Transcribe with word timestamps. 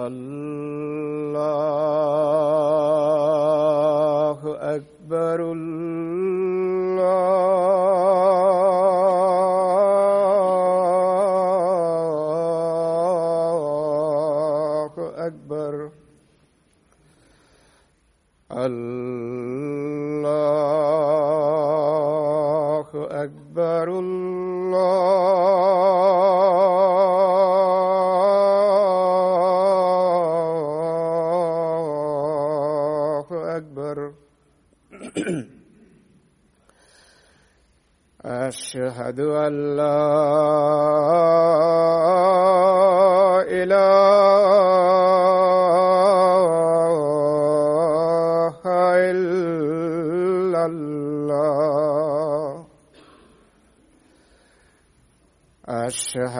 الله 0.00 0.39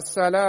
الصلاة 0.00 0.40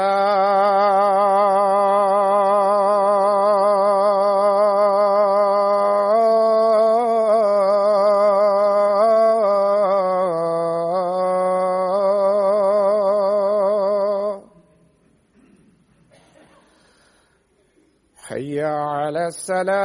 حي 18.32 18.64
على 18.64 19.28
السلام. 19.28 19.81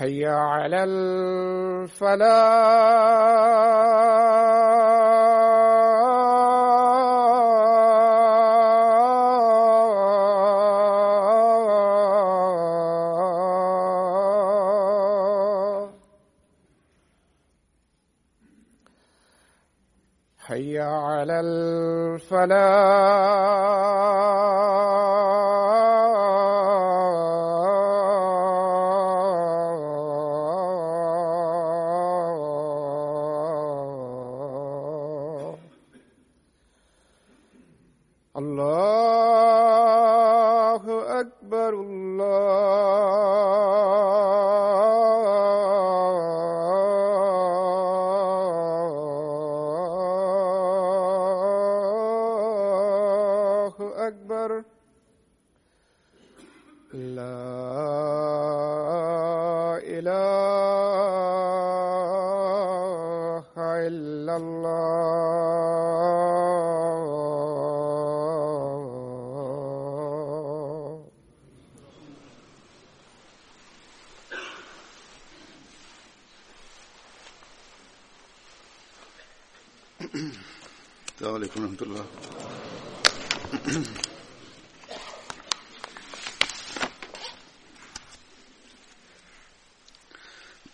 حي 0.00 0.26
على 0.26 0.84
الفلاح. 0.84 2.20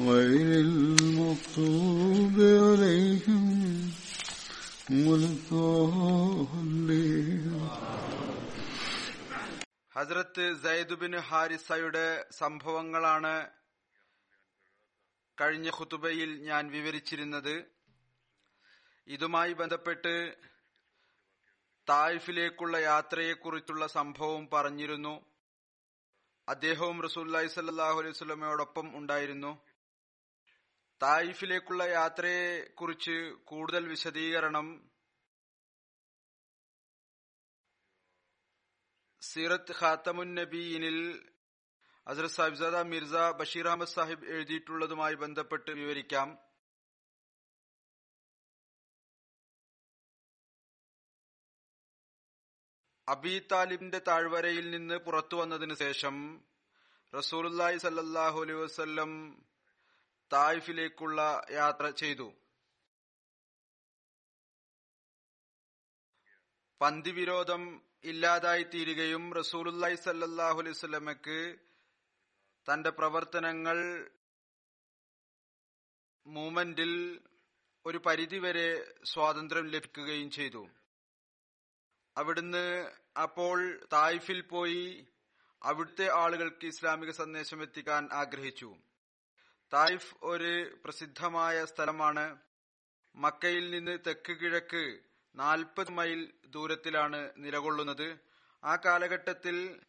غير 0.00 0.48
المغضوب 0.60 2.36
عليهم 2.60 3.44
ولا 5.00 5.28
الضالين 5.28 7.00
ഹസ്രത്ത് 9.94 10.44
സയ്ദുബിൻ 10.62 11.14
ഹാരിസയുടെ 11.28 12.04
സംഭവങ്ങളാണ് 12.32 13.32
കഴിഞ്ഞ 15.38 15.68
ഖുതുബയിൽ 15.76 16.30
ഞാൻ 16.42 16.62
വിവരിച്ചിരുന്നത് 16.70 17.54
ഇതുമായി 19.08 19.52
ബന്ധപ്പെട്ട് 19.52 20.12
തായിഫിലേക്കുള്ള 21.88 22.76
യാത്രയെക്കുറിച്ചുള്ള 22.82 23.84
സംഭവം 23.96 24.42
പറഞ്ഞിരുന്നു 24.52 25.14
അദ്ദേഹവും 26.48 26.98
റസൂല്ലായി 27.06 27.50
സല്ലാഹു 27.54 27.98
അലൈഹി 28.00 28.16
സ്വലമയോടൊപ്പം 28.18 28.86
ഉണ്ടായിരുന്നു 28.96 29.52
തായിഫിലേക്കുള്ള 31.01 31.83
യാത്രയെക്കുറിച്ച് 31.83 33.15
കൂടുതൽ 33.49 33.83
വിശദീകരണം 33.93 34.67
സീറത്ത് 39.21 39.75
ഖാത്തമുൻ 39.79 40.29
നബീനിൽ 40.39 40.97
അസർ 42.07 42.25
സാഹിബ്സാദ 42.27 42.77
മിർസ 42.91 43.13
ബഷീർ 43.39 43.67
അഹമ്മദ് 43.67 43.93
സാഹിബ് 43.93 44.27
എഴുതിയിട്ടുള്ളതുമായി 44.33 45.15
ബന്ധപ്പെട്ട് 45.23 45.71
വിവരിക്കാം. 45.71 46.27
അബി 53.07 53.33
താലിബിന്റെ 53.51 53.99
താഴ്വരയിൽ 54.07 54.65
നിന്ന് 54.71 54.95
പുറത്തു 55.07 55.35
വന്നതിനു 55.35 55.75
ശേഷം 55.81 56.15
റസൂലുല്ലായി 57.13 57.77
സല്ലാഹു 57.77 58.39
അലൈഹി 58.43 58.59
വസ്ല്ലം 58.61 59.11
തായിഫിലേക്കുള്ള 60.33 61.45
യാത്ര 61.51 61.89
ചെയ്തു. 61.89 62.33
പന്തിവിരോധം 66.81 67.61
ഇല്ലാതായി 68.03 68.63
തീരുകയും 68.63 69.33
റസൂലുല്ലായി 69.33 69.95
സല്ലാഹു 69.95 70.59
അലൈഹി 70.59 70.73
സ്വലമക്ക് 70.73 71.59
തന്റെ 72.67 72.89
പ്രവർത്തനങ്ങൾ 72.89 73.77
മൂമെന്റിൽ 76.25 76.93
ഒരു 77.85 77.97
പരിധിവരെ 77.97 78.69
സ്വാതന്ത്ര്യം 79.05 79.67
ലഭിക്കുകയും 79.67 80.29
ചെയ്തു. 80.31 80.63
അവിടുന്ന് 82.17 82.65
അപ്പോൾ 83.21 83.87
തായിഫിൽ 83.93 84.41
പോയി 84.41 85.07
അവിടുത്തെ 85.61 86.07
ആളുകൾക്ക് 86.13 86.65
ഇസ്ലാമിക 86.65 87.11
സന്ദേശം 87.11 87.61
എത്തിക്കാൻ 87.61 88.09
ആഗ്രഹിച്ചു. 88.11 88.69
തായിഫ് 89.75 90.15
ഒരു 90.23 90.79
പ്രസിദ്ധമായ 90.85 91.65
സ്ഥലമാണ്. 91.65 92.37
മക്കയിൽ 93.15 93.71
നിന്ന് 93.71 93.97
തെക്ക് 94.07 94.33
കിഴക്ക് 94.39 94.99
നാൽപ്പത് 95.35 95.91
മൈൽ 95.91 96.33
ദൂരത്തിലാണ് 96.45 97.31
നിലകൊള്ളുന്നത്. 97.37 98.19
ആ 98.65 98.75
കാലഘട്ടത്തിൽ 98.75 99.81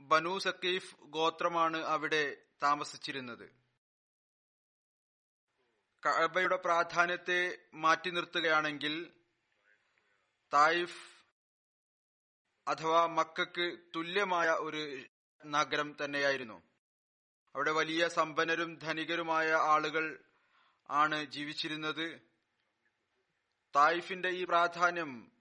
ബനു 0.00 0.38
സക്കീഫ് 0.38 0.96
ഗോത്രമാണ് 1.04 1.76
അവിടെ 1.76 2.36
താമസിച്ചിരുന്നത്. 2.62 3.62
കഅബയുടെ 6.06 6.56
പ്രാധാന്യത്തെ 6.56 7.58
മാറ്റി 7.74 8.10
നിർത്തുകയാണെങ്കിൽ 8.10 9.12
തായിഫ് 10.54 11.00
അഥവാ 12.68 13.06
മക്കക്ക് 13.06 13.78
തുല്യമായ 13.96 14.48
ഒരു 14.48 15.04
നഗരം 15.46 15.96
തന്നെയായിരുന്നു. 16.04 16.71
അവിടെ 17.54 17.72
വലിയ 17.72 18.08
സമ്പന്നരും 18.08 18.78
ധനികരുമായ 18.78 19.52
ആളുകൾ 19.52 20.24
ആണ് 20.90 21.24
ജീവിച്ചിരുന്നത്. 21.24 22.20
തായിഫിന്റെ 23.76 24.28
ഈ 24.28 24.44
പ്രാധാന്യം 24.44 25.32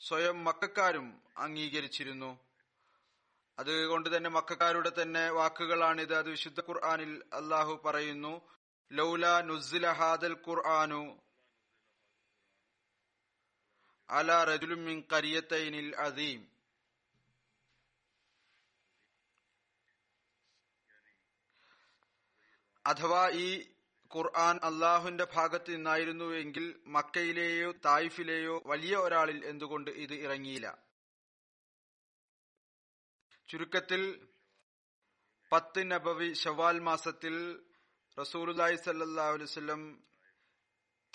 സ്വയം 0.00 0.44
മക്കാരും 0.44 1.22
അംഗീകരിച്ചിരുന്നു. 1.36 2.38
അതുകൊണ്ട് 3.58 4.16
തന്നെ 4.16 4.30
മക്കാരുടെ 4.30 4.92
തന്നെ 5.02 5.30
വാക്കുകളാണിത്. 5.30 6.14
അത് 6.14 6.30
വിശുദ്ധ 6.30 6.60
ഖുർആാനിൽ 6.60 7.22
അള്ളാഹു 7.32 7.82
പറയുന്നു 7.84 8.40
ലൗല 8.92 9.40
നുസില 9.40 9.90
ഹാദൽ 9.90 10.36
ഖുർആാനു 10.48 11.18
അല 14.10 14.44
റജുലുമിൻ 14.44 15.04
കരിയത്തൈനിൽ 15.12 15.96
അദീം 15.96 16.59
അഥവാ 22.86 23.28
ഈ 23.28 23.72
ഖുർആൻ 24.16 24.56
അള്ളാഹുവിന്റെ 24.56 25.26
ഭാഗത്ത് 25.34 25.74
നിന്നായിരുന്നുവെങ്കിൽ 25.74 26.80
മക്കയിലെയോ 26.86 27.72
തായിഫിലെയോ 27.72 28.62
വലിയ 28.66 28.96
ഒരാളിൽ 28.96 29.44
എന്തുകൊണ്ട് 29.44 29.90
ഇത് 29.90 30.14
ഇറങ്ങിയില്ല? 30.14 30.78
ചുരുക്കത്തിൽ 33.48 34.28
പത്ത് 35.52 35.90
നബവി 35.90 36.32
ഷവാൽ 36.32 36.78
മാസത്തിൽ 36.78 37.64
റസൂലുല്ലായി 38.20 38.76
സല്ലാ 38.76 39.28
അലുവല്ലം 39.28 40.04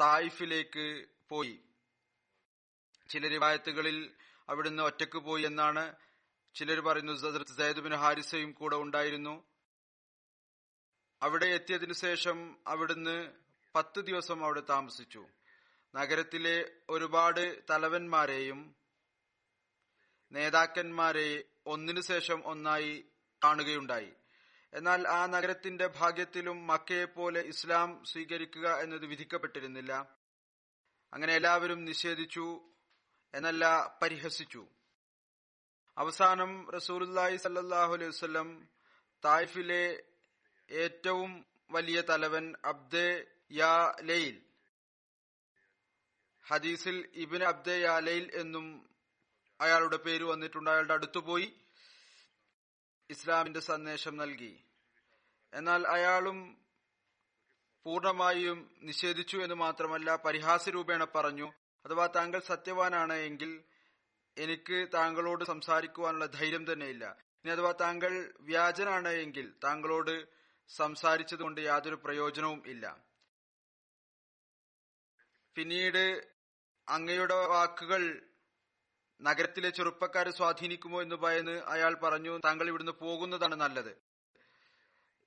തായിഫിലേക്ക് 0.01 1.05
പോയി. 1.29 1.63
ചില 3.09 3.27
റിവായത്തുകളിൽ 3.27 4.15
അവിടുന്ന് 4.49 4.83
ഒറ്റയ്ക്ക് 4.83 5.17
പോയി 5.17 5.43
എന്നാണ് 5.43 5.95
ചിലർ 6.55 6.79
പറയുന്നു 6.79 7.95
ഹാരിസയും 7.95 8.51
കൂടെ 8.51 8.75
ഉണ്ടായിരുന്നു. 8.75 9.54
അവിടെ 11.21 11.45
എത്തിയതിനു 11.45 11.93
ശേഷം 11.93 12.57
അവിടുന്ന് 12.67 13.31
പത്ത് 13.75 13.99
ദിവസം 13.99 14.45
അവിടെ 14.45 14.61
താമസിച്ചു. 14.69 15.27
നഗരത്തിലെ 15.95 16.71
ഒരുപാട് 16.89 17.63
തലവന്മാരെയും 17.69 18.75
നേതാക്കന്മാരെ 20.31 21.43
ഒന്നിനു 21.65 22.01
ശേഷം 22.01 22.41
ഒന്നായി 22.45 23.05
കാണുകയുണ്ടായി. 23.43 24.13
എന്നാൽ 24.73 25.07
ആ 25.07 25.25
നഗരത്തിന്റെ 25.25 25.87
ഭാഗ്യത്തിലും 25.87 26.67
മക്കയെ 26.67 27.05
പോലെ 27.05 27.41
ഇസ്ലാം 27.41 28.03
സ്വീകരിക്കുക 28.05 28.75
എന്നത് 28.75 29.05
വിധിക്കപ്പെട്ടിരുന്നില്ല. 29.05 29.93
അങ്ങനെ 31.13 31.33
എല്ലാവരും 31.33 31.85
നിഷേധിച്ചു 31.85 32.69
എന്നല്ല 33.35 33.97
പരിഹസിച്ചു. 34.01 34.67
അവസാനം 35.97 36.71
റസൂലുല്ലായി 36.71 37.37
സല്ലാഹു 37.37 37.93
അലൈഹി 37.93 38.09
വസ്ലം 38.09 38.69
തായിഫിലെ 39.25 40.03
ഏറ്റവും 40.69 41.45
വലിയ 41.71 42.01
തലവൻ 42.01 42.53
അബ്ദേ 42.65 43.25
യാ 43.51 43.95
ലൈൽ. 44.01 44.41
ഹദീസിൽ 46.47 47.11
ഇബിൻ 47.15 47.43
അബ്ദെ 47.43 47.79
യാ 47.81 47.99
ലൈൽ 47.99 48.31
എന്നും 48.33 48.89
അയാളുടെ 49.61 49.97
പേര് 49.97 50.23
വന്നിട്ടുണ്ട്. 50.23 50.69
അയാളുടെ 50.69 50.93
അടുത്തു 50.93 51.19
പോയി 51.19 51.53
ഇസ്ലാമിന്റെ 53.09 53.59
സന്ദേശം 53.59 54.17
നൽകി. 54.17 54.63
എന്നാൽ 55.53 55.87
അയാളും 55.87 56.65
പൂർണമായും 57.83 58.75
നിഷേധിച്ചു 58.81 59.37
എന്ന് 59.37 59.55
മാത്രമല്ല 59.55 60.15
പരിഹാസ 60.15 60.69
രൂപേണ 60.69 61.03
പറഞ്ഞു 61.03 61.53
അഥവാ 61.85 62.07
താങ്കൾ 62.07 62.39
സത്യവാനാണ് 62.39 63.13
എങ്കിൽ 63.13 63.63
എനിക്ക് 64.37 64.87
താങ്കളോട് 64.93 65.43
സംസാരിക്കുവാനുള്ള 65.43 66.25
ധൈര്യം 66.25 66.73
തന്നെയില്ല. 66.73 67.05
ഇനി 67.13 67.49
അഥവാ 67.49 67.71
താങ്കൾ 67.71 68.33
വ്യാജനാണ് 68.39 69.07
എങ്കിൽ 69.07 69.53
താങ്കളോട് 69.63 70.34
സംസാരിച്ചതുകൊണ്ട് 70.69 71.61
യാതൊരു 71.61 71.95
പ്രയോജനവും 71.95 72.63
ഇല്ല. 72.65 73.03
പിന്നീട് 75.55 76.35
അങ്ങയുടെ 76.89 77.47
വാക്കുകൾ 77.47 78.27
നഗരത്തിലെ 79.21 79.69
ചെറുപ്പക്കാരെ 79.69 80.31
സ്വാധീനിക്കുമോ 80.31 81.01
എന്ന് 81.01 81.15
ഭയന്ന് 81.15 81.51
അയാൾ 81.51 81.95
പറഞ്ഞു 81.95 82.37
താങ്കൾ 82.37 82.67
ഇവിടുന്ന് 82.67 82.91
പോകുന്നതാണ് 82.91 83.55
നല്ലത്. 83.55 83.97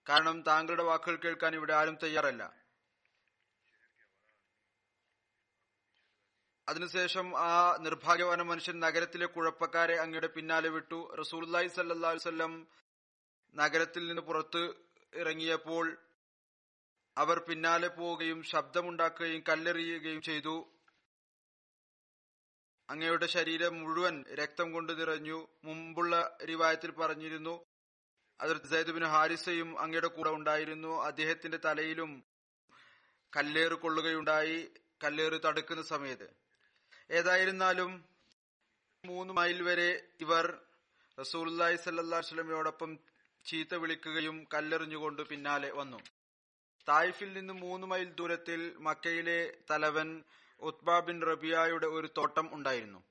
കാരണം 0.09 0.42
താങ്കളുടെ 0.42 0.83
വാക്കുകൾ 0.83 1.16
കേൾക്കാൻ 1.16 1.54
ഇവിടെ 1.54 1.75
ആരും 1.75 1.99
തയ്യാറല്ല. 2.02 2.68
അതിനുശേഷം 6.68 7.38
ആ 7.38 7.76
നിർഭാഗ്യവാന 7.80 8.42
മനുഷ്യൻ 8.42 8.80
നഗരത്തിലെ 8.80 9.26
കുഴപ്പക്കാരെ 9.26 9.97
അങ്ങയുടെ 9.97 10.26
പിന്നാലെ 10.26 10.68
വിട്ടു. 10.68 11.16
റസൂൽ 11.21 11.68
സല്ലാ 11.68 12.64
നഗരത്തിൽ 13.54 14.09
നിന്ന് 14.09 14.23
പുറത്ത് 14.23 14.88
ഇറങ്ങിയപ്പോൾ 15.15 15.99
അവർ 17.17 17.38
പിന്നാലെ 17.38 17.88
പോവുകയും 17.88 18.43
ശബ്ദമുണ്ടാക്കുകയും 18.43 19.45
കല്ലെറിയുകയും 19.49 20.23
ചെയ്തു. 20.23 20.69
അങ്ങയുടെ 22.91 23.27
ശരീരം 23.27 23.81
മുഴുവൻ 23.81 24.25
രക്തം 24.35 24.73
കൊണ്ട് 24.73 25.00
നിറഞ്ഞു. 25.00 25.49
മുമ്പുള്ള 25.65 26.38
റിവായത്തിൽ 26.49 26.91
പറഞ്ഞിരുന്നു 26.91 27.67
അതിർത്ത് 28.41 28.67
സൈദുബിന് 28.67 29.05
ഹാരിസയും 29.05 29.81
അങ്ങയുടെ 29.81 30.07
കൂടെ 30.07 30.31
ഉണ്ടായിരുന്നു. 30.31 31.03
അദ്ദേഹത്തിന്റെ 31.03 31.59
തലയിലും 31.65 32.25
കല്ലേറ് 33.37 33.73
കൊള്ളുകയുണ്ടായി. 33.73 34.71
കല്ലേറ് 35.05 35.41
തടുക്കുന്ന 35.45 35.83
സമയത്ത്. 35.83 36.29
ഏതായിരുന്നാലും 37.11 38.05
മൂന്ന് 39.05 39.35
മൈൽ 39.35 39.62
വരെ 39.62 40.09
ഇവർ 40.21 40.61
റസൂൽ 41.21 41.77
സല്ലാ 41.77 42.19
വസ്ലമയോടൊപ്പം 42.19 42.99
ചീത്ത 43.49 43.75
വിളിക്കുകയും 43.75 44.47
കല്ലെറിഞ്ഞുകൊണ്ട് 44.55 45.23
പിന്നാലെ 45.23 45.71
വന്നു. 45.73 45.99
തായിഫിൽ 46.88 47.33
നിന്ന് 47.33 47.55
മൂന്ന് 47.55 47.87
മൈൽ 47.87 48.05
ദൂരത്തിൽ 48.05 48.76
മക്കയിലെ 48.78 49.57
തലവൻ 49.71 50.25
ഉത്ബ 50.61 50.99
ബിൻ 50.99 51.23
റബിയായുടെ 51.23 51.87
ഒരു 51.87 52.09
തോട്ടം 52.17 52.55
ഉണ്ടായിരുന്നു. 52.55 53.05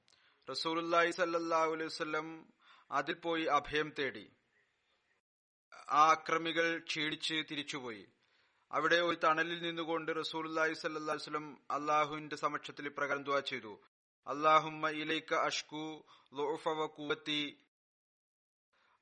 റസൂലുല്ലായി 0.51 1.11
സല്ലാഹു 1.11 2.45
അതിൽ 2.91 3.13
പോയി 3.13 3.43
അഭയം 3.43 3.93
തേടി. 3.99 4.31
ആ 5.89 6.11
അക്രമികൾ 6.11 6.77
ക്ഷീണിച്ച് 6.77 7.33
തിരിച്ചുപോയി. 7.51 8.07
അവിടെ 8.71 8.95
ഒരു 8.95 9.17
തണലിൽ 9.23 9.61
നിന്നുകൊണ്ട് 9.61 10.11
റസൂലുല്ലാഹി 10.19 10.73
സല്ലാഹു 10.73 11.57
അള്ളാഹുവിന്റെ 11.71 12.35
സമക്ഷത്തിൽ 12.35 12.85
ഇപ്രകാരം 12.85 13.23
ദുവാ 13.23 13.39
ചെയ്തു. 13.39 13.81
അള്ളാഹുമ്മ 14.27 14.89
ഇലൈക്ക 14.89 15.33
അഷ്കു 15.33 16.05
ലോഫവ 16.33 16.85
കൂവത്തി 16.85 17.59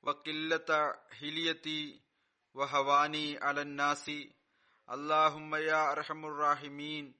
വക്കില്ലത്ത 0.05 0.71
ഹിലിയത്തി 1.17 2.01
വഹവാനി 2.55 3.33
അലന്നാസി. 3.33 4.31
അള്ളാഹുമ്മ 4.89 5.55
യാ 5.55 5.81
അർഹമുറാഹിമീൻ 5.89 7.13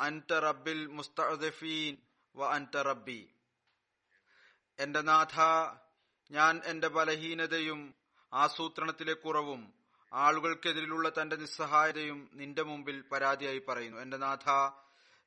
അൻത 0.00 0.38
റബ്ബിൽ 0.38 0.86
മുസ്തഫീൻ 0.86 1.96
വ 2.36 2.46
അൻത 2.46 2.82
റബ്ബി. 2.82 3.28
എന്റെ 4.78 5.00
നാഥ 5.00 5.40
ഞാൻ 6.30 6.60
എന്റെ 6.64 6.88
ബലഹീനതയും 6.88 7.94
ആസൂത്രണത്തിലെ 8.32 9.12
കുറവും 9.12 9.74
ആളുകൾക്കെതിരിലുള്ള 10.12 11.08
തന്റെ 11.08 11.36
നിസ്സഹായതയും 11.36 12.30
നിന്റെ 12.32 12.62
മുമ്പിൽ 12.62 13.00
പരാതിയായി 13.02 13.58
പറയുന്നു. 13.58 14.00
എന്റെ 14.00 14.16
നാഥ 14.16 14.48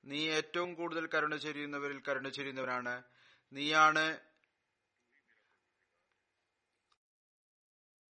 നീ 0.06 0.30
ഏറ്റവും 0.30 0.74
കൂടുതൽ 0.74 1.10
കരുണ 1.14 1.36
ചൊരിയുന്നവരിൽ 1.36 2.02
കരുണ 2.08 2.30
ചൊരിയുന്നവനാണ്. 2.30 3.04
നീയാണ് 3.54 4.20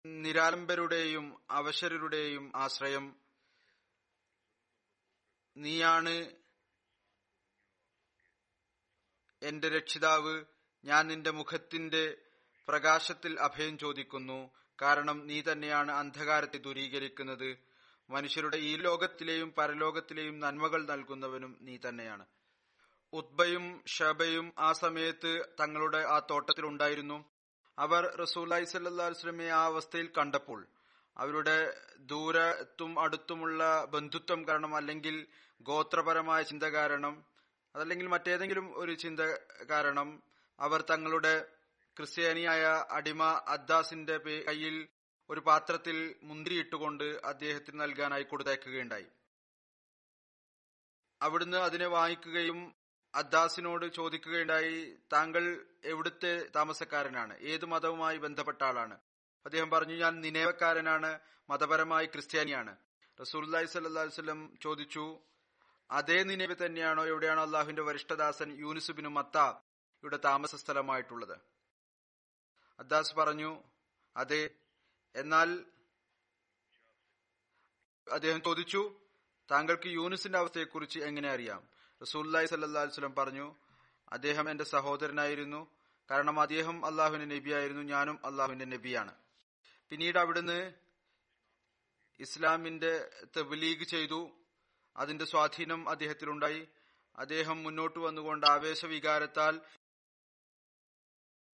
നിരാലംബരുടെയും 0.07 1.43
അവശരുടെയും 1.51 2.53
ആശ്രയം. 2.57 3.17
നീയാണ് 5.57 6.31
എന്റെ 9.43 9.69
രക്ഷിതാവ്. 9.69 10.45
ഞാൻ 10.85 11.07
നിന്റെ 11.07 11.31
മുഖത്തിന്റെ 11.31 12.17
പ്രകാശത്തിൽ 12.69 13.41
അഭയം 13.41 13.79
ചോദിക്കുന്നു. 13.79 14.51
കാരണം 14.83 15.27
നീ 15.27 15.43
തന്നെയാണ് 15.43 15.93
അന്ധകാരത്തെ 15.93 16.59
ദൂരീകരിക്കുന്നത്. 16.59 17.59
മനുഷ്യരുടെ 18.11 18.57
ഈ 18.57 18.77
ലോകത്തിലെയും 18.77 19.53
പരലോകത്തിലെയും 19.53 20.41
നന്മകൾ 20.41 20.87
നൽകുന്നവനും 20.87 21.59
നീ 21.61 21.79
തന്നെയാണ്. 21.89 22.27
ഉദ്ബയും 23.13 23.85
ഷബയും 23.87 24.53
ആ 24.59 24.73
സമയത്ത് 24.73 25.47
തങ്ങളുടെ 25.61 25.99
ആ 25.99 26.27
തോട്ടത്തിലുണ്ടായിരുന്നു. 26.31 27.36
അവർ 27.79 28.17
റസൂലി 28.17 28.65
സല്ലാസ്ലമെ 28.65 29.49
ആ 29.51 29.65
അവസ്ഥയിൽ 29.65 30.11
കണ്ടപ്പോൾ 30.19 30.67
അവരുടെ 31.17 31.75
ദൂരത്തും 31.99 33.01
അടുത്തുമുള്ള 33.01 33.85
ബന്ധുത്വം 33.85 34.49
കാരണം 34.49 34.77
അല്ലെങ്കിൽ 34.77 35.27
ഗോത്രപരമായ 35.63 36.43
ചിന്ത 36.43 36.63
കാരണം 36.63 37.25
അതല്ലെങ്കിൽ 37.75 38.07
മറ്റേതെങ്കിലും 38.07 38.79
ഒരു 38.79 38.93
ചിന്ത 38.93 39.21
കാരണം 39.71 40.23
അവർ 40.61 40.83
തങ്ങളുടെ 40.83 41.49
ക്രിസ്ത്യാനിയായ 41.97 42.65
അടിമ 42.91 43.23
അദ്ദാസിന്റെ 43.25 44.17
കയ്യിൽ 44.19 44.89
ഒരു 45.31 45.41
പാത്രത്തിൽ 45.41 46.15
മുന്തിരിയിട്ടുകൊണ്ട് 46.23 47.05
അദ്ദേഹത്തിന് 47.05 47.81
നൽകാനായി 47.81 48.23
കൊടുത്തയക്കുകയുണ്ടായി. 48.23 49.07
അവിടുന്ന് 51.23 51.57
അതിനെ 51.57 51.87
വാങ്ങിക്കുകയും 51.87 52.75
അദ്ദാസിനോട് 53.17 53.93
ചോദിക്കുകയുണ്ടായി 53.93 54.99
താങ്കൾ 55.13 55.67
എവിടുത്തെ 55.85 56.49
താമസക്കാരനാണ്? 56.57 57.39
ഏത് 57.39 57.65
മതവുമായി 57.65 58.17
ബന്ധപ്പെട്ട 58.17 58.63
ആളാണ്? 58.63 58.99
അദ്ദേഹം 59.47 59.71
പറഞ്ഞു 59.71 59.95
ഞാൻ 59.95 60.21
നിനേവക്കാരനാണ് 60.21 61.21
മതപരമായി 61.51 62.07
ക്രിസ്ത്യാനിയാണ്. 62.07 62.77
റസൂല്ലായി 63.21 63.67
സല്ലി 63.67 64.21
വല്ലം 64.21 64.59
ചോദിച്ചു 64.63 65.21
അതേ 65.91 66.23
നിனைവ് 66.23 66.57
തന്നെയാണോ 66.67 67.07
എവിടെയാണോ 67.07 67.43
അള്ളാഹുവിന്റെ 67.43 67.83
വരിഷ്ഠദാസൻ 67.83 68.61
യൂനിസുബിനും 68.61 69.15
മത്ത 69.15 69.39
ഇവിടെ 70.03 70.17
താമസ 70.17 70.55
സ്ഥലമായിട്ടുള്ളത് 70.55 71.39
അദ്ദാസ് 72.79 73.15
പറഞ്ഞു 73.15 73.65
അതെ. 74.17 74.51
എന്നാൽ 75.17 75.65
അദ്ദേഹം 78.13 78.43
ചോദിച്ചു 78.43 79.01
താങ്കൾക്ക് 79.51 79.87
യൂനിസിന്റെ 79.87 80.39
അവസ്ഥയെക്കുറിച്ച് 80.39 80.99
എങ്ങനെ 80.99 81.31
അറിയാം? 81.31 81.76
റസൂല്ലായി 82.03 82.47
സല്ലാ 82.47 82.83
വസ്ലം 82.83 83.15
പറഞ്ഞു 83.15 83.55
അദ്ദേഹം 84.09 84.51
എന്റെ 84.51 84.65
സഹോദരനായിരുന്നു. 84.65 85.71
കാരണം 86.11 86.41
അദ്ദേഹം 86.41 86.87
അള്ളാഹുവിന്റെ 86.87 87.37
നബിയായിരുന്നു. 87.37 87.83
ഞാനും 87.83 88.27
അള്ളാഹുവിന്റെ 88.27 88.65
നബിയാണ്. 88.65 89.15
പിന്നീട് 89.91 90.19
അവിടുന്ന് 90.19 90.73
ഇസ്ലാമിന്റെ 92.21 93.11
തെബലീഗ് 93.37 93.85
ചെയ്തു. 93.85 94.31
അതിന്റെ 94.97 95.25
സ്വാധീനം 95.25 95.89
അദ്ദേഹത്തിലുണ്ടായി. 95.89 96.69
അദ്ദേഹം 97.17 97.63
മുന്നോട്ട് 97.63 97.99
വന്നുകൊണ്ട് 97.99 98.47
ആവേശവികാരത്താൽ 98.47 99.61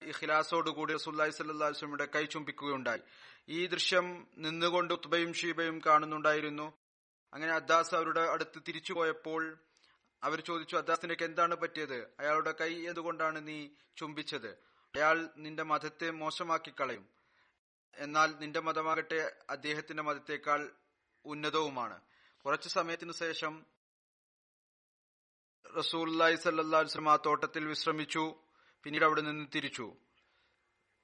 ഇഖ്ലാസോടുകൂടി 0.02 0.92
റസൂല്ലായി 0.92 1.30
സല്ലാസ്ലമിയുടെ 1.30 2.04
കൈ 2.04 2.24
ചുംബിക്കുകയുണ്ടായി. 2.24 3.00
ഈ 3.48 3.66
ദൃശ്യം 3.66 4.26
നിന്നുകൊണ്ട് 4.38 4.94
ഉത്ബയും 4.94 5.34
ഷീബയും 5.34 5.80
കാണുന്നുണ്ടായിരുന്നു. 5.86 6.72
അങ്ങനെ 7.32 7.52
അദ്ദാസ് 7.52 7.94
അവരുടെ 7.94 8.20
അടുത്ത് 8.20 8.62
തിരിച്ചു 8.68 8.92
പോയപ്പോൾ 8.92 9.58
അവർ 10.24 10.40
ചോദിച്ചു 10.40 10.76
അദ്ദാസിനൊക്കെ 10.76 11.24
എന്താണ് 11.24 11.54
പറ്റിയത്? 11.54 11.96
അയാളുടെ 12.20 12.52
കൈ 12.52 12.86
എന്തുകൊണ്ടാണ് 12.86 13.48
നീ 13.48 13.68
ചുംബിച്ചത്? 13.96 14.48
അയാൾ 14.96 15.28
നിന്റെ 15.36 15.62
മതത്തെ 15.62 16.10
മോശമാക്കി 16.10 16.72
കളയും 16.80 17.08
എന്നാൽ 17.96 18.34
നിന്റെ 18.40 18.60
മതമാകട്ടെ 18.60 19.36
അദ്ദേഹത്തിന്റെ 19.50 20.02
മതത്തേക്കാൾ 20.02 20.70
ഉന്നതവുമാണ്. 21.24 22.00
കുറച്ചു 22.44 22.68
സമയത്തിനു 22.68 23.12
ശേഷം 23.12 23.66
റസൂല്ലായി 25.78 26.36
സല്ലാസ്ലം 26.36 27.10
ആ 27.10 27.16
തോട്ടത്തിൽ 27.16 27.64
വിശ്രമിച്ചു. 27.64 28.34
പിന്നീട് 28.82 29.04
അവിടെ 29.04 29.20
നിന്ന് 29.20 29.46
തിരിച്ചു. 29.54 29.96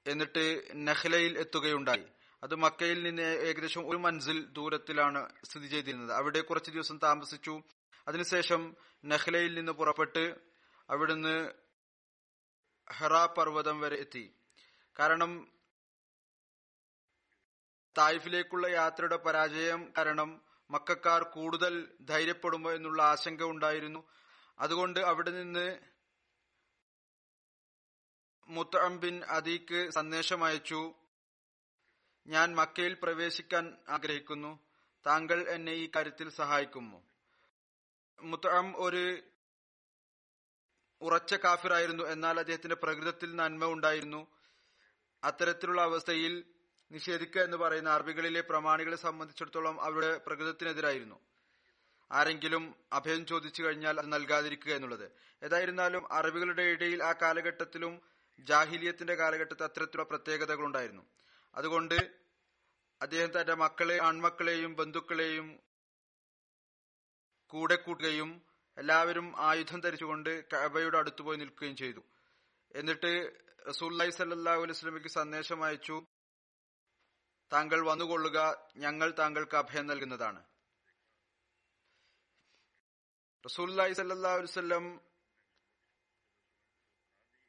എന്നിട്ട് 0.07 0.63
നഹ്ലയിൽ 0.75 1.39
എത്തുകയുണ്ടായി. 1.39 2.05
അത് 2.43 2.55
മക്കയിൽ 2.55 3.03
നിന്ന് 3.03 3.21
ഏകദേശം 3.21 3.89
ഒരു 3.89 3.97
മൻസിൽ 3.97 4.45
ദൂരത്തിലാണ് 4.45 5.29
സ്ഥിതി 5.43 5.67
ചെയ്തിരുന്നത്. 5.67 6.17
അവിടെ 6.17 6.41
കുറച്ച് 6.41 6.71
ദിവസം 6.71 6.97
താമസിച്ചു. 6.97 7.63
അതിനുശേഷം 8.07 8.75
നഹ്ലയിൽ 9.05 9.53
നിന്ന് 9.53 9.71
പുറപ്പെട്ട് 9.71 10.35
അവിടുന്ന് 10.89 11.53
ഹെറ 12.93 13.25
പർവതം 13.25 13.79
വരെ 13.79 13.95
എത്തി. 13.95 14.33
കാരണം 14.99 15.59
തായിഫിലേക്കുള്ള 17.97 18.67
യാത്രയുടെ 18.67 19.17
പരാജയം 19.17 19.93
കാരണം 19.97 20.41
മക്കാർ 20.69 21.23
കൂടുതൽ 21.23 21.97
ധൈര്യപ്പെടുമോ 22.01 22.71
എന്നുള്ള 22.71 23.03
ആശങ്ക 23.03 23.43
ഉണ്ടായിരുന്നു. 23.43 24.09
അതുകൊണ്ട് 24.59 24.99
അവിടെ 24.99 25.31
നിന്ന് 25.31 25.79
മുത്തം 28.47 28.99
ബിൻ 28.99 29.23
അദീക്ക് 29.23 29.89
സന്ദേശം 29.89 30.43
അയച്ചു 30.43 30.93
ഞാൻ 32.27 32.55
മക്കയിൽ 32.55 32.93
പ്രവേശിക്കാൻ 32.93 33.77
ആഗ്രഹിക്കുന്നു. 33.89 34.59
താങ്കൾ 35.05 35.49
എന്നെ 35.49 35.71
ഈ 35.71 35.89
കാര്യത്തിൽ 35.95 36.29
സഹായിക്കുമോ? 36.29 37.08
മുത്തം 38.21 38.73
ഒരു 38.77 39.19
ഉറച്ച 41.01 41.33
കാഫിറായിരുന്നു. 41.33 42.03
എന്നാൽ 42.03 42.39
അദ്ദേഹത്തിന്റെ 42.39 42.75
പ്രകൃതത്തിൽ 42.75 43.35
നന്മ 43.35 43.65
ഉണ്ടായിരുന്നു. 43.65 44.27
അത്തരത്തിലുള്ള 45.23 45.81
അവസ്ഥയിൽ 45.81 46.43
നിഷേധിക്കുക 46.91 47.41
എന്ന് 47.41 47.57
പറയുന്ന 47.57 47.89
അറബികളിലെ 47.89 48.41
പ്രമാണികളെ 48.41 48.95
സംബന്ധിച്ചിടത്തോളം 48.95 49.81
അവരുടെ 49.81 50.17
പ്രകൃതത്തിനെതിരായിരുന്നു. 50.17 51.19
ആരെങ്കിലും 52.11 52.75
അഭയം 52.93 53.25
ചോദിച്ചു 53.25 53.63
കഴിഞ്ഞാൽ 53.63 53.99
അത് 53.99 54.13
നൽകാതിരിക്കുക 54.13 54.73
എന്നുള്ളത്. 54.73 55.11
ഏതായിരുന്നാലും 55.43 56.13
അറബികളുടെ 56.13 56.61
ഇടയിൽ 56.61 57.03
ആ 57.03 57.11
കാലഘട്ടത്തിലും 57.11 58.01
ജാഹിലിയത്തിന്റെ 58.39 59.15
കാലഘട്ടത്തിൽ 59.15 59.63
അത്തരത്തിലുള്ള 59.63 60.09
പ്രത്യേകതകൾ 60.09 60.65
ഉണ്ടായിരുന്നു. 60.65 61.05
അതുകൊണ്ട് 61.55 62.11
അദ്ദേഹം 63.01 63.41
തന്റെ 63.41 63.53
മക്കളെ 63.53 64.01
ആൺമക്കളെയും 64.01 64.75
ബന്ധുക്കളെയും 64.75 65.68
കൂടെ 67.53 67.77
കൂട്ടുകയും 67.85 68.31
എല്ലാവരും 68.77 69.27
ആയുധം 69.49 69.79
ധരിച്ചുകൊണ്ട് 69.85 70.31
കഅബയുടെ 70.51 70.97
അടുത്ത് 70.99 71.21
പോയി 71.27 71.37
നിൽക്കുകയും 71.41 71.75
ചെയ്തു. 71.81 72.01
എന്നിട്ട് 72.79 73.11
റസൂല്ലി 73.69 74.11
സല്ലാഹു 74.17 74.61
അലൈഹി 74.65 74.77
സ്വലമിക്ക് 74.79 75.11
സന്ദേശം 75.19 75.59
അയച്ചു 75.67 75.97
താങ്കൾ 77.51 77.79
വന്നുകൊള്ളുക 77.89 78.39
ഞങ്ങൾ 78.83 79.09
താങ്കൾക്ക് 79.19 79.57
അഭയം 79.61 79.85
നൽകുന്നതാണ്. 79.91 80.41
റസൂല്ലായി 83.43 83.93
സല്ലാ 83.99 84.31
അലുസല്ലം 84.39 84.85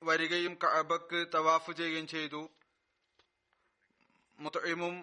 വരികയും 0.03 0.55
കഅബക്ക് 0.63 1.21
തവാഫ് 1.35 1.73
ചെയ്യുകയും 1.79 2.07
ചെയ്തു. 2.15 2.43
മുത്തഇമും 4.39 4.97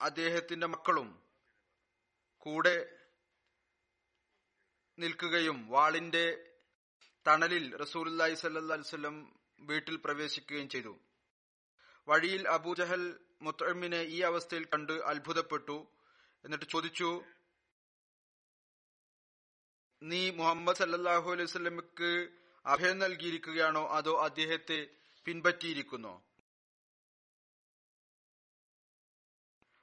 അദ്ദേഹത്തിന്റെ 0.00 0.66
മക്കളും 0.74 1.08
കൂടെ 2.46 2.76
നിൽക്കുകയും 4.98 5.68
വാളിന്റെ 5.68 6.54
തണലിൽ 7.26 7.76
റസൂലി 7.76 8.34
സല്ലാസ്വല്ലം 8.34 9.40
വീട്ടിൽ 9.60 9.96
പ്രവേശിക്കുകയും 9.96 10.68
ചെയ്തു. 10.68 10.98
വഴിയിൽ 12.08 12.48
അബൂജഹൽ 12.48 13.20
മുത്തമ്മിനെ 13.42 14.02
ഈ 14.02 14.20
അവസ്ഥയിൽ 14.20 14.64
കണ്ട് 14.64 14.92
അത്ഭുതപ്പെട്ടു. 14.92 15.86
എന്നിട്ട് 16.44 16.64
ചോദിച്ചു 16.64 17.24
നീ 20.02 20.30
മുഹമ്മദ് 20.30 20.76
സല്ലാഹു 20.76 21.32
അലൈഹി 21.32 21.46
സ്വലമിക്ക് 21.46 22.28
അഭയം 22.66 22.98
നൽകിയിരിക്കുകയാണോ? 22.98 23.88
അതോ 23.88 24.24
അദ്ദേഹത്തെ 24.24 24.90
പിൻപറ്റിയിരിക്കുന്നു? 25.24 26.24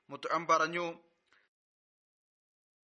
മുത്തം 0.09 0.47
പറഞ്ഞു 0.47 0.99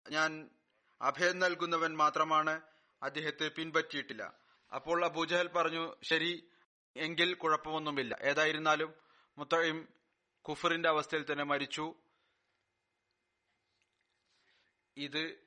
ഞാൻ 0.10 0.57
അഭയം 1.02 1.40
നൽകുന്നവൻ 1.40 1.98
മാത്രമാണ് 1.98 2.62
അദ്ദേഹത്തെ 3.04 3.48
പിൻപറ്റിയിട്ടില്ല. 3.48 4.34
അപ്പോൾ 4.76 5.06
അബൂജഹൽ 5.06 5.48
പറഞ്ഞു 5.48 5.96
ശരി 6.04 6.50
എങ്കിൽ 6.98 7.34
കുഴപ്പമൊന്നുമില്ല. 7.34 8.18
ഏതായിരുന്നാലും 8.22 8.94
മുത്തഴിം 9.38 9.88
കുഫറിന്റെ 10.42 10.90
അവസ്ഥയിൽ 10.90 11.26
തന്നെ 11.32 11.44
മരിച്ചു. 11.44 11.96
ഇത് 14.98 15.38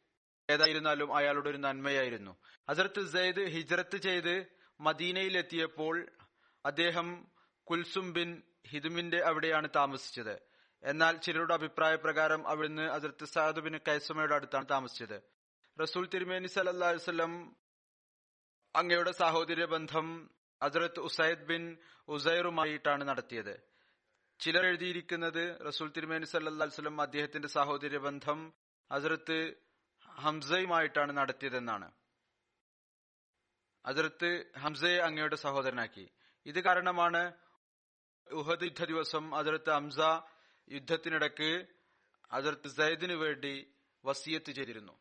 ഏതായിരുന്നാലും 0.51 1.17
അയാളുടെ 1.17 1.51
ഒരു 1.51 1.57
നന്മയായിരുന്നു. 1.57 2.37
ഹസരത്ത് 2.71 3.13
സെയ്ദ് 3.13 3.41
ഹിജ്രത്ത് 3.41 3.97
ചെയ്ത് 3.97 4.47
മദീനയിലെത്തിയപ്പോൾ 4.81 6.09
അദ്ദേഹം 6.67 7.29
കുൽസും 7.65 8.13
ബിൻ 8.13 8.43
ഹിദുമിന്റെ 8.67 9.23
അവിടെയാണ് 9.25 9.69
താമസിച്ചത്. 9.77 10.39
എന്നാൽ 10.83 11.17
ചിലരുടെ 11.17 11.55
അഭിപ്രായ 11.55 11.95
പ്രകാരം 11.95 12.49
അവിടുന്ന് 12.49 12.83
അതിർത്ത് 12.83 13.25
സാദുബിന് 13.25 13.79
കൈസമയുടെ 13.89 14.35
അടുത്താണ് 14.35 14.67
താമസിച്ചത്. 14.71 15.40
റസൂൽ 15.81 16.09
തിരുമേനി 16.09 16.47
സലഹുസ്ലം 16.47 17.57
അങ്ങയുടെ 18.77 19.11
സഹോദര്യ 19.11 19.65
ബന്ധം 19.65 20.31
അസരത്ത് 20.63 21.01
ഉസൈദ് 21.01 21.47
ബിൻ 21.47 21.79
ഉസൈറുമായിട്ടാണ് 22.09 23.05
നടത്തിയത്. 23.05 23.63
ചിലർ 24.41 24.67
എഴുതിയിരിക്കുന്നത് 24.67 25.59
റസൂൽ 25.67 25.93
തിരുമേനി 25.97 26.25
സല്ലാ 26.25 26.67
വല്ലം 26.67 27.01
അദ്ദേഹത്തിന്റെ 27.01 27.49
സഹോദര്യ 27.49 27.99
ബന്ധം 27.99 28.53
അസരത്ത് 28.91 29.55
ഹംസയുമായിട്ടാണ് 30.05 31.17
നടത്തിയതെന്നാണ്. 31.17 31.93
അസരത്ത് 33.87 34.53
ഹംസയെ 34.59 34.99
അങ്ങയുടെ 34.99 35.37
സഹോദരനാക്കി. 35.37 36.11
ഇത് 36.47 36.61
കാരണമാണ് 36.61 37.33
ഉഹദ് 38.33 38.65
യുദ്ധ 38.65 38.85
ദിവസം 38.85 39.35
അതിർത്ത് 39.35 39.71
ഹംസ 39.71 39.99
യുദ്ധത്തിനിടക്ക് 40.71 41.67
അതിർത്ത് 42.33 42.69
സൈദിനു 42.69 43.15
വേണ്ടി 43.15 43.75
വസിയത്ത് 44.05 44.53
ചെയ്തിരുന്നു. 44.53 45.00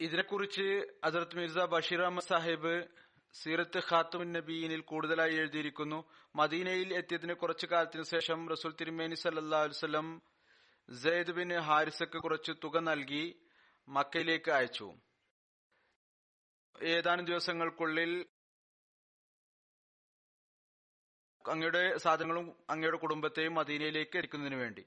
ഇതിനെക്കുറിച്ച് 0.00 0.96
ഹസരത്ത് 1.06 1.36
മിർസ 1.36 1.58
ബഷീർ 1.58 2.02
അഹമ്മദ് 2.02 2.24
സാഹിബ് 2.24 2.88
സീറത്ത് 3.32 3.78
ഖാത്തുൻ 3.78 4.32
നബീനിൽ 4.32 4.80
കൂടുതലായി 4.80 5.34
എഴുതിയിരിക്കുന്നു. 5.34 6.04
മദീനയിൽ 6.36 6.94
എത്തിയതിന് 6.94 7.34
കുറച്ചു 7.34 7.66
കാലത്തിനു 7.66 8.02
ശേഷം 8.02 8.48
റസൂൽ 8.48 8.74
തിരുമേനി 8.80 9.14
സല്ലാ 9.14 9.62
വസ്ലം 9.62 10.22
ബിൻ 11.34 11.58
ഹാരിസക്ക് 11.58 12.18
കുറച്ച് 12.18 12.52
തുക 12.64 12.78
നൽകി 12.78 13.40
മക്കയിലേക്ക് 13.88 14.50
അയച്ചു. 14.50 14.94
ഏതാനും 16.82 17.24
ദിവസങ്ങൾക്കുള്ളിൽ 17.24 18.26
അങ്ങയുടെ 21.48 21.98
സാധനങ്ങളും 21.98 22.56
അങ്ങയുടെ 22.70 22.96
കുടുംബത്തെയും 22.96 23.54
മദീനയിലേക്ക് 23.54 24.16
എത്തിക്കുന്നതിന് 24.16 24.56
വേണ്ടി. 24.56 24.84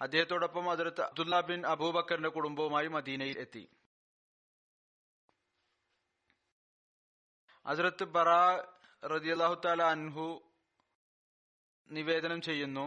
അദ്ദേഹത്തോടൊപ്പം 0.00 0.70
അതിർത്ത് 0.70 1.00
അബ്ദുല്ല 1.00 1.40
ബിൻ 1.40 1.66
അബൂബക്കറിന്റെ 1.66 2.28
കുടുംബവുമായി 2.28 2.88
മദീനയിൽ 2.88 3.38
എത്തി. 3.38 3.68
ഹസ്രത്ത് 7.66 8.04
ബറ 8.04 8.30
റതിയല്ലാഹു 9.02 9.56
താല 9.64 9.82
അൻഹു 9.82 10.26
നിവേദനം 11.90 12.40
ചെയ്യുന്നു. 12.40 12.86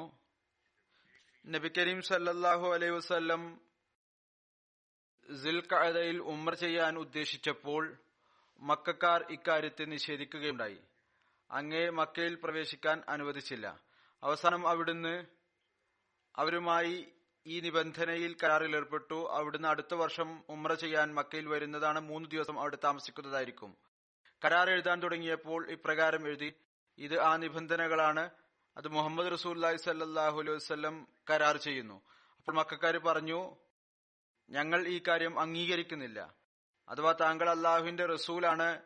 നബി 1.45 1.69
കരീം 1.78 2.02
സല്ലല്ലാഹു 2.02 2.67
അലൈഹി 2.74 2.91
വസല്ലം 2.91 3.41
സിൽഖഅദയിൽ 5.30 6.17
ഉമർ 6.34 6.56
ചെയ്യാൻ 6.56 6.98
ഉദ്ദേശിച്ചപ്പോൾ 6.98 7.84
മക്കാർ 8.60 9.26
ഇക്കാര്യത്തെ 9.32 9.86
നിഷേധിക്കുകയുണ്ടായി. 9.86 10.80
അങ്ങേ 11.52 11.89
മക്കയിൽ 11.89 12.36
പ്രവേശിക്കാൻ 12.36 13.04
അനുവദിച്ചില്ല. 13.10 13.67
അവസാനം 14.24 14.67
അവിടുന്ന് 14.67 15.38
അവരുമായി 16.39 17.08
ഈ 17.47 17.60
നിബന്ധനയിൽ 17.60 18.36
കരാറിൽ 18.43 18.75
ഏർപ്പെട്ടു 18.75 19.30
അവിടുന്ന് 19.32 19.67
അടുത്ത 19.67 19.93
വർഷം 19.93 20.43
ഉമ്ര 20.49 20.73
ചെയ്യാൻ 20.73 21.13
മക്കയിൽ 21.13 21.47
വരുന്നതാണ് 21.47 21.99
മൂന്ന് 21.99 22.30
ദിവസം 22.30 22.60
അവിടെ 22.60 22.78
താമസിക്കുന്നതായിരിക്കും. 22.84 23.78
കരാർ 24.45 24.69
എഴുതാൻ 24.69 25.02
തുടങ്ങിയപ്പോൾ 25.02 25.69
ഇപ്രകാരം 25.69 26.28
എഴുതി. 26.28 26.54
ഇത് 26.97 27.19
ആ 27.19 27.38
നിബന്ധനകളാണ്. 27.38 28.30
അത് 28.78 28.88
മുഹമ്മദ് 28.88 29.32
റസൂല്ലായി 29.32 29.78
സല്ലാഹു 29.78 30.39
അലൈഹി 30.39 30.56
വസ്ലം 30.56 31.08
കരാർ 31.30 31.58
ചെയ്യുന്നു. 31.58 32.02
അപ്പോൾ 32.38 32.52
മക്കാര് 32.52 32.99
പറഞ്ഞു 32.99 33.56
ഞങ്ങൾ 34.49 34.88
ഈ 34.88 35.02
കാര്യം 35.08 35.39
അംഗീകരിക്കുന്നില്ല. 35.39 36.34
അഥവാ 36.89 37.12
താങ്കൾ 37.12 37.49
അള്ളാഹുവിന്റെ 37.49 38.06
റസൂലാണ് 38.06 38.82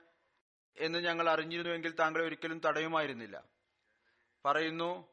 എന്ന് 0.77 0.99
ഞങ്ങൾ 0.99 1.29
അറിഞ്ഞിരുന്നുവെങ്കിൽ 1.29 1.91
താങ്കളെ 1.91 2.25
ഒരിക്കലും 2.25 2.59
തടയുമായിരുന്നില്ല. 2.59 3.43
പറയുന്നു 4.45 5.12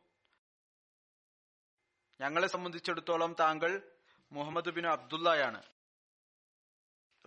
ഞങ്ങളെ 2.21 2.47
സംബന്ധിച്ചിടത്തോളം 2.47 3.37
താങ്കൾ 3.41 3.83
മുഹമ്മദ് 4.33 4.71
ബിൻ 4.71 4.87
അബ്ദുള്ളയാണ്. 4.87 5.63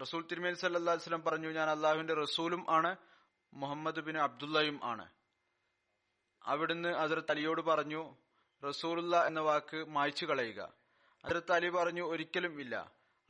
റസൂൽ 0.02 0.28
തിരുമേൽ 0.28 0.54
സല്ലാ 0.54 0.94
വസ്ലം 0.94 1.22
പറഞ്ഞു 1.22 1.50
ഞാൻ 1.50 1.70
അള്ളാഹുവിന്റെ 1.70 2.14
റസൂലും 2.14 2.66
ആണ് 2.70 2.96
മുഹമ്മദ് 3.54 4.00
ബിൻ 4.00 4.18
അബ്ദുള്ളയും 4.18 4.80
ആണ്. 4.84 5.10
അവിടുന്ന് 6.44 6.90
അതിർത്ത് 6.90 7.32
അലിയോട് 7.32 7.62
പറഞ്ഞു 7.62 8.16
റസൂലുള്ള 8.70 9.26
എന്ന 9.26 9.40
വാക്ക് 9.40 9.90
മായ്ച്ചു 9.90 10.26
കളയുക. 10.26 10.74
അതിർത്ത് 11.26 11.52
അലി 11.52 11.70
പറഞ്ഞു 11.70 12.02
ഒരിക്കലും 12.02 12.62
ഇല്ല. 12.62 12.76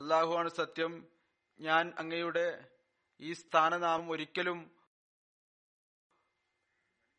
അള്ളാഹു 0.00 0.34
ആണ് 0.34 0.48
സത്യം. 0.48 1.06
ഞാൻ 1.60 1.92
അങ്ങയുടെ 1.98 2.68
ഈ 3.20 3.32
സ്ഥാനനാമം 3.32 4.10
ഒരിക്കലും 4.10 4.70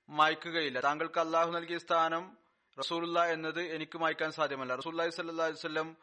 മായ്ക്കുകയില്ല. 0.10 0.80
താങ്കൾക്ക് 0.80 1.20
അള്ളാഹു 1.20 1.52
നൽകിയ 1.52 1.78
സ്ഥാനം 1.78 2.45
റസൂലുള്ള 2.80 3.26
എന്നത് 3.26 3.62
എനിക്ക് 3.62 3.98
മായ്ക്കാൻ 3.98 4.32
സാധ്യമല്ല. 4.32 4.76
റസൂല്ലാഹി 4.76 5.10
സല്ലാ 5.10 5.46
വല്ലം 5.48 5.98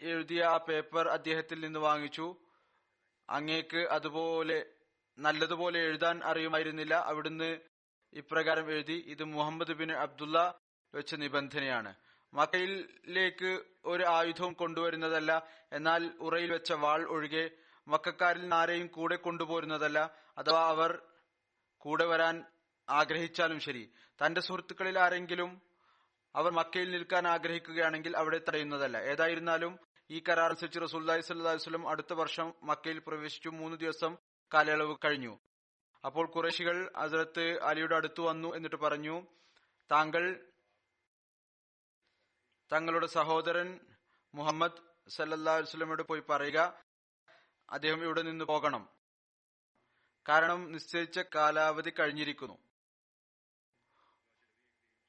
എഴുതിയ 0.00 0.44
ആ 0.44 0.56
പേപ്പർ 0.56 1.08
അദ്ദേഹത്തിൽ 1.08 1.60
നിന്ന് 1.60 1.78
വാങ്ങിച്ചു. 1.78 2.36
അങ്ങേക്ക് 3.30 3.76
അതുപോലെ 3.76 4.66
നല്ലതുപോലെ 5.18 5.80
എഴുതാൻ 5.80 6.24
അറിയുമായിരുന്നില്ല. 6.24 6.94
അവിടുന്ന് 6.94 7.58
ഇപ്രകാരം 8.12 8.70
എഴുതി 8.70 9.04
ഇത് 9.06 9.24
മുഹമ്മദ് 9.24 9.72
ബിൻ 9.72 9.92
അബ്ദുള്ള 9.92 10.58
വെച്ച 10.94 11.14
നിബന്ധനയാണ്. 11.14 11.94
മക്കയിലേക്ക് 12.34 13.62
ഒരു 13.84 14.04
ആയുധവും 14.04 14.52
കൊണ്ടുവരുന്നതല്ല. 14.52 15.46
എന്നാൽ 15.72 16.10
ഉറയിൽ 16.20 16.52
വെച്ച 16.52 16.72
വാൾ 16.72 17.08
ഒഴികെ 17.08 17.50
മക്കാരിൽ 17.88 18.54
ആരെയും 18.54 18.86
കൂടെ 18.86 19.16
കൊണ്ടുപോരുന്നതല്ല. 19.16 20.16
അഥവാ 20.38 20.68
അവർ 20.68 21.02
കൂടെ 21.78 22.04
വരാൻ 22.04 22.44
ആഗ്രഹിച്ചാലും 22.88 23.60
ശരി. 23.60 23.92
തന്റെ 24.22 24.40
സുഹൃത്തുക്കളിൽ 24.40 24.98
ആരെങ്കിലും 24.98 25.62
അവർ 26.36 26.52
മക്കയിൽ 26.52 26.90
നിൽക്കാൻ 26.90 27.28
ആഗ്രഹിക്കുകയാണെങ്കിൽ 27.28 28.16
അവിടെ 28.16 28.38
തടയുന്നതല്ല. 28.38 28.98
ഏതായിരുന്നാലും 28.98 29.78
ഈ 30.10 30.22
കരാർ 30.28 30.48
അനുസരിച്ച് 30.48 30.80
റസൂല്ലായി 30.82 31.18
വസല്ലം 31.18 31.88
അടുത്ത 31.88 32.12
വർഷം 32.12 32.54
മക്കയിൽ 32.62 32.98
പ്രവേശിച്ചു. 32.98 33.48
മൂന്ന് 33.48 33.76
ദിവസം 33.76 34.16
കാലയളവ് 34.54 34.96
കഴിഞ്ഞു. 35.04 35.38
അപ്പോൾ 36.04 36.26
കുറേശികൾ 36.26 36.92
അസരത്ത് 36.96 37.62
അലിയുടെ 37.62 37.96
അടുത്ത് 37.96 38.20
വന്നു 38.20 38.56
എന്നിട്ട് 38.56 38.76
പറഞ്ഞു 38.76 39.26
താങ്കൾ 39.90 40.52
തങ്ങളുടെ 42.72 43.06
സഹോദരൻ 43.06 43.80
മുഹമ്മദ് 44.34 45.10
സല്ലല്ലാ 45.10 45.52
അലൈഹി 45.52 45.68
വസല്ലമയോട് 45.68 46.02
പോയി 46.02 46.20
പറയുക. 46.20 46.84
അദ്ദേഹം 47.70 48.04
ഇവിടെ 48.04 48.22
നിന്ന് 48.22 48.44
പോകണം. 48.44 48.88
കാരണം 50.28 50.72
നിശ്ചയിച്ച 50.72 51.20
കാലാവധി 51.34 51.90
കഴിഞ്ഞിരിക്കുന്നു. 51.90 52.63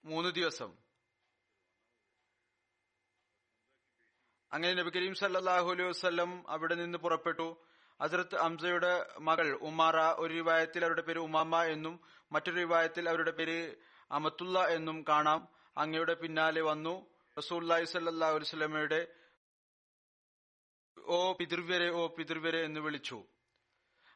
മൂന്ന് 0.06 0.30
ദിവസം. 0.30 0.78
അങ്ങനെ 4.54 4.74
നബി 4.74 4.90
കരീം 4.90 5.16
സല്ലാഹു 5.16 5.72
അലൈഹി 5.72 5.90
വസ്ലം 5.90 6.50
അവിടെ 6.50 6.76
നിന്ന് 6.76 6.98
പുറപ്പെട്ടു. 6.98 7.66
ഹസരത്ത് 8.02 8.36
അംസയുടെ 8.36 9.20
മകൾ 9.20 9.52
ഉമാറ 9.52 9.96
ഒരു 10.00 10.34
വിവാഹത്തിൽ 10.34 10.84
അവരുടെ 10.84 11.02
പേര് 11.02 11.20
ഉമാമ 11.20 11.64
എന്നും 11.64 12.00
മറ്റൊരു 12.32 12.60
വിവാഹത്തിൽ 12.60 13.10
അവരുടെ 13.10 13.32
പേര് 13.32 13.76
അമത്തുള്ള 14.12 14.68
എന്നും 14.68 15.06
കാണാം. 15.10 15.48
അങ്ങയുടെ 15.78 16.14
പിന്നാലെ 16.14 16.62
വന്നു. 16.62 17.08
റസൂല്ലായി 17.38 17.86
സല്ലാ 17.86 18.30
വസ്ലമയുടെ 18.30 19.08
ഓ 21.06 21.34
പിതൃവ്യരെ 21.34 21.92
ഓ 21.92 22.08
പിതൃവ്യരെ 22.08 22.66
എന്ന് 22.66 22.80
വിളിച്ചു. 22.80 23.26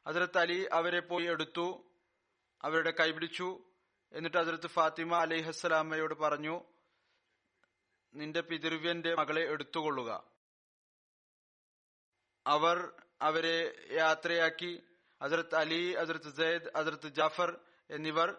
ഹസരത്ത് 0.07 0.37
അലി 0.37 0.69
അവരെ 0.73 0.99
പോയി 0.99 1.25
എടുത്തു. 1.25 1.91
അവരുടെ 2.61 2.91
കൈപിടിച്ചു 2.91 3.65
എന്നിട്ട് 4.11 4.37
ഹസരത്ത് 4.37 4.67
ഫാത്തിമ 4.67 5.15
അലൈഹസ്സലാമയോട് 5.15 6.13
പറഞ്ഞു 6.13 6.63
നിന്റെ 8.13 8.41
പിതൃവ്യന്റെ 8.41 9.15
മകളെ 9.15 9.41
എടുത്തുകൊള്ളുക. 9.41 10.23
അവർ 12.47 12.91
അവരെ 13.21 13.87
യാത്രയാക്കി 13.91 14.83
ഹസരത്ത് 15.23 15.55
അലി 15.55 15.95
ഹസരത്ത് 15.95 16.35
സെയ്ദ് 16.35 16.77
ഹസരത്ത് 16.77 17.07
ജാഫർ 17.07 17.59
എന്നിവർ 17.89 18.37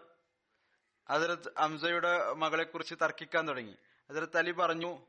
ഹസരത്ത് 1.09 1.53
അംസയുടെ 1.57 2.33
മകളെ 2.33 2.63
കുറിച്ച് 2.63 2.95
തർക്കിക്കാൻ 3.01 3.47
തുടങ്ങി. 3.47 3.77
ഹസരത്ത് 4.11 4.37
അലി 4.37 4.51
പറഞ്ഞു 4.51 5.07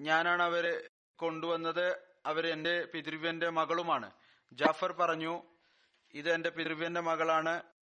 ഞാനാണ് 0.00 0.42
അവരെ 0.42 0.88
കൊണ്ടുവന്നത് 1.16 1.98
അവർ 2.26 2.46
എന്റെ 2.46 2.84
പിതൃവ്യന്റെ 2.84 3.48
മകളുമാണ്. 3.48 4.12
ജാഫർ 4.52 4.92
പറഞ്ഞു 4.92 5.42
ഇത് 6.14 6.32
എന്റെ 6.32 6.50
പിതൃവ്യന്റെ 6.50 7.00
മകളാണ് 7.00 7.73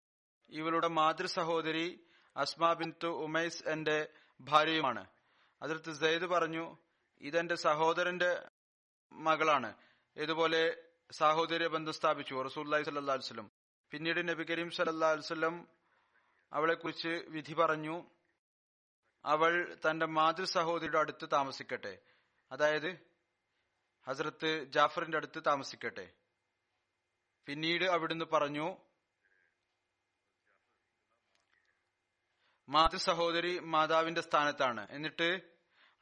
ഇവളുടെ 0.52 0.88
മാതൃ 0.88 1.26
സഹോദരി 1.26 2.04
അസ്മാ 2.36 2.72
ബിന്തു 2.72 3.06
ഉമൈസ് 3.06 3.68
എന്റെ 3.68 4.08
ഭാര്യയുമാണ്. 4.40 5.06
അതിർത്ത് 5.62 5.92
സെയ്ദ് 5.92 6.24
പറഞ്ഞു 6.24 6.76
ഇതെന്റെ 7.20 7.54
സഹോദരന്റെ 7.54 8.48
മകളാണ്. 9.12 9.74
ഇതുപോലെ 10.16 10.82
സാഹോദര്യ 11.10 11.66
ബന്ധം 11.66 11.92
സ്ഥാപിച്ചു. 11.92 12.34
റസൂല്ലായി 12.34 12.82
സല്ലാ 12.82 13.14
അലുസ്ലം 13.14 13.50
പിന്നീട് 13.90 14.28
നബി 14.28 14.44
കരീം 14.44 14.70
സല്ലാ 14.70 15.10
അലുസ്ലം 15.10 15.68
അവളെ 16.52 16.74
കുറിച്ച് 16.74 17.08
വിധി 17.08 17.52
പറഞ്ഞു 17.52 18.04
അവൾ 19.24 19.78
തന്റെ 19.90 20.06
മാതൃ 20.06 20.44
സഹോദരിയുടെ 20.44 20.98
അടുത്ത് 20.98 21.28
താമസിക്കട്ടെ. 21.32 21.98
അതായത് 22.52 22.98
ഹസ്രത്ത് 24.08 24.64
ജാഫറിന്റെ 24.64 25.16
അടുത്ത് 25.16 25.42
താമസിക്കട്ടെ. 25.46 26.12
പിന്നീട് 27.46 27.84
അവിടുന്ന് 27.84 28.24
പറഞ്ഞു 28.24 28.76
മാതൃ 32.68 32.96
സഹോദരി 32.96 33.58
മാതാവിന്റെ 33.58 34.20
സ്ഥാനത്താണ്. 34.20 34.86
എന്നിട്ട് 34.90 35.40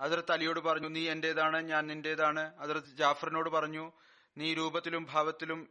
അതിർത്ത് 0.00 0.32
അലിയോട് 0.32 0.60
പറഞ്ഞു 0.60 0.88
നീ 0.88 1.08
എന്റേതാണ് 1.08 1.60
ഞാൻ 1.60 1.86
നിന്റേതാണ്? 1.86 2.54
അതിർത്ത് 2.56 2.86
ജാഫറിനോട് 2.86 3.50
പറഞ്ഞു 3.50 3.92
നീ 4.36 4.54
രൂപത്തിലും 4.54 5.04
ഭാവത്തിലും 5.04 5.68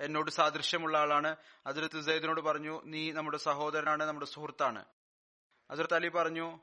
എന്നോട് 0.00 0.30
സാദൃശ്യമുള്ള 0.30 0.98
ആളാണ്. 0.98 1.36
അതിർത്ത് 1.66 2.00
സെയ്ദിനോട് 2.00 2.40
പറഞ്ഞു 2.40 2.82
നീ 2.84 3.12
നമ്മുടെ 3.12 3.36
സഹോദരനാണ് 3.36 4.04
നമ്മുടെ 4.04 4.26
സുഹൃത്താണ്. 4.26 4.84
അതിർത്ത് 5.70 5.94
അലി 5.94 6.08
പറഞ്ഞു 6.08 6.60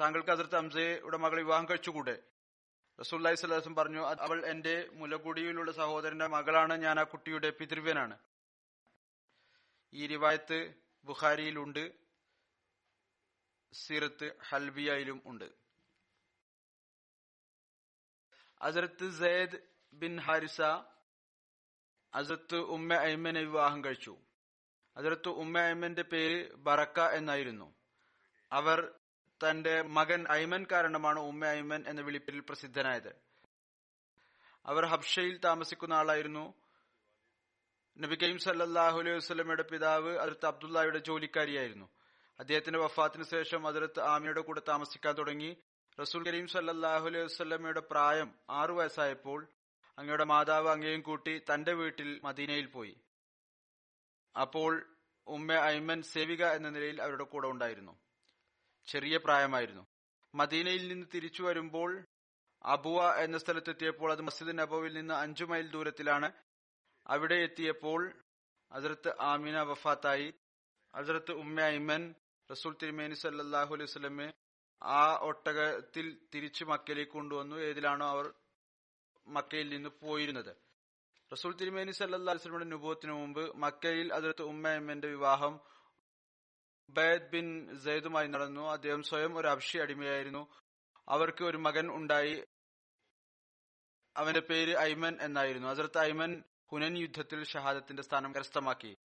താങ്കൾക്ക് 0.00 0.30
അതിർത്ത് 0.30 0.56
അംസയുടെ 0.56 1.16
മകൾ 1.16 1.36
വിവാഹം 1.36 1.68
കഴിച്ചുകൂടെ? 1.68 2.22
റസൂല്ലായി 3.00 3.34
സ്വലാസം 3.34 3.74
പറഞ്ഞു 3.74 4.00
അവൾ 4.00 4.46
എന്റെ 4.46 4.88
മുലകുടിയിലുള്ള 4.92 5.72
സഹോദരന്റെ 5.72 6.26
മകളാണ് 6.26 6.74
ഞാൻ 6.76 7.00
ആ 7.00 7.02
കുട്ടിയുടെ 7.02 7.50
പിതൃവ്യനാണ്. 7.50 8.18
ഈ 9.94 10.06
റിവായത്ത് 10.06 10.74
ബുഖാരിയിലുണ്ട് 11.04 11.92
സീറത്ത് 13.72 14.36
ഹൽബിയയിലും 14.48 15.22
ഉണ്ട്. 15.26 15.52
അസരത്ത് 18.62 19.10
സെയ്ദ് 19.10 19.58
ബിൻ 19.92 20.20
ഹാരിസ 20.20 20.60
അസരത്ത് 22.14 22.56
ഉമ്മ 22.56 22.94
ഐമനെ 22.94 23.40
വിവാഹം 23.40 23.84
കഴിച്ചു. 23.84 24.16
അസരത്ത് 24.96 25.28
ഉമ്മ 25.28 25.58
ഐമന്റെ 25.58 26.02
പേര് 26.02 26.54
ബറക്ക 26.54 27.00
എന്നായിരുന്നു. 27.00 27.74
അവർ 28.52 28.94
തന്റെ 29.50 29.82
മകൻ 29.82 30.30
ഐമൻ 30.30 30.66
കാരണമാണ് 30.72 31.18
ഉമ്മ 31.18 31.46
ഐമൻ 31.46 31.84
എന്ന 31.88 32.00
വിളിപ്പിൽ 32.00 32.40
പ്രസിദ്ധനായത്. 32.40 33.16
അവർ 34.66 34.84
ഹബ്ഷയിൽ 34.84 35.38
താമസിക്കുന്ന 35.38 35.94
ആളായിരുന്നു. 35.94 36.54
നബി 38.00 38.14
കരീം 38.14 38.38
സല്ലാഹു 38.38 38.98
അലൈഹി 38.98 39.16
വസ്ലമയുടെ 39.16 39.62
പിതാവ് 39.62 40.18
അതിർത്ത് 40.18 40.46
അബ്ദുള്ളയുടെ 40.46 40.98
ജോലിക്കാരിയായിരുന്നു. 40.98 41.88
അദ്ദേഹത്തിന്റെ 42.40 42.78
വഫാത്തിന് 42.78 43.24
ശേഷം 43.24 43.66
അതിർത്ത് 43.66 44.00
ആമിയുടെ 44.00 44.40
കൂടെ 44.40 44.62
താമസിക്കാൻ 44.68 45.14
തുടങ്ങി. 45.14 45.56
റസൂൽ 46.00 46.26
കരീം 46.26 46.46
സല്ലാഹു 46.46 47.06
അലൈഹി 47.06 47.24
വസ്ലമയുടെ 47.24 47.80
പ്രായം 47.80 48.34
ആറു 48.50 48.72
വയസ്സായപ്പോൾ 48.72 49.46
അങ്ങയുടെ 49.98 50.24
മാതാവ് 50.24 50.68
അങ്ങയും 50.68 51.00
കൂട്ടി 51.00 51.38
തന്റെ 51.38 51.72
വീട്ടിൽ 51.72 52.20
മദീനയിൽ 52.24 52.66
പോയി. 52.66 52.96
അപ്പോൾ 54.40 54.86
ഉമ്മ 55.26 55.52
ഐമൻ 55.52 56.02
സേവിക 56.02 56.44
എന്ന 56.44 56.68
നിലയിൽ 56.68 57.02
അവരുടെ 57.02 57.24
കൂടെ 57.24 57.48
ഉണ്ടായിരുന്നു. 57.48 57.98
ചെറിയ 58.86 59.16
പ്രായമായിരുന്നു. 59.16 59.86
മദീനയിൽ 60.34 60.88
നിന്ന് 60.88 61.06
തിരിച്ചു 61.14 61.42
വരുമ്പോൾ 61.42 62.04
അബുവ 62.64 63.14
എന്ന 63.14 63.38
സ്ഥലത്തെത്തിയപ്പോൾ 63.38 64.12
അത് 64.12 64.22
മസ്ജിദ് 64.22 64.58
നബോവിൽ 64.58 64.92
നിന്ന് 64.92 65.14
അഞ്ചു 65.14 65.44
മൈൽ 65.44 65.70
ദൂരത്തിലാണ്. 65.70 66.32
അവിടെ 67.10 67.34
എത്തിയപ്പോൾ 67.34 68.12
അസരത്ത് 68.72 69.20
ആമിന 69.20 69.60
വഫാത്തായി. 69.62 70.34
അസരത്ത് 70.94 71.32
ഉമ്മ 71.32 71.60
ഐമൻ 71.60 72.14
റസൂൽ 72.50 72.76
തിരുമേനി 72.82 73.14
സല്ലാഹു 73.14 73.74
അലൈഹി 73.74 73.90
സ്വലമെ 73.90 74.32
ആ 74.82 75.18
ഒട്ടകത്തിൽ 75.20 76.18
തിരിച്ചു 76.34 76.64
മക്കയിലേക്ക് 76.64 77.12
കൊണ്ടുവന്നു. 77.12 77.56
ഏതിലാണോ 77.56 78.08
അവർ 78.08 78.32
മക്കയിൽ 79.28 79.68
നിന്ന് 79.68 79.88
പോയിരുന്നത്. 79.88 80.56
റസൂൽ 81.32 81.54
തിരുമേനി 81.56 81.90
സല്ലാ 81.90 82.32
അലിസ്ലമിയുടെ 82.32 82.64
നുഭവത്തിനു 82.64 83.12
മുമ്പ് 83.12 83.56
മക്കയിൽ 83.56 84.14
അതിർത്ത് 84.14 84.42
ഉമ്മ 84.42 84.68
ഐമന്റെ 84.68 85.08
വിവാഹം 85.08 85.60
ബൈദ് 86.90 87.30
ബിൻ 87.30 87.78
സെയ്ദുമായി 87.78 88.26
നടന്നു. 88.26 88.70
അദ്ദേഹം 88.70 89.02
സ്വയം 89.02 89.36
ഒരു 89.36 89.48
അബ്ഷി 89.48 89.78
അടിമയായിരുന്നു. 89.78 90.48
അവർക്ക് 91.08 91.44
ഒരു 91.44 91.56
മകൻ 91.56 91.90
ഉണ്ടായി. 91.90 92.44
അവന്റെ 94.16 94.40
പേര് 94.40 94.78
ഐമൻ 94.78 95.18
എന്നായിരുന്നു. 95.20 95.68
അതിർത്ത് 95.68 95.98
ഐമൻ 95.98 96.42
ഹുനൻ 96.72 96.98
യുദ്ധത്തിൽ 96.98 97.44
ഷഹാദത്തിന്റെ 97.44 98.02
സ്ഥാനം 98.02 98.34
കരസ്ഥമാക്കി. 98.34 98.96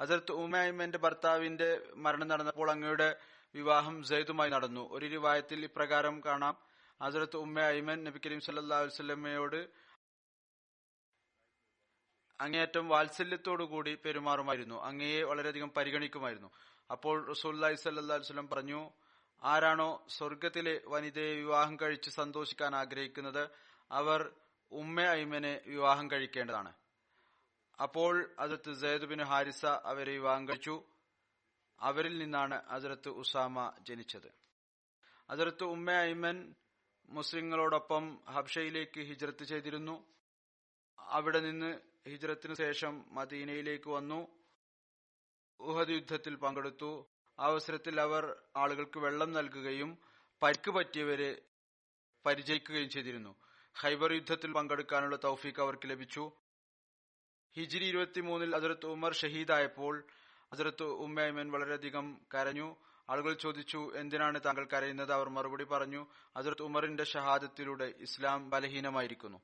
അസർത്ത് 0.00 0.32
ഉമ 0.32 0.56
ഐമന്റെ 0.56 0.98
ഭർത്താവിന്റെ 0.98 1.80
മരണം 1.94 2.28
നടന്നപ്പോൾ 2.28 2.70
അങ്ങയുടെ 2.70 3.16
വിവാഹം 3.54 4.02
സൈദുമായി 4.02 4.50
നടന്നു. 4.50 4.92
ഒരു 4.92 5.06
റിവായത്തിൽ 5.06 5.64
ഇപ്രകാരം 5.64 6.20
കാണാം. 6.26 6.58
ഹസരത്ത് 7.02 7.36
ഉമ്മ 7.36 7.60
ഐമൻ 7.60 8.04
നബി 8.04 8.20
കരീം 8.26 8.40
സല്ലാ 8.40 8.78
വസ്ലമയോട് 8.78 9.68
അങ്ങേയറ്റം 12.40 12.88
വാത്സല്യത്തോടുകൂടി 12.88 13.98
പെരുമാറുമായിരുന്നു. 14.04 14.82
അങ്ങയെ 14.82 15.22
വളരെയധികം 15.22 15.70
പരിഗണിക്കുമായിരുന്നു. 15.76 16.50
അപ്പോൾ 16.90 17.28
റസൂല്ലായി 17.28 17.74
സല്ലാ 17.74 18.16
വസ്ലം 18.16 18.48
പറഞ്ഞു 18.48 18.90
ആരാണോ 19.42 20.06
സ്വർഗത്തിലെ 20.08 20.80
വനിതയെ 20.86 21.34
വിവാഹം 21.34 21.76
കഴിച്ച് 21.82 22.10
സന്തോഷിക്കാൻ 22.10 22.74
ആഗ്രഹിക്കുന്നത്? 22.76 23.48
അവർ 23.90 24.32
ഉമ്മ 24.72 25.00
ഐമനെ 25.00 25.60
വിവാഹം 25.66 26.10
കഴിക്കേണ്ടതാണ്. 26.10 26.72
അപ്പോൾ 27.82 28.34
അതിർത്ത് 28.38 28.74
സെയ്ദ് 28.74 29.04
ബിൻ 29.04 29.22
ഹാരിസ 29.22 29.66
അവരെ 29.66 30.12
വിവാഹം 30.12 30.48
കഴിച്ചു. 30.48 30.84
അവരിൽ 31.80 32.18
നിന്നാണ് 32.18 32.54
അതിർത്ത് 32.54 33.08
ഉസാമ 33.08 33.72
ജനിച്ചത്. 33.80 34.32
അതിർത്ത് 35.30 35.64
ഉമ്മ 35.64 35.90
ഐമൻ 35.90 36.54
മുസ്ലിങ്ങളോടൊപ്പം 37.08 38.20
ഹബ്ഷയിലേക്ക് 38.28 39.00
ഹിജ്രത്ത് 39.00 39.44
ചെയ്തിരുന്നു. 39.44 40.04
അവിടെ 40.98 41.40
നിന്ന് 41.40 41.80
ഹിജ്രത്തിന് 42.08 42.54
ശേഷം 42.54 43.04
മദീനയിലേക്ക് 43.08 43.90
വന്നു. 43.90 44.28
ഉഹദ് 45.60 45.90
യുദ്ധത്തിൽ 45.90 46.34
പങ്കെടുത്തു. 46.34 47.06
അവസരത്തിൽ 47.38 48.00
അവർ 48.00 48.42
ആളുകൾക്ക് 48.56 48.98
വെള്ളം 48.98 49.32
നൽകുകയും 49.32 49.98
പരിക്ക് 50.42 50.70
പറ്റിയവരെ 50.70 51.42
പരിചയിക്കുകയും 52.26 52.90
ചെയ്തിരുന്നു. 52.90 53.43
ഖൈബർ 53.82 54.12
യുദ്ധത്തിൽ 54.12 54.52
പങ്കെടുക്കാനുള്ള 54.52 55.16
തൗഫീഖ് 55.16 55.60
അവർക്ക് 55.60 55.90
ലഭിച്ചു. 55.90 56.32
ഹിജിരി 57.56 57.84
ഇരുപത്തിമൂന്നിൽ 57.84 58.56
അതിർത്ത് 58.56 58.86
ഉമർ 58.86 59.12
ഷഹീദായപ്പോൾ 59.12 60.04
അതിർത്ത് 60.52 60.82
ഉമ്മൈമൻ 60.82 61.50
വളരെയധികം 61.50 62.20
കരഞ്ഞു. 62.34 62.76
ആളുകൾ 63.10 63.32
ചോദിച്ചു 63.34 63.92
എന്തിനാണ് 63.96 64.40
താങ്കൾ 64.46 64.68
കരയുന്നത്? 64.72 65.12
അവർ 65.12 65.28
മറുപടി 65.28 65.64
പറഞ്ഞു 65.64 66.06
അതിർത്ത് 66.36 66.62
ഉമറിന്റെ 66.62 67.04
ഷഹാദത്തിലൂടെ 67.04 67.94
ഇസ്ലാം 68.00 68.50
ബലഹീനമായിരിക്കുന്നു. 68.50 69.38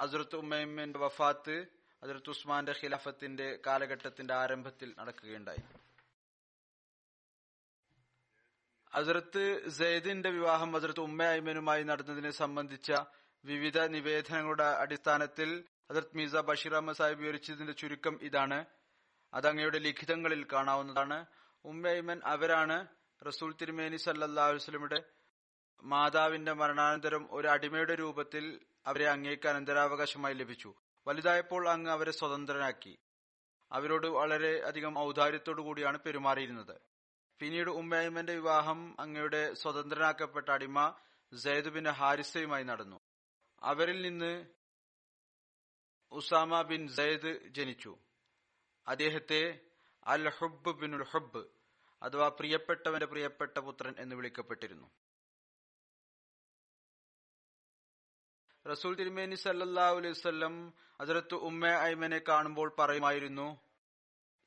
അതിർത്ത് 0.00 0.36
ഉമ്മൈമന്റെ 0.36 0.98
വഫാത്ത് 0.98 1.66
അതിർത്ത് 2.02 2.30
ഉസ്മാന്റെ 2.30 2.72
ഖിലാഫത്തിന്റെ 2.72 3.58
കാലഘട്ടത്തിന്റെ 3.66 4.34
ആരംഭത്തിൽ 4.34 4.94
നടക്കുകയുണ്ടായി. 4.98 5.77
അതിർത്ത് 8.98 9.68
സെയ്ദിന്റെ 9.68 10.30
വിവാഹം 10.30 10.76
അതിർത്ത് 10.76 11.00
ഉമ്മ 11.00 11.22
ഐമനുമായി 11.22 11.82
നടന്നതിനെ 11.82 12.30
സംബന്ധിച്ച 12.30 12.92
വിവിധ 13.44 13.78
നിവേദനങ്ങളുടെ 13.78 14.64
അടിസ്ഥാനത്തിൽ 14.64 15.64
അതിർത്ത് 15.90 16.16
മീസ 16.16 16.36
ബഷീർ 16.36 16.74
അഹമ്മദ് 16.74 16.96
സാഹിബ് 16.96 17.20
വിവരിച്ചതിന്റെ 17.20 17.72
ചുരുക്കം 17.72 18.18
ഇതാണ്. 18.22 18.64
അത് 19.34 19.46
അങ്ങയുടെ 19.46 19.78
ലിഖിതങ്ങളിൽ 19.78 20.46
കാണാവുന്നതാണ്. 20.52 21.26
ഉമ്മ 21.64 21.88
അയ്മൻ 21.88 22.20
അവരാണ് 22.24 22.86
റസൂൽ 23.26 23.54
തിരുമേനി 23.60 23.96
സല്ലാസ്ലമിയുടെ 23.96 25.02
മാതാവിന്റെ 25.84 26.52
മരണാനന്തരം 26.52 27.28
ഒരു 27.30 27.48
അടിമയുടെ 27.48 27.94
രൂപത്തിൽ 27.94 28.60
അവരെ 28.86 29.08
അങ്ങേക്ക് 29.08 29.48
അനന്തരാവകാശമായി 29.48 30.34
ലഭിച്ചു. 30.34 30.74
വലുതായപ്പോൾ 31.06 31.68
അങ്ങ് 31.68 31.90
അവരെ 31.90 32.10
സ്വതന്ത്രനാക്കി. 32.10 32.98
അവരോട് 33.72 34.06
വളരെ 34.06 34.62
അധികം 34.66 34.98
ഔദാര്യത്തോടു 34.98 35.62
കൂടിയാണ് 35.62 35.98
പെരുമാറിയിരുന്നത്. 35.98 36.87
പിന്നീട് 37.38 37.70
ഉമ്മയമ്മന്റെ 37.70 38.34
വിവാഹം 38.34 39.00
അങ്ങയുടെ 39.00 39.54
സ്വതന്ത്രനാക്കപ്പെട്ട 39.54 40.48
അടിമ 40.48 40.96
സൈദ് 41.36 41.68
ബിൻ 41.68 41.88
ഹാരിസയുമായി 41.88 42.64
നടന്നു. 42.64 43.00
അവരിൽ 43.62 44.02
നിന്ന് 44.02 44.46
ഉസാമ 46.12 46.62
ബിൻ 46.62 46.88
സൈദ് 46.88 47.48
ജനിച്ചു. 47.48 47.98
അദ്ദേഹത്തെ 48.88 49.60
അൽ 50.06 50.28
ഹുബ് 50.28 50.80
ബിനുൽ 50.80 51.04
ഹുബ് 51.04 51.44
അഥവാ 52.02 52.28
പ്രിയപ്പെട്ടവന്റെ 52.28 53.06
പ്രിയപ്പെട്ട 53.06 53.58
പുത്രൻ 53.58 53.94
എന്ന് 53.98 54.16
വിളിക്കപ്പെട്ടിരുന്നു. 54.16 54.90
റസൂൽ 58.66 58.96
തിരുമേനി 58.96 59.36
അലൈഹി 59.48 60.28
വല്ലം 60.28 60.74
അതിർത്ത് 61.00 61.34
ഉമ്മ 61.34 61.66
ഐമനെ 61.66 62.20
കാണുമ്പോൾ 62.28 62.74
പറയുമായിരുന്നു 62.78 63.60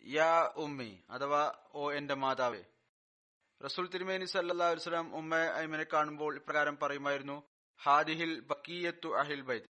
യാ 0.05 0.53
ഉമ്മി 0.55 1.03
അഥവാ 1.09 1.53
ഓ 1.73 1.91
എന്റെ 1.91 2.13
മാതാവേ 2.13 2.63
റസൂൽ 3.63 3.87
തിരുമേനി 3.87 4.25
സല്ലാ 4.25 4.67
വസ്ലാം 4.69 5.15
ഉമ്മ 5.15 5.35
ഐമനെ 5.55 5.85
കാണുമ്പോൾ 5.93 6.35
ഇപ്രകാരം 6.35 6.77
പറയുമായിരുന്നു 6.81 7.43
ഹാദിഹിൽ 7.83 8.39
ബക്കീയത്തു 8.39 9.09
അഹിൽ 9.15 9.41
ബൈത്ത്. 9.41 9.67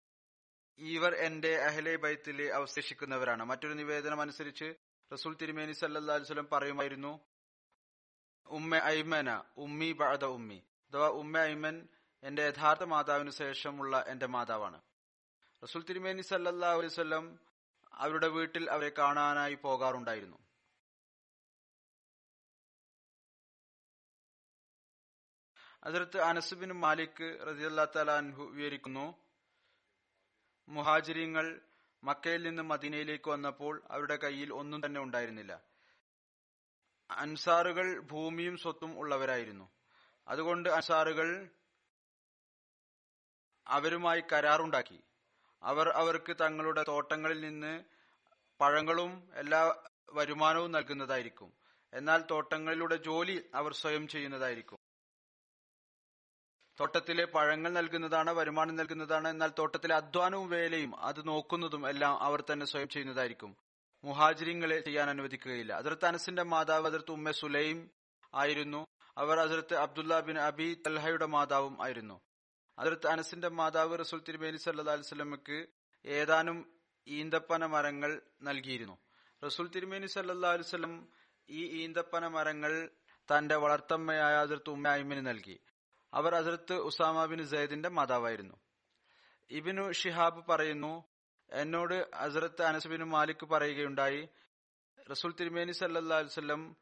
ഇവർ 0.80 1.16
എന്റെ 1.16 1.58
അഹിലെ 1.58 1.96
ബൈത്തിൽ 1.96 2.54
അവശേഷിക്കുന്നവരാണ്. 2.54 3.44
മറ്റൊരു 3.44 3.74
നിവേദനം 3.74 4.22
അനുസരിച്ച് 4.22 4.76
റസൂൽ 5.14 5.38
തിരുമേനി 5.42 5.72
സല്ലാ 5.72 6.44
പറയുമായിരുന്നു 6.54 7.20
ഉമ്മ 8.48 8.76
ഐമന 8.76 9.44
ഉമ്മി 9.58 9.92
ബഅദ 9.92 10.26
ഉമ്മി. 10.26 10.64
അഥവാ 10.90 11.08
ഉമ്മ 11.08 11.38
ഐമൻ 11.38 11.88
എന്റെ 12.24 12.44
യഥാർത്ഥ 12.48 12.84
മാതാവിന് 12.84 13.30
ശേഷമുള്ള 13.30 14.06
എന്റെ 14.08 14.26
മാതാവാണ്. 14.26 14.82
റസൂൽ 15.64 15.84
തിരുമേനി 15.84 16.22
സല്ലാ 16.22 16.74
അലൈവല്ലം 16.74 17.40
അവരുടെ 17.94 18.28
വീട്ടിൽ 18.28 18.70
അവരെ 18.70 18.92
കാണാനായി 18.98 19.56
പോകാറുണ്ടായിരുന്നു. 19.56 20.47
അതിർത്ത് 25.88 26.22
അനസുബിൻ 26.22 26.74
മാലിക് 26.74 27.40
റതിയല്ലാ 27.48 27.88
തലാൻഹു 27.96 28.44
വിവരിക്കുന്നു 28.44 29.16
മുഹാജിരിങ്ങൾ 30.70 31.62
മക്കയിൽ 32.04 32.44
നിന്ന് 32.44 32.64
മദീനയിലേക്ക് 32.64 33.30
വന്നപ്പോൾ 33.30 33.84
അവരുടെ 33.92 34.16
കയ്യിൽ 34.16 34.54
ഒന്നും 34.54 34.86
തന്നെ 34.86 35.02
ഉണ്ടായിരുന്നില്ല. 35.02 35.62
അൻസാറുകൾ 37.12 38.00
ഭൂമിയും 38.00 38.58
സ്വത്തും 38.58 39.00
ഉള്ളവരായിരുന്നു. 39.00 39.70
അതുകൊണ്ട് 40.28 40.70
അൻസാറുകൾ 40.70 41.50
അവരുമായി 43.68 44.24
കരാറുണ്ടാക്കി. 44.34 45.04
അവർ 45.64 45.90
അവർക്ക് 45.90 46.36
തങ്ങളുടെ 46.42 46.86
തോട്ടങ്ങളിൽ 46.88 47.42
നിന്ന് 47.42 47.84
പഴങ്ങളും 48.62 49.30
എല്ലാ 49.36 49.76
വരുമാനവും 50.14 50.72
നൽകുന്നതായിരിക്കും. 50.72 51.54
എന്നാൽ 51.94 52.24
തോട്ടങ്ങളിലൂടെ 52.32 52.96
ജോലി 52.96 53.50
അവർ 53.54 53.74
സ്വയം 53.74 54.08
ചെയ്യുന്നതായിരിക്കും. 54.08 54.87
തോട്ടത്തിലെ 56.80 57.26
പഴങ്ങൾ 57.26 57.74
നൽകുന്നതാണ് 57.74 58.32
വരുമാനം 58.32 58.76
നൽകുന്നതാണ്. 58.76 59.28
എന്നാൽ 59.28 59.52
തോട്ടത്തിലെ 59.60 59.96
അധ്വാനവും 59.96 60.50
വേലയും 60.50 61.00
അത് 61.00 61.28
നോക്കുന്നതും 61.28 61.90
എല്ലാം 61.90 62.22
അവർ 62.22 62.44
തന്നെ 62.54 62.66
സ്വയം 62.66 62.90
ചെയ്യുന്നതായിരിക്കും. 62.90 63.58
മുഹാജിരിങ്ങളെ 64.04 64.80
ചെയ്യാൻ 64.80 65.10
അനുവദിക്കുകയില്ല. 65.10 65.74
അതിർത്ത് 65.74 66.06
അനസിന്റെ 66.06 66.44
മാതാവ് 66.44 66.86
അതിർത്ത് 66.86 67.12
ഉമ്മ 67.12 67.32
സുലൈം 67.32 67.90
ആയിരുന്നു. 68.34 68.86
അവർ 69.18 69.40
അതിർത്ത് 69.40 69.76
അബ്ദുല്ല 69.76 70.20
ബിൻ 70.20 70.40
അബി 70.40 70.82
തൽഹയുടെ 70.88 71.26
മാതാവും 71.26 71.84
ആയിരുന്നു. 71.84 72.22
അതിർത്ത് 72.80 73.08
അനസിന്റെ 73.08 73.50
മാതാവ് 73.50 74.00
റസൂൽ 74.00 74.22
തിരുമേനി 74.28 74.58
സല്ലാ 74.58 74.94
അലിസ്ലമക്ക് 74.94 75.68
ഏതാനും 76.06 76.74
ഈന്തപ്പന 77.08 77.66
മരങ്ങൾ 77.66 78.22
നൽകിയിരുന്നു. 78.42 78.98
റസൂൽ 79.46 79.68
തിരുമേനി 79.68 80.06
സല്ലാ 80.06 80.52
അലുസ്ലം 80.52 81.08
ഈ 81.50 81.84
ഈന്തപ്പന 81.84 82.28
മരങ്ങൾ 82.28 82.90
തന്റെ 83.20 83.56
വളർത്തമ്മയായ 83.56 84.34
അതിർത്ത് 84.34 84.70
ഉമ്മ 84.70 84.88
അയ്മിന് 84.88 85.28
നൽകി. 85.28 85.60
അവർ 86.14 86.36
ഹസരത്ത് 86.36 86.74
ഉസാമ 86.74 87.26
ബിൻ 87.26 87.48
സയ്ദിന്റെ 87.48 87.90
മാതാവായിരുന്നു. 87.90 88.54
ഇബിനു 89.52 89.92
ഷിഹാബ് 89.92 90.48
പറയുന്നു 90.50 91.04
എന്നോട് 91.50 92.16
ഹസരത്ത് 92.16 92.62
അനസുബിന് 92.62 93.04
മാലിക് 93.04 93.46
പറയുകയുണ്ടായി 93.46 94.30
റസൂൽ 95.12 95.34
തിരുമേനി 95.40 95.72
സല്ലാസ്ലം 95.72 96.14
അലുസല്ലം 96.14 96.78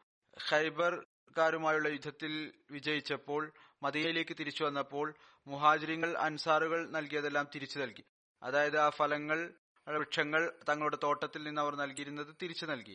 ഖൈബർക്കാരുമായുള്ള 0.50 1.88
യുദ്ധത്തിൽ 1.88 2.54
വിജയിച്ചപ്പോൾ 2.72 3.54
മദീനയിലേക്ക് 3.84 4.36
തിരിച്ചു 4.40 4.64
വന്നപ്പോൾ 4.64 5.16
മുഹാജിരിങ്ങൾ 5.48 6.18
അൻസാറുകൾ 6.18 6.90
നൽകിയതെല്ലാം 6.90 7.48
തിരിച്ചു 7.56 7.80
നൽകി. 7.80 8.04
അതായത് 8.44 8.78
ആ 8.80 8.90
ഫലങ്ങൾ 8.90 9.54
വൃക്ഷങ്ങൾ 9.88 10.60
തങ്ങളുടെ 10.70 10.98
തോട്ടത്തിൽ 11.04 11.44
നിന്ന് 11.44 11.62
അവർ 11.62 11.76
നൽകിയിരുന്നത് 11.76 12.36
തിരിച്ചു 12.42 12.66
നൽകി. 12.66 12.92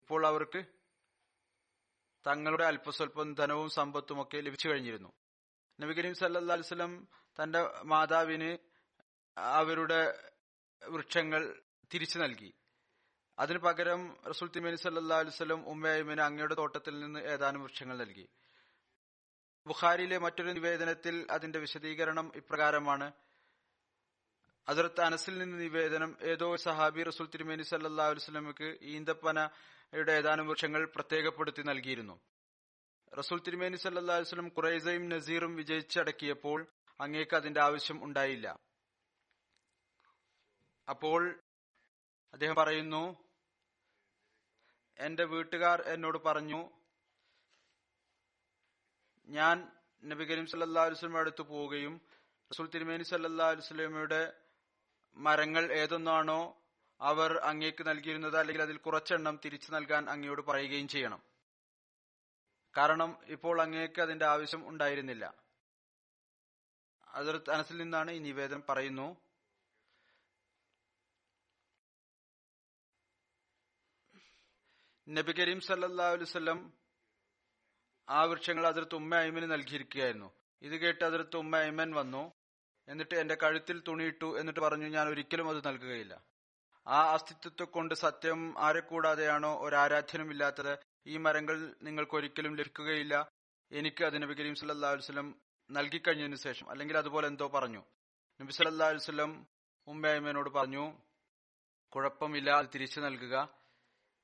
ഇപ്പോൾ 0.00 0.26
അവർക്ക് 0.26 0.64
തങ്ങളുടെ 2.26 2.64
അല്പസ്വല്പം 2.64 3.34
ധനവും 3.34 3.68
സമ്പത്തും 3.68 4.22
ഒക്കെ 4.22 4.40
ലഭിച്ചു 4.40 4.68
കഴിഞ്ഞിരുന്നു. 4.68 5.12
നബി 5.80 5.92
കരീം 5.92 6.14
സല്ലാ 6.14 6.54
അലുസ്ലം 6.54 7.08
തന്റെ 7.42 7.70
മാതാവിന് 7.84 8.58
അവരുടെ 9.38 10.30
വൃക്ഷങ്ങൾ 10.88 11.60
തിരിച്ചു 11.94 12.18
നൽകി. 12.18 12.54
അതിനു 13.38 13.58
പകരം 13.58 14.16
റസൂൽ 14.28 14.48
തിമേനി 14.48 14.76
സല്ലാ 14.76 15.18
അലുസ്ലം 15.18 15.66
ഉമ്മയമിന് 15.66 16.20
അങ്ങയുടെ 16.20 16.54
തോട്ടത്തിൽ 16.54 17.00
നിന്ന് 17.00 17.20
ഏതാനും 17.20 17.62
വൃക്ഷങ്ങൾ 17.62 17.98
നൽകി. 17.98 18.28
ബുഖാരിയിലെ 19.66 20.18
മറ്റൊരു 20.18 20.52
നിവേദനത്തിൽ 20.52 21.26
അതിന്റെ 21.30 21.58
വിശദീകരണം 21.58 22.32
ഇപ്രകാരമാണ്. 22.36 23.12
അതിർത്ത് 24.68 25.00
അനസിൽ 25.00 25.38
നിന്ന് 25.38 25.60
നിവേദനം 25.60 26.16
ഏതോ 26.22 26.56
സഹാബി 26.56 27.02
റസൂൽ 27.02 27.28
തിരുമേനി 27.34 27.62
സല്ലാ 27.62 28.08
അലുസ്ലമിക്ക് 28.08 28.78
ഈന്തപ്പനയുടെ 28.82 30.12
ഏതാനും 30.12 30.48
വൃക്ഷങ്ങൾ 30.48 30.84
പ്രത്യേകപ്പെടുത്തി 30.94 31.62
നൽകിയിരുന്നു. 31.62 32.20
റസൂൽ 33.12 33.38
തിരുമേനി 33.46 33.78
സല്ലാ 33.80 34.14
വസ്ലം 34.20 34.46
നസീറും 35.12 35.52
വിജയിച്ചടക്കിയപ്പോൾ 35.60 36.60
അങ്ങേക്ക് 37.00 37.34
അതിന്റെ 37.38 37.60
ആവശ്യം 37.60 37.98
ഉണ്ടായില്ല. 38.06 38.46
അപ്പോൾ 40.88 41.20
അദ്ദേഹം 42.34 42.56
പറയുന്നു 42.60 43.02
എന്റെ 44.98 45.24
വീട്ടുകാർ 45.32 45.78
എന്നോട് 45.94 46.18
പറഞ്ഞു 46.26 46.60
ഞാൻ 49.28 49.56
നബി 50.02 50.24
കരീം 50.30 50.46
സല്ലാ 50.52 50.84
വസ്ലമ 50.92 51.18
അടുത്ത് 51.22 51.42
പോവുകയും 51.50 51.94
റസൂൽ 52.50 52.68
തിരുമേനി 52.74 53.04
സല്ലാ 53.10 53.48
വസ്ലമയുടെ 53.60 54.22
മരങ്ങൾ 55.16 55.64
ഏതൊന്നാണോ 55.82 56.40
അവർ 57.00 57.30
അങ്ങേക്ക് 57.50 57.82
നൽകിയിരുന്നത് 57.90 58.36
അല്ലെങ്കിൽ 58.40 58.64
അതിൽ 58.66 58.76
കുറച്ചെണ്ണം 58.86 59.36
തിരിച്ചു 59.44 59.70
നൽകാൻ 59.74 60.02
അങ്ങയോട് 60.14 60.42
പറയുകയും 60.50 60.88
ചെയ്യണം. 60.94 61.20
കാരണം 62.76 63.18
ഇപ്പോൾ 63.26 63.62
അങ്ങേക്ക് 63.62 64.00
അതിന്റെ 64.02 64.26
ആവശ്യം 64.26 64.68
ഉണ്ടായിരുന്നില്ല. 64.68 65.34
അതിർത്ത് 67.08 67.50
അനസിൽ 67.50 67.76
നിന്നാണ് 67.76 68.10
ഈ 68.10 68.18
നിവേദനം 68.18 68.62
പറയുന്നു. 68.68 69.16
നബി 75.08 75.32
കരീം 75.32 75.60
സല്ലാ 75.60 76.16
ആ 78.08 78.22
വൃക്ഷങ്ങൾ 78.22 78.66
അതിർത്ത് 78.66 78.94
ഉമ്മ 78.94 79.14
ഐമന് 79.14 79.52
നൽകിയിരിക്കുകയായിരുന്നു. 79.52 80.32
ഇത് 80.62 80.72
കേട്ട് 80.72 81.04
അതിർത്ത് 81.04 81.36
ഉമ്മ 81.36 81.56
ഐമൻ 81.56 81.90
വന്നു. 81.94 82.32
എന്നിട്ട് 82.88 83.14
എന്റെ 83.14 83.34
കഴുത്തിൽ 83.34 83.82
തുണിയിട്ടു 83.88 84.38
എന്നിട്ട് 84.38 84.60
പറഞ്ഞു 84.60 84.86
ഞാൻ 84.86 85.08
ഒരിക്കലും 85.08 85.48
അത് 85.48 85.68
നൽകുകയില്ല. 85.68 86.22
ആ 86.86 87.12
അസ്തിത്വത്തെ 87.12 87.64
കൊണ്ട് 87.64 87.94
സത്യം 87.94 88.58
ആരെ 88.58 88.80
കൂടാതെയാണോ 88.80 89.58
ഒരാരാധ്യനുമില്ലാത്തത്? 89.60 90.91
ഈ 91.06 91.16
മരങ്ങൾ 91.16 91.74
നിങ്ങൾക്ക് 91.82 92.16
ഒരിക്കലും 92.16 92.56
ലഭിക്കുകയില്ല. 92.56 93.30
എനിക്ക് 93.72 94.04
അത് 94.04 94.22
നബി 94.22 94.34
കരീം 94.34 94.54
സല്ലാ 94.54 94.90
വസ്ലം 94.90 95.34
നൽകിക്കഴിഞ്ഞതിനു 95.70 96.36
ശേഷം 96.36 96.70
അല്ലെങ്കിൽ 96.70 96.98
അതുപോലെ 96.98 97.26
എന്തോ 97.26 97.48
പറഞ്ഞു. 97.48 97.84
നബി 98.40 98.52
സല്ലാ 98.52 98.88
അലുസ്ലം 98.88 99.46
ഉമ്മയമ്മനോട് 99.86 100.50
പറഞ്ഞു 100.50 100.98
കുഴപ്പമില്ല 101.88 102.50
അത് 102.50 102.66
തിരിച്ചു 102.74 103.00
നൽകുക. 103.00 103.48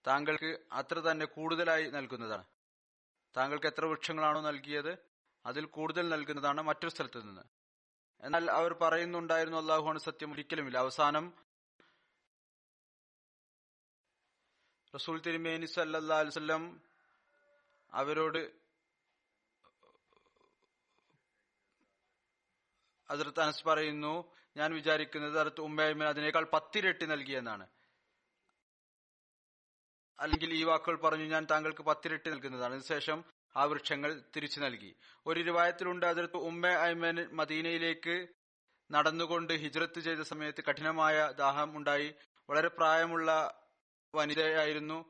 താങ്കൾക്ക് 0.07 0.59
അത്ര 0.73 0.99
തന്നെ 0.99 1.27
കൂടുതലായി 1.27 1.91
നൽകുന്നതാണ്. 1.91 2.45
താങ്കൾക്ക് 3.37 3.67
എത്ര 3.67 3.85
വൃക്ഷങ്ങളാണോ 3.85 4.41
നൽകിയത് 4.41 4.99
അതിൽ 5.47 5.65
കൂടുതൽ 5.65 6.09
നൽകുന്നതാണ് 6.09 6.63
മറ്റൊരു 6.63 6.91
സ്ഥലത്ത് 6.91 7.29
നിന്ന്. 7.29 7.43
എന്നാൽ 8.21 8.51
അവർ 8.51 8.73
പറയുന്നുണ്ടായിരുന്നു 8.73 9.59
അള്ളാഹുവാണ് 9.59 9.99
സത്യം 9.99 10.33
ഒരിക്കലുമില്ല. 10.33 10.79
അവസാനം 10.79 11.33
റസൂൽ 14.95 15.21
തിരുമേനി 15.21 15.67
സല്ലാ 15.67 16.71
അവരോട് 17.93 18.53
അതിർത്ത് 23.11 23.41
അനസ് 23.41 23.65
പറയുന്നു 23.65 24.35
ഞാൻ 24.57 24.75
വിചാരിക്കുന്നത് 24.75 25.41
അതിർത്ത് 25.41 25.61
ഉമ്മയമ്മ 25.61 26.05
അതിനേക്കാൾ 26.05 26.45
പത്തിരട്ടി 26.45 27.07
നൽകിയെന്നാണ്. 27.07 27.67
അല്ലെങ്കിൽ 30.21 30.55
ഈ 30.55 30.63
വാക്കുകൾ 30.63 30.97
പറഞ്ഞു 30.97 31.25
ഞാൻ 31.25 31.47
താങ്കൾക്ക് 31.51 31.83
പത്തിരട്ടി 31.83 32.31
നൽകുന്നതാണ്. 32.31 32.73
അതിനുശേഷം 32.73 33.25
ആ 33.57 33.65
വൃക്ഷങ്ങൾ 33.65 34.23
തിരിച്ചു 34.37 34.61
നൽകി. 34.61 34.97
ഒരു 35.27 35.41
രൂപായത്തിലുണ്ട് 35.41 36.07
അതിർത്ത് 36.07 36.37
ഉമ്മ 36.37 36.67
അയ്മൻ 36.67 37.29
മദീനയിലേക്ക് 37.33 38.29
നടന്നുകൊണ്ട് 38.91 39.53
ഹിജ്രത്ത് 39.53 40.01
ചെയ്ത 40.01 40.21
സമയത്ത് 40.21 40.65
കഠിനമായ 40.65 41.33
ദാഹം 41.39 41.77
ഉണ്ടായി. 41.77 42.15
വളരെ 42.51 42.69
പ്രായമുള്ള 42.69 43.61
വനിതയായിരുന്നു. 44.15 45.05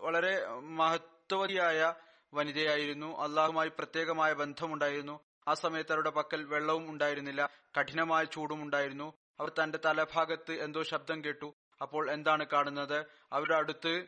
വളരെ 0.00 0.46
മഹത്വതിയായ 0.48 1.94
വനിതയായിരുന്നു. 2.34 3.18
അള്ളാഹുമായി 3.18 3.68
പ്രത്യേകമായ 3.68 4.32
ബന്ധമുണ്ടായിരുന്നു. 4.32 5.20
ആ 5.48 5.54
സമയത്ത് 5.54 5.92
അവരുടെ 5.92 6.10
പക്കൽ 6.10 6.44
വെള്ളവും 6.44 6.90
ഉണ്ടായിരുന്നില്ല. 6.90 7.50
കഠിനമായ 7.80 8.24
ചൂടും 8.24 8.62
ഉണ്ടായിരുന്നു. 8.62 9.12
അവർ 9.40 9.52
തന്റെ 9.62 9.78
തലഭാഗത്ത് 9.84 10.52
എന്തോ 10.52 10.82
ശബ്ദം 10.82 11.24
കേട്ടു. 11.24 11.54
അപ്പോൾ 11.82 12.10
എന്താണ് 12.10 12.46
കാണുന്നത്? 12.46 13.06
അവരുടെ 13.32 13.56
അടുത്ത് 13.56 14.06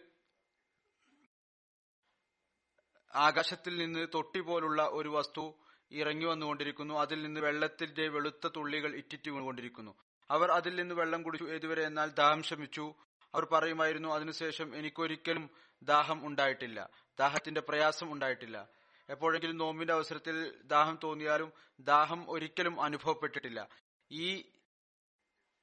ആകാശത്തിൽ 3.15 3.77
നിന്ന് 3.77 4.07
തൊട്ടി 4.15 4.41
പോലുള്ള 4.41 4.89
ഒരു 4.93 5.09
വസ്തു 5.09 5.59
ഇറങ്ങി 5.93 6.25
വന്നുകൊണ്ടിരിക്കുന്നു. 6.25 6.95
അതിൽ 6.95 7.23
നിന്ന് 7.23 7.41
വെള്ളത്തിന്റെ 7.41 8.09
വെളുത്ത 8.09 8.47
തുള്ളികൾ 8.47 8.95
ഇറ്റിറ്റ് 8.95 9.31
വീണുകൊണ്ടിരിക്കുന്നു 9.31 9.95
അവർ 10.33 10.51
അതിൽ 10.51 10.77
നിന്ന് 10.77 10.95
വെള്ളം 10.95 11.23
കുടിച്ചു 11.23 11.47
ഏതുവരെ 11.47 11.87
എന്നാൽ 11.87 12.11
ദാഹം 12.11 12.43
ശമിച്ചു. 12.43 12.95
അവർ 13.35 13.45
പറയുമായിരുന്നു 13.53 14.09
അതിനുശേഷം 14.09 14.77
എനിക്കൊരിക്കലും 14.77 15.51
ദാഹം 15.83 16.27
ഉണ്ടായിട്ടില്ല. 16.27 16.91
ദാഹത്തിന്റെ 17.19 17.61
പ്രയാസം 17.61 18.13
ഉണ്ടായിട്ടില്ല. 18.13 18.69
എപ്പോഴെങ്കിലും 19.09 19.57
നോമ്പിന്റെ 19.57 19.93
അവസരത്തിൽ 19.93 20.55
ദാഹം 20.65 20.99
തോന്നിയാലും 21.03 21.53
ദാഹം 21.81 22.31
ഒരിക്കലും 22.31 22.81
അനുഭവപ്പെട്ടിട്ടില്ല. 22.81 23.69
ഈ 24.11 24.51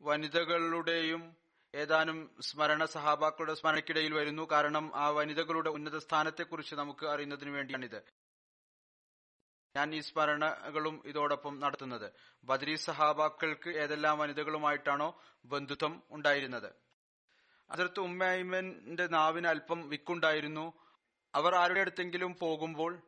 വനിതകളുടെയും 0.01 1.35
ഏതാനും 1.75 2.35
സ്മരണ 2.41 2.85
സഹാബാക്കളുടെ 2.85 3.53
സ്മരണയ്ക്കിടയിൽ 3.53 4.13
വരുന്നു. 4.13 4.47
കാരണം 4.51 4.91
ആ 4.95 5.09
വനിതകളുടെ 5.09 5.69
ഉന്നത 5.69 5.97
സ്ഥാനത്തെക്കുറിച്ച് 5.97 6.75
നമുക്ക് 6.75 7.05
അറിയുന്നതിന് 7.05 7.49
വേണ്ടിയാണിത്. 7.49 8.01
ഞാൻ 9.79 9.95
ഈ 9.95 9.99
സ്മരണകളും 9.99 11.01
ഇതോടൊപ്പം 11.05 11.59
നടത്തുന്നത്. 11.59 12.11
ബദരി 12.43 12.75
സഹാബാക്കൾക്ക് 12.75 13.69
ഏതെല്ലാം 13.69 14.17
വനിതകളുമായിട്ടാണോ 14.19 15.21
ബന്ധുത്വം 15.45 16.03
ഉണ്ടായിരുന്നത്? 16.11 16.69
അതിർത്ത് 17.69 17.99
ഉമ്മൈമന്റെ 17.99 19.07
നാവിന് 19.07 19.47
അല്പം 19.47 19.89
വിക്കുണ്ടായിരുന്നു. 19.89 20.73
അവർ 21.35 21.55
ആരുടെ 21.55 21.79
അടുത്തെങ്കിലും 21.79 22.35
പോകുമ്പോൾ 22.41 23.01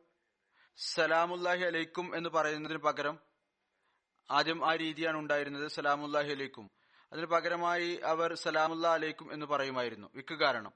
സലാമുല്ലാഹി 0.76 1.64
അലൈക്കും 1.64 2.16
എന്ന് 2.16 2.30
പറയുന്നതിന് 2.30 2.78
പകരം 2.78 3.18
ആദ്യം 4.30 4.70
ആ 4.70 4.74
രീതിയാണ് 4.74 5.16
ഉണ്ടായിരുന്നത് 5.16 5.68
സലാമുല്ലാഹി 5.68 6.30
അലൈക്കും. 6.30 6.70
അതിന് 7.12 7.26
പകരമായി 7.26 8.00
അവർ 8.04 8.34
സലാമുല്ല 8.34 8.86
അലൈക്കും 8.86 9.32
എന്ന് 9.32 9.46
പറയുമായിരുന്നു 9.46 10.08
വിക്ക് 10.14 10.34
കാരണം. 10.34 10.72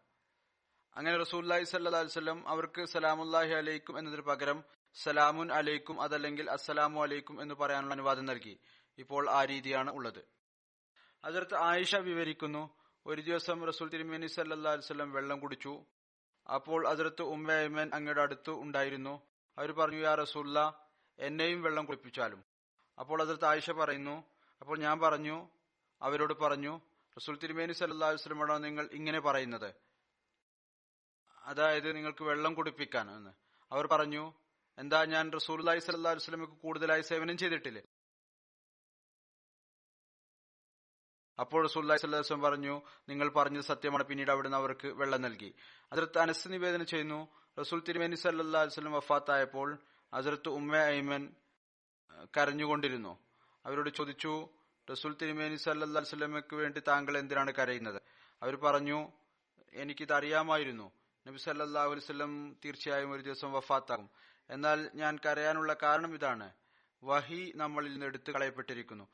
അങ്ങനെ 0.96 1.16
റസൂല്ലാഹി 1.16 1.64
സല്ലാ 1.64 2.00
വല്ലം 2.00 2.48
അവർക്ക് 2.48 2.84
സലാമുല്ലാഹി 2.84 3.52
അലൈക്കും 3.52 3.98
എന്നതിന് 3.98 4.22
പകരം 4.22 4.64
സലാമുൻ 5.02 5.52
അലൈക്കും 5.52 6.02
അതല്ലെങ്കിൽ 6.02 6.50
അസ്സലാമു 6.50 7.02
അലൈക്കും 7.02 7.42
എന്ന് 7.42 7.54
പറയാനുള്ള 7.54 7.94
അനുവാദം 7.94 8.24
നൽകി. 8.24 8.58
ഇപ്പോൾ 8.98 9.30
ആ 9.30 9.44
രീതിയാണ് 9.44 9.90
ഉള്ളത്. 9.90 10.24
അതിർത്ത് 11.24 11.54
ആയിഷ 11.54 11.96
വിവരിക്കുന്നു 11.96 12.70
ഒരു 13.06 13.20
ദിവസം 13.22 13.66
റസൂൽ 13.66 13.88
തിരുമേനി 13.88 14.26
സല്ലാ 14.26 14.72
വല്ലം 14.72 15.12
വെള്ളം 15.12 15.40
കുടിച്ചു. 15.40 15.84
അപ്പോൾ 16.54 16.88
അതിർത്ത് 16.88 17.22
ഉമ്മയമ്മൻ 17.22 17.90
അങ്ങയുടെ 17.94 18.22
അടുത്ത് 18.22 18.50
ഉണ്ടായിരുന്നു. 18.50 19.22
അവർ 19.58 19.72
പറഞ്ഞു 19.72 19.98
യാ 19.98 20.14
റസൂല്ല 20.14 20.86
എന്നെയും 21.18 21.62
വെള്ളം 21.62 21.84
കുളിപ്പിച്ചാലും 21.84 22.44
അപ്പോൾ 22.98 23.22
അതിർത്ത് 23.22 23.44
ആയിഷ 23.44 23.70
പറയുന്നു 23.70 24.24
അപ്പോൾ 24.60 24.78
ഞാൻ 24.78 25.00
പറഞ്ഞു 25.00 25.48
അവരോട് 26.02 26.34
പറഞ്ഞു 26.34 26.80
റസൂൽ 27.16 27.38
തിരുമേനി 27.38 27.72
സല്ലാ 27.72 28.08
വസ്ലമോടാണ് 28.08 28.64
നിങ്ങൾ 28.64 28.88
ഇങ്ങനെ 28.92 29.20
പറയുന്നത്? 29.20 29.74
അതായത് 31.44 31.96
നിങ്ങൾക്ക് 31.96 32.24
വെള്ളം 32.24 32.54
കുടിപ്പിക്കാൻ 32.54 33.16
എന്ന്. 33.16 33.30
അവർ 33.72 33.86
പറഞ്ഞു 33.86 34.32
എന്താ 34.78 35.04
ഞാൻ 35.04 35.32
റസൂൽ 35.32 35.60
അലൈഹി 35.60 35.78
സല്ലാ 35.78 36.12
വസ്ലമക്ക് 36.12 36.52
കൂടുതലായി 36.52 37.00
സേവനം 37.00 37.38
ചെയ്തിട്ടില്ലേ? 37.38 37.82
അപ്പോൾ 41.38 41.64
റസൂല്ലായി 41.64 41.98
സ്വല്ലം 41.98 42.40
പറഞ്ഞു 42.40 42.82
നിങ്ങൾ 43.08 43.28
പറഞ്ഞത് 43.28 43.64
സത്യമാണ് 43.64 44.04
പിന്നീട് 44.04 44.30
അവിടുന്ന് 44.30 44.56
അവർക്ക് 44.56 44.88
വെള്ളം 44.88 45.22
നൽകി. 45.22 45.54
അതിർത്ത് 45.92 46.18
അനസ് 46.18 46.48
നിവേദനം 46.48 46.86
ചെയ്യുന്നു 46.86 47.28
റസൂൽ 47.58 47.82
തിരുമേനി 47.88 48.14
സല്ലാ 48.14 48.62
വസ്ലം 48.62 48.92
വഫാത്തായപ്പോൾ 48.92 49.78
അതിർത്ത് 50.14 50.48
ഉമ്മ 50.48 50.76
ഐമൻ 50.76 51.34
കരഞ്ഞുകൊണ്ടിരുന്നു. 52.36 53.18
അവരോട് 53.64 53.90
ചോദിച്ചു 53.90 54.48
റസൂൽ 54.90 55.16
തിരുമേനി 55.22 55.56
സല്ലാ 55.56 56.00
വസ്ലമക്ക് 56.00 56.56
വേണ്ടി 56.56 56.80
താങ്കൾ 56.80 57.18
എന്തിനാണ് 57.18 57.50
കരയുന്നത്? 57.50 58.02
അവർ 58.42 58.56
പറഞ്ഞു 58.56 59.12
എനിക്കിത് 59.72 60.12
അറിയാമായിരുന്നു 60.12 60.92
നബി 61.26 61.36
സല്ലാ 61.36 61.82
അലൈവല്ലം 61.82 62.56
തീർച്ചയായും 62.64 63.12
ഒരു 63.12 63.22
ദിവസം 63.22 63.52
വഫാത്താകും. 63.52 64.10
എന്നാൽ 64.50 64.90
ഞാൻ 64.94 65.18
കരയാനുള്ള 65.26 65.76
കാരണം 65.82 66.14
ഇതാണ്. 66.14 66.52
വഹി 67.04 67.52
നമ്മളിൽ 67.56 67.92
നിന്ന് 67.92 68.06
എടുത്തു 68.06 68.32
കളയപ്പെട്ടിരിക്കുന്നു. 68.32 69.08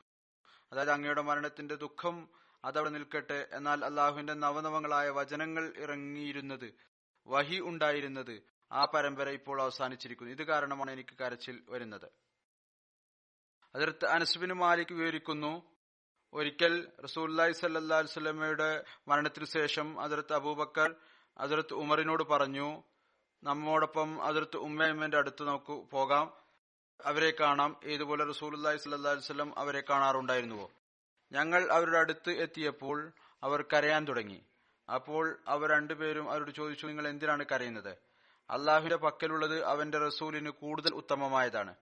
അതായത് 0.71 0.91
അങ്ങയുടെ 0.91 1.21
മരണത്തിന്റെ 1.21 1.75
ദുഃഖം 1.75 2.29
അതവിടെ 2.65 2.89
നിൽക്കട്ടെ. 2.89 3.47
എന്നാൽ 3.51 3.85
അള്ളാഹുവിന്റെ 3.85 4.33
നവനവങ്ങളായ 4.33 5.09
വചനങ്ങൾ 5.09 5.73
ഇറങ്ങിയിരുന്നത് 5.77 6.73
വഹി 7.27 7.59
ഉണ്ടായിരുന്നത് 7.59 8.43
ആ 8.71 8.85
പരമ്പര 8.85 9.29
ഇപ്പോൾ 9.29 9.61
അവസാനിച്ചിരിക്കുന്നു. 9.61 10.31
ഇത് 10.31 10.43
കാരണമാണ് 10.43 10.91
എനിക്ക് 10.91 11.23
കരച്ചിൽ 11.23 11.63
വരുന്നത്. 11.69 12.05
അതിർത്ത് 13.75 14.05
അനസുബിന് 14.05 14.53
മാലിക് 14.53 14.93
വിവരിക്കുന്നു 14.93 15.73
ഒരിക്കൽ 16.33 16.91
റസൂല്ലായി 17.03 17.51
സല്ലാ 17.51 17.99
വല്ലമയുടെ 17.99 18.83
മരണത്തിനു 19.07 19.45
ശേഷം 19.45 20.01
അതിർത്ത് 20.01 20.33
അബൂബക്കർ 20.33 20.95
അതിർത്ത് 21.37 21.73
ഉമറിനോട് 21.73 22.23
പറഞ്ഞു 22.23 22.83
നമ്മോടൊപ്പം 23.43 24.23
അതിർത്ത് 24.23 24.57
ഉമ്മയമ്മന്റെ 24.57 25.17
അടുത്ത് 25.17 25.43
നമുക്ക് 25.43 25.91
പോകാം. 25.91 26.33
അവരെ 27.05 27.33
കാണാം. 27.39 27.79
ഏതുപോലെ 27.85 28.25
റസൂലി 28.25 28.77
സ്വല്ലം 28.77 29.03
വല്ലം 29.03 29.59
അവരെ 29.59 29.83
കാണാറുണ്ടായിരുന്നുവോ? 29.89 30.71
ഞങ്ങൾ 31.31 31.71
അവരുടെ 31.71 31.97
അടുത്ത് 31.97 32.29
എത്തിയപ്പോൾ 32.29 33.11
അവർ 33.43 33.65
കരയാൻ 33.73 34.07
തുടങ്ങി. 34.07 34.45
അപ്പോൾ 34.93 35.39
അവർ 35.47 35.69
രണ്ടുപേരും 35.69 36.31
അവരോട് 36.31 36.51
ചോദിച്ചു 36.51 36.87
നിങ്ങൾ 36.87 37.07
എന്തിനാണ് 37.07 37.45
കരയുന്നത്? 37.51 37.97
അള്ളാഹുവിന്റെ 38.49 38.95
പക്കലുള്ളത് 38.95 39.63
അവന്റെ 39.63 39.97
റസൂലിന് 39.97 40.49
കൂടുതൽ 40.49 40.93
ഉത്തമമായതാണ്. 40.93 41.75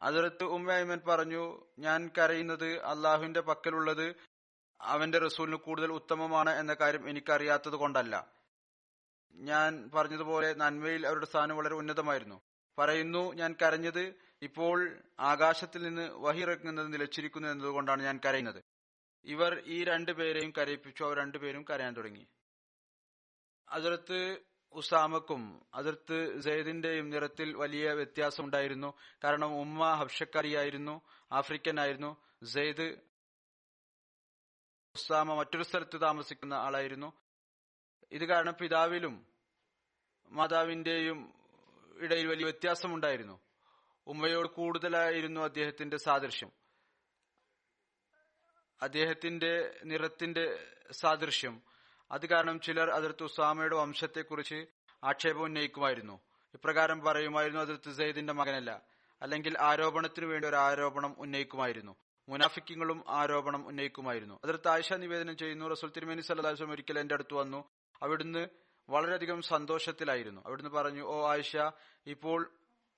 അതിർത്ത് 0.00 0.44
ഉമ്മയമ്മൻ 0.44 1.00
പറഞ്ഞു 1.08 1.64
ഞാൻ 1.78 2.10
കരയുന്നത് 2.18 2.82
അള്ളാഹുവിന്റെ 2.84 3.40
പക്കലുള്ളത് 3.40 4.16
അവന്റെ 4.80 5.18
റസൂലിന് 5.18 5.56
കൂടുതൽ 5.56 5.92
ഉത്തമമാണ് 5.92 6.50
എന്ന 6.50 6.74
കാര്യം 6.74 7.08
എനിക്കറിയാത്തത് 7.08 7.76
കൊണ്ടല്ല. 7.76 8.35
ഞാൻ 9.36 9.90
പറഞ്ഞതുപോലെ 9.94 10.54
നന്മയിൽ 10.54 11.06
അവരുടെ 11.06 11.26
സ്ഥാനം 11.26 11.56
വളരെ 11.56 11.74
ഉന്നതമായിരുന്നു. 11.74 12.40
പറയുന്നു 12.78 13.34
ഞാൻ 13.34 13.56
കരഞ്ഞത് 13.62 14.14
ഇപ്പോൾ 14.42 14.98
ആകാശത്തിൽ 15.20 15.82
നിന്ന് 15.82 16.08
വഹിറക്കുന്നത് 16.12 16.92
നിലച്ചിരിക്കുന്നു 16.92 17.48
എന്നതുകൊണ്ടാണ് 17.48 18.02
ഞാൻ 18.02 18.20
കരയുന്നത്. 18.26 18.64
ഇവർ 19.24 19.62
ഈ 19.66 19.84
രണ്ടുപേരെയും 19.84 20.52
കരയിപ്പിച്ചു 20.58 21.04
അവർ 21.04 21.16
രണ്ടുപേരും 21.16 21.64
കരയാൻ 21.70 21.96
തുടങ്ങി. 21.96 22.26
അതിർത്ത് 23.68 24.38
ഉസാമക്കും 24.72 25.66
അതിർത്ത് 25.74 26.40
സെയ്ദിന്റെയും 26.40 27.10
നിറത്തിൽ 27.10 27.56
വലിയ 27.56 27.92
വ്യത്യാസം 27.92 28.44
ഉണ്ടായിരുന്നു. 28.44 28.94
കാരണം 29.24 29.60
ഉമ്മ 29.60 29.92
ഹബ്ഷക്കാരിയായിരുന്നു 29.92 31.00
ആഫ്രിക്കൻ 31.32 31.80
ആയിരുന്നു 31.80 32.16
സെയ്ദ് 32.44 32.96
ഉസാമ 34.94 35.34
മറ്റൊരു 35.34 35.62
സ്ഥലത്ത് 35.62 36.00
താമസിക്കുന്ന 36.00 36.54
ആളായിരുന്നു. 36.54 37.25
ഇത് 38.12 38.24
കാരണം 38.24 38.54
പിതാവിലും 38.60 39.26
മാതാവിന്റെയും 40.28 41.34
ഇടയിൽ 41.96 42.26
വലിയ 42.26 42.44
വ്യത്യാസമുണ്ടായിരുന്നു. 42.44 43.40
ഉമ്മയോട് 44.06 44.48
കൂടുതലായിരുന്നു 44.48 45.40
അദ്ദേഹത്തിന്റെ 45.40 45.96
സാദൃശ്യം. 45.96 46.52
അദ്ദേഹത്തിന്റെ 48.82 49.80
നിറത്തിന്റെ 49.84 50.72
സാദൃശ്യം. 50.92 51.62
അത് 52.10 52.26
കാരണം 52.26 52.60
ചിലർ 52.60 52.90
അതിർത്ത് 52.90 53.22
ഉസാമയുടെ 53.22 53.76
വംശത്തെക്കുറിച്ച് 53.76 54.66
ആക്ഷേപം 55.04 55.42
ഉന്നയിക്കുമായിരുന്നു. 55.42 56.20
ഇപ്രകാരം 56.54 57.00
പറയുമായിരുന്നു 57.00 57.60
അതിർത്ത് 57.60 57.92
സെയ്ദിന്റെ 57.92 58.32
മകനല്ല 58.32 58.82
അല്ലെങ്കിൽ 59.22 59.56
ആരോപണത്തിനു 59.60 60.26
വേണ്ടി 60.26 60.48
ഒരു 60.48 60.56
ആരോപണം 60.56 61.14
ഉന്നയിക്കുമായിരുന്നു. 61.18 61.96
മുനാഫിക്കിങ്ങളും 62.28 63.04
ആരോപണം 63.08 63.66
ഉന്നയിക്കുമായിരുന്നു. 63.66 64.40
അതിർത്ത് 64.44 64.68
ആയിഷ 64.68 64.92
നിവേദനം 64.92 65.36
ചെയ്യുന്നു 65.36 65.66
റസുൽ 65.66 65.90
തിരുമേനി 65.90 66.20
സല്ലാസ്വം 66.20 66.70
ഒരിക്കൽ 66.70 66.98
എന്റെ 66.98 67.14
അടുത്ത് 67.14 67.34
വന്നു. 67.34 67.75
അവിടുന്ന് 68.02 68.48
വളരെയധികം 68.88 69.42
സന്തോഷത്തിലായിരുന്നു. 69.42 70.40
അവിടുന്ന് 70.46 70.70
പറഞ്ഞു 70.70 71.02
ഓ 71.02 71.30
ആയിഷ 71.30 71.56
ഇപ്പോൾ 72.06 72.50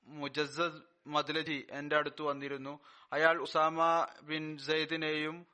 മുജസ്സദ് 0.04 0.82
മദ്ലജി 1.06 1.66
എന്റെ 1.70 1.96
അടുത്ത് 1.96 2.22
വന്നിരുന്നു. 2.22 2.80
അയാൾ 3.12 3.40
ഉസാമ 3.40 4.06
ബിൻ 4.22 4.58
സെയ്ദിനെയും 4.58 5.46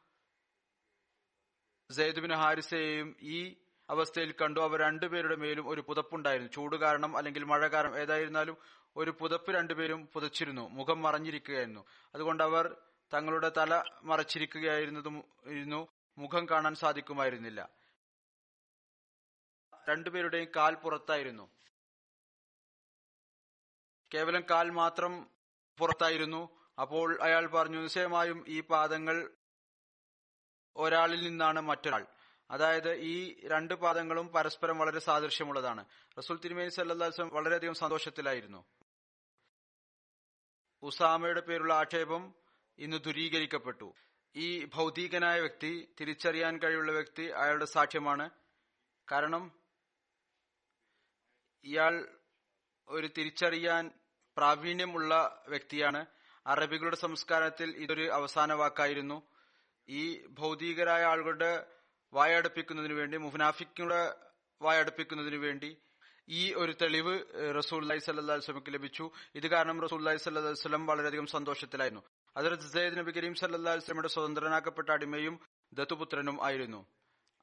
സെയ്ദ് 1.91 2.21
ബിൻ 2.21 2.35
ഹാരിസയെയും 2.35 3.17
ഈ 3.23 3.55
അവസ്ഥയിൽ 3.91 4.33
കണ്ടു. 4.33 4.61
അവർ 4.61 4.81
രണ്ടുപേരുടെ 4.81 5.37
മേലും 5.37 5.69
ഒരു 5.69 5.81
പുതപ്പുണ്ടായിരുന്നു. 5.81 6.53
ചൂട് 6.53 6.77
കാരണം 6.77 7.17
അല്ലെങ്കിൽ 7.17 7.45
മഴ 7.45 7.67
കാരണം 7.67 7.99
ഏതായിരുന്നാലും 7.99 8.57
ഒരു 8.97 9.15
പുതപ്പ് 9.19 9.55
രണ്ടുപേരും 9.55 10.09
പുതച്ചിരുന്നു. 10.13 10.69
മുഖം 10.69 11.03
മറഞ്ഞിരിക്കുകയായിരുന്നു. 11.03 11.85
അതുകൊണ്ട് 12.15 12.43
അവർ 12.43 12.77
തങ്ങളുടെ 13.15 13.53
തല 13.57 13.83
മറച്ചിരിക്കുകയായിരുന്നതും 14.03 15.25
മുഖം 16.19 16.49
കാണാൻ 16.49 16.75
സാധിക്കുമായിരുന്നില്ല. 16.75 17.69
രണ്ടുപേരുടെയും 19.89 20.49
കാൽ 20.57 20.75
പുറത്തായിരുന്നു. 20.75 21.51
കേവലം 24.15 24.43
കാൽ 24.51 24.71
മാത്രം 24.71 25.31
പുറത്തായിരുന്നു. 25.79 26.65
അപ്പോൾ 26.81 27.23
അയാൾ 27.23 27.47
പറഞ്ഞു 27.47 27.79
നിശ്ചയമായും 27.79 28.45
ഈ 28.49 28.61
പാദങ്ങൾ 28.61 29.31
ഒരാളിൽ 30.77 31.23
നിന്നാണ് 31.23 31.61
മറ്റൊരാൾ. 31.61 32.07
അതായത് 32.51 32.95
ഈ 32.95 33.47
രണ്ട് 33.47 33.75
പാദങ്ങളും 33.75 34.29
പരസ്പരം 34.29 34.79
വളരെ 34.79 34.99
സാദൃശ്യമുള്ളതാണ്. 34.99 35.85
റസൂൽ 36.19 36.39
തിരുമേനി 36.39 36.69
സല്ലാസ്ലം 36.69 37.29
വളരെയധികം 37.29 37.75
സന്തോഷത്തിലായിരുന്നു. 37.75 38.65
ഉസാമയുടെ 40.83 41.41
പേരുള്ള 41.41 41.75
ആക്ഷേപം 41.75 42.35
ഇന്ന് 42.79 42.97
ദുരീകരിക്കപ്പെട്ടു. 42.97 43.95
ഈ 44.37 44.65
ഭൗതികനായ 44.65 45.41
വ്യക്തി 45.41 45.95
തിരിച്ചറിയാൻ 46.01 46.59
കഴിയുള്ള 46.59 46.93
വ്യക്തി 46.93 47.23
അയാളുടെ 47.23 47.65
സാക്ഷ്യമാണ്. 47.65 48.31
കാരണം 49.13 49.64
ഇയാൾ 51.65 52.09
ഒരു 52.89 53.07
തിരിച്ചറിയാൻ 53.19 53.91
പ്രാവീണ്യമുള്ള 54.37 55.45
വ്യക്തിയാണ്. 55.49 56.07
അറബികളുടെ 56.47 56.97
സംസ്കാരത്തിൽ 56.97 57.77
ഇതൊരു 57.77 58.11
അവസാന 58.11 58.53
വാക്കായിരുന്നു. 58.53 59.23
ഈ 59.89 60.27
ഭൗതികരായ 60.27 61.03
ആളുകളുടെ 61.05 61.67
വായടപ്പിക്കുന്നതിനു 62.13 62.95
വേണ്ടി 62.95 63.17
മുഹനാഫിക്കുടെ 63.17 64.15
വായടപ്പിക്കുന്നതിനു 64.63 65.37
വേണ്ടി 65.37 65.77
ഈ 66.29 66.55
ഒരു 66.55 66.73
തെളിവ് 66.83 67.25
റസൂൽ 67.59 67.99
സല്ലാ 67.99 68.35
വസ്ലമക്ക് 68.35 68.75
ലഭിച്ചു. 68.75 69.11
ഇത് 69.35 69.47
കാരണം 69.47 69.83
റസൂൽ 69.83 70.17
സല്ലാ 70.17 70.43
വസ്ലം 70.43 70.87
വളരെയധികം 70.87 71.27
സന്തോഷത്തിലായിരുന്നു. 71.27 72.03
അതിർത്ത് 72.37 72.63
സെയ്ദ് 72.63 72.99
നബി 72.99 73.13
കരീം 73.13 73.35
സല്ലാ 73.35 73.75
വസ്ലമയുടെ 73.75 74.09
സ്വതന്ത്രനാക്കപ്പെട്ട 74.09 74.91
അടിമയും 74.91 75.41
ദത്തുപുത്രനും 75.73 76.45
ആയിരുന്നു. 76.45 76.87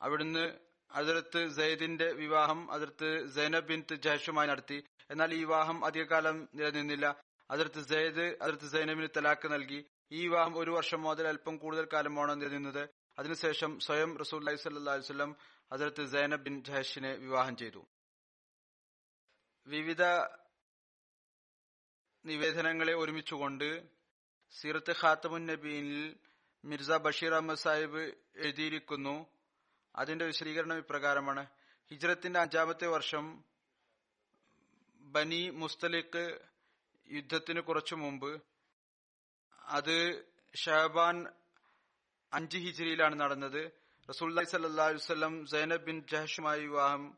അവിടുന്ന് 0.02 0.71
അതിർത്ത് 0.94 1.50
സെയ്ദിന്റെ 1.50 2.12
വിവാഹം 2.12 2.72
അതിർത്ത് 2.72 3.28
സൈനബ് 3.30 3.68
ബിൻ 3.68 3.84
ജഹഷുമായി 3.92 4.48
നടത്തി. 4.48 4.84
എന്നാൽ 5.10 5.34
ഈ 5.34 5.38
വിവാഹം 5.38 5.86
അധികകാലം 5.86 6.50
നിലനിന്നില്ല. 6.56 7.24
അതിർത്ത് 7.52 7.82
സെയ്ദ് 7.88 8.38
അതിർത്ത് 8.42 8.68
സൈനബിന് 8.68 9.08
തലാക്ക് 9.18 9.54
നൽകി. 9.54 9.86
ഈ 10.12 10.28
വിവാഹം 10.28 10.58
ഒരു 10.58 10.72
വർഷം 10.72 11.02
മുതൽ 11.02 11.28
അല്പം 11.28 11.58
കൂടുതൽ 11.58 11.88
കാലമാണ് 11.94 12.42
നിലനിന്നത്. 12.42 12.90
അതിനുശേഷം 13.20 13.80
സ്വയം 13.80 14.18
റസൂൽ 14.18 14.42
അലൈഹി 14.42 15.02
സ്വല്ലം 15.02 15.36
അതിർത്ത് 15.72 16.06
സൈനബ് 16.06 16.42
ബിൻ 16.42 16.64
ജഹഷിനെ 16.64 17.16
വിവാഹം 17.16 17.58
ചെയ്തു. 17.58 17.86
വിവിധ 19.68 20.04
നിവേദനങ്ങളെ 22.26 22.94
ഒരുമിച്ചുകൊണ്ട് 22.94 23.88
സീറത്ത് 24.52 24.96
ഖാത്തമുൻ 25.04 25.46
നബീനിൽ 25.46 26.16
മിർസ 26.66 26.92
ബഷീർ 26.92 27.34
അഹമ്മദ് 27.34 27.58
സാഹിബ് 27.58 28.14
എഴുതിയിരിക്കുന്നു. 28.36 29.28
അതിന്റെ 29.96 30.26
വിശദീകരണം 30.26 30.78
ഇപ്രകാരമാണ്. 30.78 31.46
ഹിജ്രത്തിന്റെ 31.90 32.40
അഞ്ചാമത്തെ 32.40 32.88
വർഷം 32.88 33.44
ബനി 35.00 35.50
മുസ്തലിഖ് 35.50 36.40
യുദ്ധത്തിന് 37.12 37.62
കുറച്ചു 37.62 37.96
മുമ്പ് 37.96 38.44
അത് 39.62 40.26
ഷഹബാൻ 40.56 41.28
അഞ്ച് 42.34 42.58
ഹിജ്രിയിലാണ് 42.58 43.20
നടന്നത്. 43.20 43.72
റസൂല്ലി 44.10 44.44
സല്ലാ 44.44 44.86
വല്ലം 44.86 45.46
സൈനബ് 45.46 45.82
ബിൻ 45.82 46.06
ജഹഷുമായി 46.12 46.62
വിവാഹം 46.62 47.18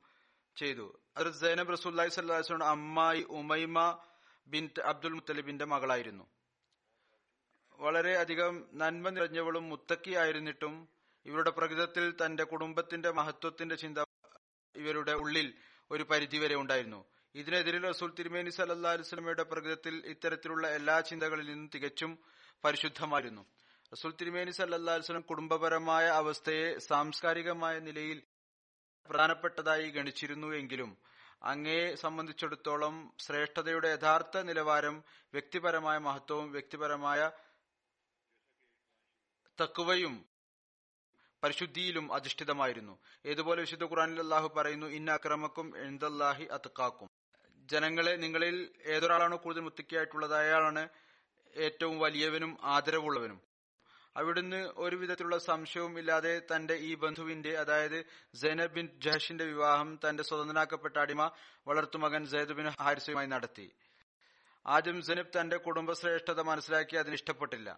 ചെയ്തു. 0.55 0.99
അത് 1.17 1.31
സൈനബ് 1.31 1.71
റസൂല്ലി 1.71 2.09
സല്ലാസ്ലയുടെ 2.09 2.65
അമ്മായി 2.65 3.21
ഉമൈമ 3.21 3.99
ബിൻ 4.47 4.69
അബ്ദുൽ 4.85 5.13
മുത്തലിബിന്റെ 5.13 5.65
മകളായിരുന്നു. 5.65 6.27
വളരെ 7.79 8.17
അധികം 8.17 8.65
നന്മ 8.73 9.09
നിറഞ്ഞവളും 9.09 9.69
മുത്തക്കിയായിരുന്നിട്ടും 9.69 10.92
ഇവരുടെ 11.25 11.51
പ്രകൃതത്തിൽ 11.57 12.05
തന്റെ 12.21 12.43
കുടുംബത്തിന്റെ 12.43 13.11
മഹത്വത്തിന്റെ 13.11 13.75
ചിന്ത 13.75 13.99
ഇവരുടെ 14.75 15.13
ഉള്ളിൽ 15.23 15.47
ഒരു 15.91 16.03
പരിധിവരെ 16.03 16.55
ഉണ്ടായിരുന്നു. 16.55 17.01
ഇതിനെതിരെ 17.35 17.79
റസൂൽ 17.89 18.09
തിരുമേനി 18.17 18.51
സല്ലാ 18.57 18.91
അലുസ്ലമയുടെ 18.97 19.43
പ്രകൃതത്തിൽ 19.51 19.95
ഇത്തരത്തിലുള്ള 20.13 20.65
എല്ലാ 20.77 20.95
ചിന്തകളിൽ 21.09 21.45
നിന്നും 21.51 21.69
തികച്ചും 21.75 22.11
പരിശുദ്ധമായിരുന്നു. 22.63 23.43
റസൂൽ 23.91 24.11
തിരുമേനി 24.19 24.51
സല്ലാ 24.51 24.93
അലുസ്ലം 24.93 25.25
കുടുംബപരമായ 25.31 26.05
അവസ്ഥയെ 26.21 26.67
സാംസ്കാരികമായ 26.89 27.75
നിലയിൽ 27.87 28.19
പ്രധാനപ്പെട്ടതായി 29.09 29.87
ഗണിച്ചിരുന്നു 29.97 30.49
എങ്കിലും 30.61 30.91
അങ്ങയെ 31.51 31.87
സംബന്ധിച്ചിടത്തോളം 31.95 32.93
ശ്രേഷ്ഠതയുടെ 33.19 33.89
യഥാർത്ഥ 33.95 34.37
നിലവാരം 34.49 34.95
വ്യക്തിപരമായ 35.33 35.97
മഹത്വവും 36.07 36.47
വ്യക്തിപരമായ 36.51 37.21
തക്കുവയും 39.59 40.13
പരിശുദ്ധിയിലും 41.43 42.13
അധിഷ്ഠിതമായിരുന്നു. 42.13 42.99
ഏതുപോലെ 43.25 43.61
വിശുദ്ധ 43.61 43.83
ഖുറാനിൽ 43.83 44.19
അള്ളാഹു 44.19 44.47
പറയുന്നു 44.57 44.87
ഇന്ന 44.87 45.11
അക്രമക്കും 45.11 45.77
എന്തല്ലാഹി 45.77 46.43
അത്തക്കാക്കും 46.43 47.09
ജനങ്ങളെ 47.71 48.13
നിങ്ങളിൽ 48.15 48.55
ഏതൊരാളാണോ 48.85 49.37
കൂടുതൽ 49.37 49.61
മുത്തുക്കിയായിട്ടുള്ളത് 49.61 50.35
അയാളാണ് 50.35 50.89
ഏറ്റവും 51.55 51.99
വലിയവനും 51.99 52.57
ആദരവുള്ളവനും. 52.63 53.41
അവിടുന്ന് 54.15 54.59
ഒരു 54.77 54.95
വിധത്തിലുള്ള 54.95 55.37
സംശയവും 55.37 55.99
ഇല്ലാതെ 55.99 56.41
തന്റെ 56.51 56.73
ഈ 56.73 56.95
ബന്ധുവിന്റെ 56.95 57.51
അതായത് 57.57 58.05
സൈനബ് 58.41 58.73
ബിൻ 58.73 58.89
ജഹഷിന്റെ 59.05 59.45
വിവാഹം 59.45 59.99
തന്റെ 60.03 60.23
സ്വതന്ത്രനാക്കപ്പെട്ട 60.23 60.97
അടിമ 60.97 61.31
വളർത്തുമകൻ 61.67 62.25
സൈദ് 62.25 62.53
ബിൻ 62.53 62.67
ഹാരിസുമായി 62.67 63.27
നടത്തി. 63.27 63.71
ആദ്യം 64.65 65.01
സൈനബ് 65.01 65.41
തന്റെ 65.41 65.57
കുടുംബശ്രേഷ്ഠത 65.57 66.41
മനസ്സിലാക്കി 66.41 66.95
അതിന് 66.95 67.13
ഇഷ്ടപ്പെട്ടില്ല. 67.13 67.69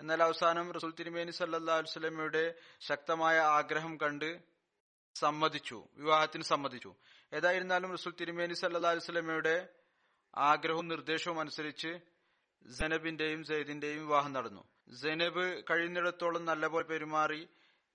എന്നാൽ 0.00 0.22
അവസാനം 0.22 0.72
റസൂൽ 0.72 0.94
തിരുമേനി 0.98 1.30
സല്ലാ 1.30 1.76
വസ്ലമയുടെ 1.76 2.54
ശക്തമായ 2.80 3.38
ആഗ്രഹം 3.38 3.96
കണ്ട് 3.96 4.42
സമ്മതിച്ചു 5.14 5.88
വിവാഹത്തിന് 5.96 6.42
സമ്മതിച്ചു. 6.42 6.94
ഏതായിരുന്നാലും 7.32 7.92
റസൂൽ 7.92 8.12
തിരുമേനി 8.20 8.54
സല്ലാ 8.54 8.92
വസ്ലമയുടെ 8.92 9.68
ആഗ്രഹവും 10.36 10.88
നിർദ്ദേശവും 10.88 11.40
അനുസരിച്ച് 11.40 12.00
ജനബിന്റെയും 12.66 13.44
സെയ്ദിന്റെയും 13.44 14.00
വിവാഹം 14.00 14.32
നടന്നു. 14.32 14.64
ജനബ് 14.88 15.62
കഴിയുന്നിടത്തോളം 15.70 16.44
നല്ലപോലെ 16.44 16.86
പെരുമാറി 16.86 17.48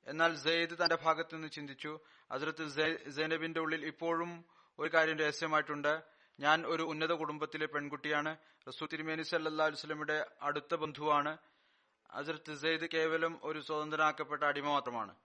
എന്നാൽ 0.08 0.36
സെയ്ദ് 0.36 0.84
തന്റെ 0.84 0.97
ഭാഗത്ത് 1.03 1.36
നിന്ന് 1.36 1.47
ചിന്തിച്ചു 1.47 1.99
അതിർത്ത് 2.32 2.66
ജനബിന്റെ 3.10 3.60
ഉള്ളിൽ 3.60 3.86
ഇപ്പോഴും 3.86 4.45
ഒരു 4.80 4.89
കാര്യം 4.93 5.18
രഹസ്യമായിട്ടുണ്ട്. 5.18 6.03
ഞാൻ 6.39 6.66
ഒരു 6.68 6.84
ഉന്നത 6.84 7.12
കുടുംബത്തിലെ 7.12 7.66
പെൺകുട്ടിയാണ്. 7.66 8.38
റസൂൽ 8.68 8.88
തിരുമേനി 8.91 9.22
സല്ലാ 9.22 9.66
അലുസ്ലമിയുടെ 9.66 10.26
അടുത്ത 10.41 10.76
ബന്ധുവാണ്. 10.76 11.38
അതിർത്ത് 12.16 12.57
സെയ്ദ് 12.57 12.91
കേവലം 12.93 13.39
ഒരു 13.43 13.59
സ്വതന്ത്രനാക്കപ്പെട്ട 13.59 14.43
അടിമ 14.43 14.68
മാത്രമാണ്. 14.68 15.16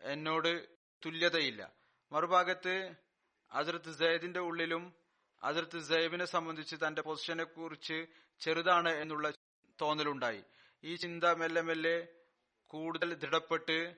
എന്നോട് 0.00 0.66
തുല്യതയില്ല. 1.06 1.72
മറുഭാഗത്ത് 2.12 2.94
അതിർത്ത് 3.52 3.98
സെയ്ദിന്റെ 3.98 4.40
ഉള്ളിലും 4.40 4.94
അതിർത്ത് 5.42 5.82
സെയ്ബിനെ 5.82 6.24
സംബന്ധിച്ച് 6.24 6.76
തന്റെ 6.76 7.02
പൊസിഷനെ 7.02 7.44
കുറിച്ച് 7.44 8.06
ചെറുതാണ് 8.40 8.88
എന്നുള്ള 8.88 9.32
തോന്നലുണ്ടായി. 9.80 10.44
ഈ 10.84 10.94
ചിന്ത 10.94 11.24
മെല്ലെ 11.24 11.62
മെല്ലെ 11.62 12.08
കൂടുതൽ 12.66 13.14
ദൃഢപ്പെട്ട് 13.14 13.94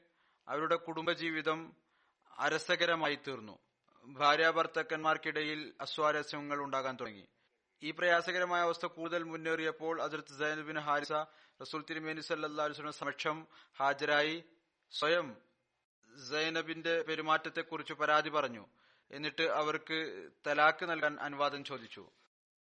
അവരുടെ 0.49 0.76
കുടുംബജീവിതം 0.76 1.76
അരസകരമായി 2.39 3.18
തീർന്നു 3.26 3.59
ഭാര്യാഭർത്തക്കന്മാർക്കിടയിൽ 4.05 5.74
അസ്വാരസ്യങ്ങൾ 5.80 6.59
ഉണ്ടാകാൻ 6.59 6.97
തുടങ്ങി. 7.01 7.26
ഈ 7.83 7.91
പ്രയാസകരമായ 7.91 8.61
അവസ്ഥ 8.61 8.87
കൂടുതൽ 8.87 9.22
മുന്നേറിയപ്പോൾ 9.22 10.03
അതിർത്ത് 10.03 10.39
സൈനബിൻ 10.39 10.79
ഹാരിസ 10.79 11.12
റസൂൽ 11.61 11.85
തിരുമേനി 11.91 12.20
സല്ലാസ്ലം 12.20 12.93
സമക്ഷം 12.93 13.47
ഹാജരായി 13.79 14.45
സ്വയം 14.91 15.37
സൈനബിന്റെ 16.31 17.03
പെരുമാറ്റത്തെക്കുറിച്ച് 17.03 17.93
പരാതി 17.93 18.29
പറഞ്ഞു. 18.29 18.66
എന്നിട്ട് 19.11 19.43
അവർക്ക് 19.43 20.29
തലാക്ക് 20.47 20.91
നൽകാൻ 20.91 21.20
അനുവാദം 21.20 21.64
ചോദിച്ചു. 21.64 22.11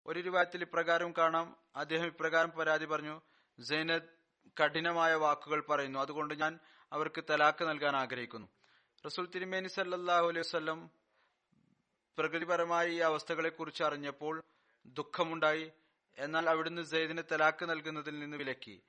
ഒരു 0.06 0.20
രൂപത്തിൽ 0.20 0.62
ഇപ്രകാരം 0.62 1.14
കാണാം. 1.18 1.56
അദ്ദേഹം 1.76 2.06
ഇപ്രകാരം 2.06 2.50
പരാതി 2.50 2.84
പറഞ്ഞു. 2.84 3.20
സൈനദ് 3.60 4.02
കഠിനമായ 4.62 5.14
വാക്കുകൾ 5.14 5.60
പറയുന്നു. 5.60 5.98
അതുകൊണ്ട് 5.98 6.34
ഞാൻ 6.34 6.58
അവർക്ക് 6.92 7.24
തലാക്ക് 7.30 7.68
നൽകാൻ 7.68 7.96
ആഗ്രഹിക്കുന്നു. 7.96 8.48
റസൂൽ 9.06 9.28
തിരുമേനി 9.34 9.68
സല്ലാഹു 9.68 10.28
അലൈഹി 10.28 10.46
വസ്ലം 10.46 10.90
പ്രകൃതിപരമായ 12.18 12.88
ഈ 12.88 12.98
അവസ്ഥകളെക്കുറിച്ച് 12.98 13.84
അറിഞ്ഞപ്പോൾ 13.84 14.42
ദുഃഖമുണ്ടായി. 14.86 15.72
എന്നാൽ 16.18 16.50
അവിടുന്ന് 16.50 16.82
സെയ്ദിന് 16.82 17.22
തലാക്ക് 17.32 17.70
നൽകുന്നതിൽ 17.70 18.18
നിന്ന് 18.18 18.36
വിലക്കി. 18.36 18.82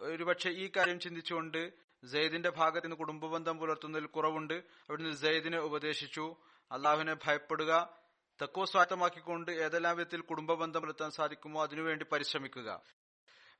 ഒരുപക്ഷെ 0.00 0.50
ഈ 0.50 0.70
കാര്യം 0.76 1.00
ചിന്തിച്ചുകൊണ്ട് 1.00 1.72
സെയ്ദിന്റെ 2.04 2.50
ഭാഗത്ത് 2.50 2.86
നിന്ന് 2.86 2.96
കുടുംബബന്ധം 2.96 3.58
പുലർത്തുന്നതിൽ 3.58 4.06
കുറവുണ്ട്. 4.06 4.54
അവിടുന്ന് 4.54 5.16
സെയ്ദിനെ 5.16 5.58
ഉപദേശിച്ചു. 5.58 6.36
അള്ളാഹുവിനെ 6.72 7.14
ഭയപ്പെടുക 7.14 7.98
തക്കോ 8.42 8.64
സ്വാർത്ഥമാക്കിക്കൊണ്ട് 8.64 9.50
ഏതെല്ലാം 9.50 9.96
വിധത്തിൽ 9.96 10.20
കുടുംബബന്ധം 10.20 10.80
പുലർത്താൻ 10.80 11.10
സാധിക്കുമോ 11.10 11.62
അതിനുവേണ്ടി 11.62 12.06
പരിശ്രമിക്കുക. 12.12 12.82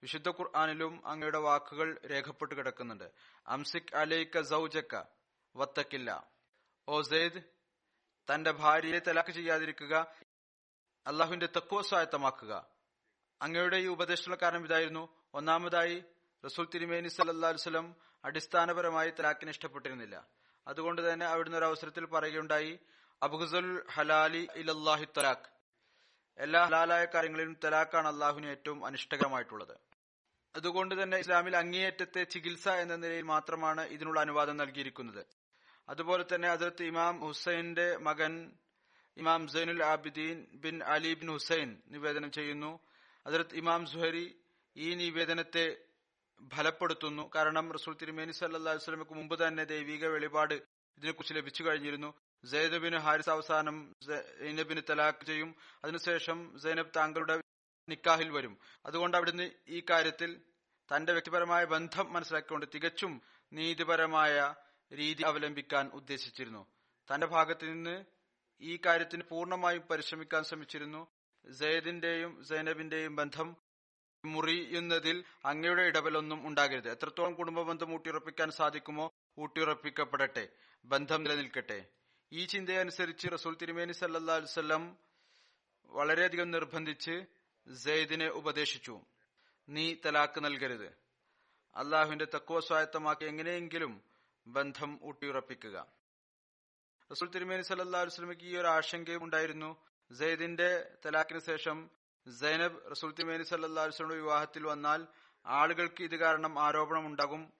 വിശുദ്ധ 0.02 0.28
ഖുർആാനിലും 0.28 1.06
അങ്ങയുടെ 1.06 1.38
വാക്കുകൾ 1.38 1.98
രേഖപ്പെട്ട് 2.10 2.54
കിടക്കുന്നുണ്ട്. 2.54 3.10
അംസിക് 3.46 3.96
അലൈക്ക 3.96 4.40
സൗജക്ക 4.40 5.02
വത്തക്കില്ല. 5.56 6.30
ഓ 6.88 7.02
സെയ്ദ് 7.02 7.42
തന്റെ 8.34 8.50
ഭാര്യയെ 8.50 8.98
തലാക്ക് 8.98 9.30
ചെയ്യാതിരിക്കുക. 9.30 10.14
അള്ളാഹുവിന്റെ 11.06 11.48
തക്കുവ 11.56 11.82
സ്വായത്തമാക്കുക. 11.82 12.66
അങ്ങയുടെ 13.42 13.76
ഈ 13.76 13.86
ഉപദേശത്തിനുള്ള 13.86 14.38
കാരണം 14.42 14.64
ഇതായിരുന്നു. 14.64 15.08
ഒന്നാമതായി 15.34 16.04
റസൂൽ 16.44 16.68
തിരുമേനി 16.74 17.08
സല്ലാ 17.08 17.50
വസ്ലം 17.50 17.96
അടിസ്ഥാനപരമായി 18.24 19.10
തലാക്കിന് 19.10 19.50
ഇഷ്ടപ്പെട്ടിരുന്നില്ല. 19.50 20.26
അതുകൊണ്ട് 20.66 21.12
തന്നെ 21.12 21.26
അവിടുന്ന് 21.26 21.58
ഒരു 21.58 21.64
അവസരത്തിൽ 21.64 22.04
പറയുകയുണ്ടായി 22.04 22.78
അബുഹുസൽ 23.22 23.82
ഹലാലി 23.94 24.48
ഇലല്ലാഹി 24.56 25.06
തലാഖ്. 25.16 25.58
എല്ലാ 26.38 26.64
ഹലാലായ 26.64 27.04
കാര്യങ്ങളിലും 27.04 27.56
തലാഖാണ് 27.64 28.08
അള്ളാഹുവിന് 28.08 28.46
ഏറ്റവും 28.46 28.86
അനിഷ്ടകരമായിട്ടുള്ളത്. 28.86 29.76
അതുകൊണ്ട് 30.56 31.02
തന്നെ 31.02 31.18
ഇസ്ലാമിൽ 31.18 31.56
അങ്ങേയറ്റത്തെ 31.56 32.24
ചികിത്സ 32.24 32.68
എന്ന 32.68 32.96
നിലയിൽ 32.96 33.22
മാത്രമാണ് 33.22 33.80
ഇതിനുള്ള 33.80 34.20
അനുവാദം 34.20 34.56
നൽകിയിരിക്കുന്നത്. 34.56 35.26
അതുപോലെ 35.88 36.24
തന്നെ 36.34 36.48
അതിർത്ത് 36.48 36.82
ഇമാം 36.82 37.26
ഹുസൈന്റെ 37.26 37.96
മകൻ 37.96 38.52
ഇമാം 39.18 39.48
Zainul 39.48 39.84
Abidin 39.84 40.46
bin 40.54 40.82
Ali 40.82 41.14
bin 41.14 41.30
Husain 41.30 41.82
നിവേദനം 41.88 42.30
ചെയ്യുന്നു. 42.30 42.80
അതിർത്ത് 43.26 43.54
ഇമാം 43.54 43.86
സുഹരി 43.86 44.38
ഈ 44.76 44.94
നിവേദനത്തെ 44.94 45.76
ഫലപ്പെടുത്തുന്നു. 46.54 47.30
കാരണം 47.34 47.72
റസൂൽ 47.72 47.96
തിരുമേനി 48.02 48.32
സല്ലാ 48.32 48.72
വസ്ലമക്ക് 48.72 49.12
മുമ്പ് 49.12 49.46
തന്നെ 49.46 49.64
ദൈവിക 49.64 50.06
വെളിപാട് 50.06 50.54
ഇതിനെക്കുറിച്ച് 50.98 51.34
ലഭിച്ചു 51.34 51.64
കഴിഞ്ഞിരുന്നു. 51.64 52.14
സൈനബിന് 52.44 52.96
ഹാരിസ് 52.96 53.30
അവസാനം 53.30 53.96
സൈനബിന് 54.06 54.82
തലാഖ് 54.90 55.26
ചെയ്യും. 55.26 55.54
അതിനുശേഷം 55.84 56.58
സൈനബ് 56.58 56.90
താങ്കളുടെ 56.96 57.40
നിക്കാഹിൽ 57.88 58.30
വരും. 58.30 58.58
അതുകൊണ്ട് 58.86 59.16
അവിടുന്ന് 59.16 59.50
ഈ 59.68 59.82
കാര്യത്തിൽ 59.90 60.40
തന്റെ 60.96 61.12
വ്യക്തിപരമായ 61.12 61.64
ബന്ധം 61.64 62.12
മനസ്സിലാക്കിക്കൊണ്ട് 62.12 62.66
തികച്ചും 62.74 63.22
നീതിപരമായ 63.52 64.54
രീതി 64.96 65.22
അവലംബിക്കാൻ 65.22 65.88
ഉദ്ദേശിച്ചിരുന്നു. 65.88 66.66
തന്റെ 67.14 67.26
ഭാഗത്ത് 67.26 67.68
നിന്ന് 67.68 68.04
ഈ 68.60 68.80
കാര്യത്തിന് 68.86 69.22
പൂർണമായും 69.28 69.82
പരിശ്രമിക്കാൻ 69.90 70.44
ശ്രമിച്ചിരുന്നു. 70.44 71.06
സയ്യദിന്റെയും 71.50 72.44
സൈനബിന്റെയും 72.44 73.16
ബന്ധം 73.16 73.56
മുറിയുന്നതിൽ 74.24 75.24
അങ്ങയുടെ 75.44 75.82
ഇടപെലൊന്നും 75.82 76.46
ഉണ്ടാകരുത്. 76.46 76.90
എത്രത്തോളം 76.90 77.34
കുടുംബ 77.34 77.62
ബന്ധം 77.62 77.94
ഊട്ടിയുറപ്പിക്കാൻ 77.94 78.50
സാധിക്കുമോ 78.50 79.10
ഊട്ടിയുറപ്പിക്കപ്പെടട്ടെ. 79.38 80.48
ബന്ധം 80.84 81.22
നിലനിൽക്കട്ടെ. 81.22 81.84
ഈ 82.32 82.44
ചിന്തയനുസരിച്ച് 82.44 83.28
റസൂൽ 83.32 83.56
തിരുമേനി 83.56 83.92
സല്ലാ 83.92 84.34
വല്ലം 84.34 84.98
വളരെയധികം 85.86 86.50
നിർബന്ധിച്ച് 86.50 87.26
സെയ്ദിനെ 87.72 88.28
ഉപദേശിച്ചു. 88.28 89.00
നീ 89.68 89.96
തലാക്ക് 90.06 90.44
നൽകരുത്. 90.44 90.86
അള്ളാഹുവിന്റെ 91.76 92.26
തക്കുവ 92.34 92.60
സ്വായത്തമാക്കി 92.60 93.24
എങ്ങനെയെങ്കിലും 93.24 94.02
ബന്ധം 94.46 95.00
ഊട്ടിയുറപ്പിക്കുക. 95.04 95.97
റസൂൽ 97.12 97.28
തിരുമേനി 97.28 97.62
സല്ലാ 97.62 98.02
വസ്ലമിക്ക് 98.02 98.42
ഈ 98.42 98.56
ഒരു 98.56 98.66
ആശങ്കയും 98.66 99.24
ഉണ്ടായിരുന്നു. 99.24 99.76
സെയ്ദിന്റെ 100.12 100.96
തലാക്കിന് 101.06 101.38
ശേഷം 101.38 101.90
സൈനബ് 102.40 102.90
റസൂൽ 102.90 103.12
തിരുമേനി 103.12 103.42
സല്ലാ 103.42 103.84
വസ്ലമിന്റെ 103.84 104.22
വിവാഹത്തിൽ 104.22 104.66
വന്നാൽ 104.66 105.06
ആളുകൾക്ക് 105.46 106.02
ഇത് 106.02 106.16
കാരണം 106.16 106.60
ആരോപണം 106.60 107.06
ഉണ്ടാകും. 107.06 107.52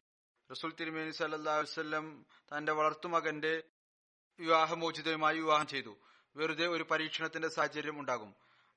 റസൂൽ 0.53 0.75
തിരുമേനി 0.81 1.11
സല്ലാ 1.11 1.57
വസ്ലം 1.57 2.27
തന്റെ 2.43 2.73
വളർത്തുമകന്റെ 2.73 3.63
വിവാഹമോചിതയുമായി 4.39 5.37
വിവാഹം 5.37 5.67
ചെയ്തു. 5.67 5.97
വെറുതെ 6.37 6.67
ഒരു 6.67 6.83
പരീക്ഷണത്തിന്റെ 6.83 7.49
സാഹചര്യം 7.49 8.01
ഉണ്ടാകും. 8.01 8.35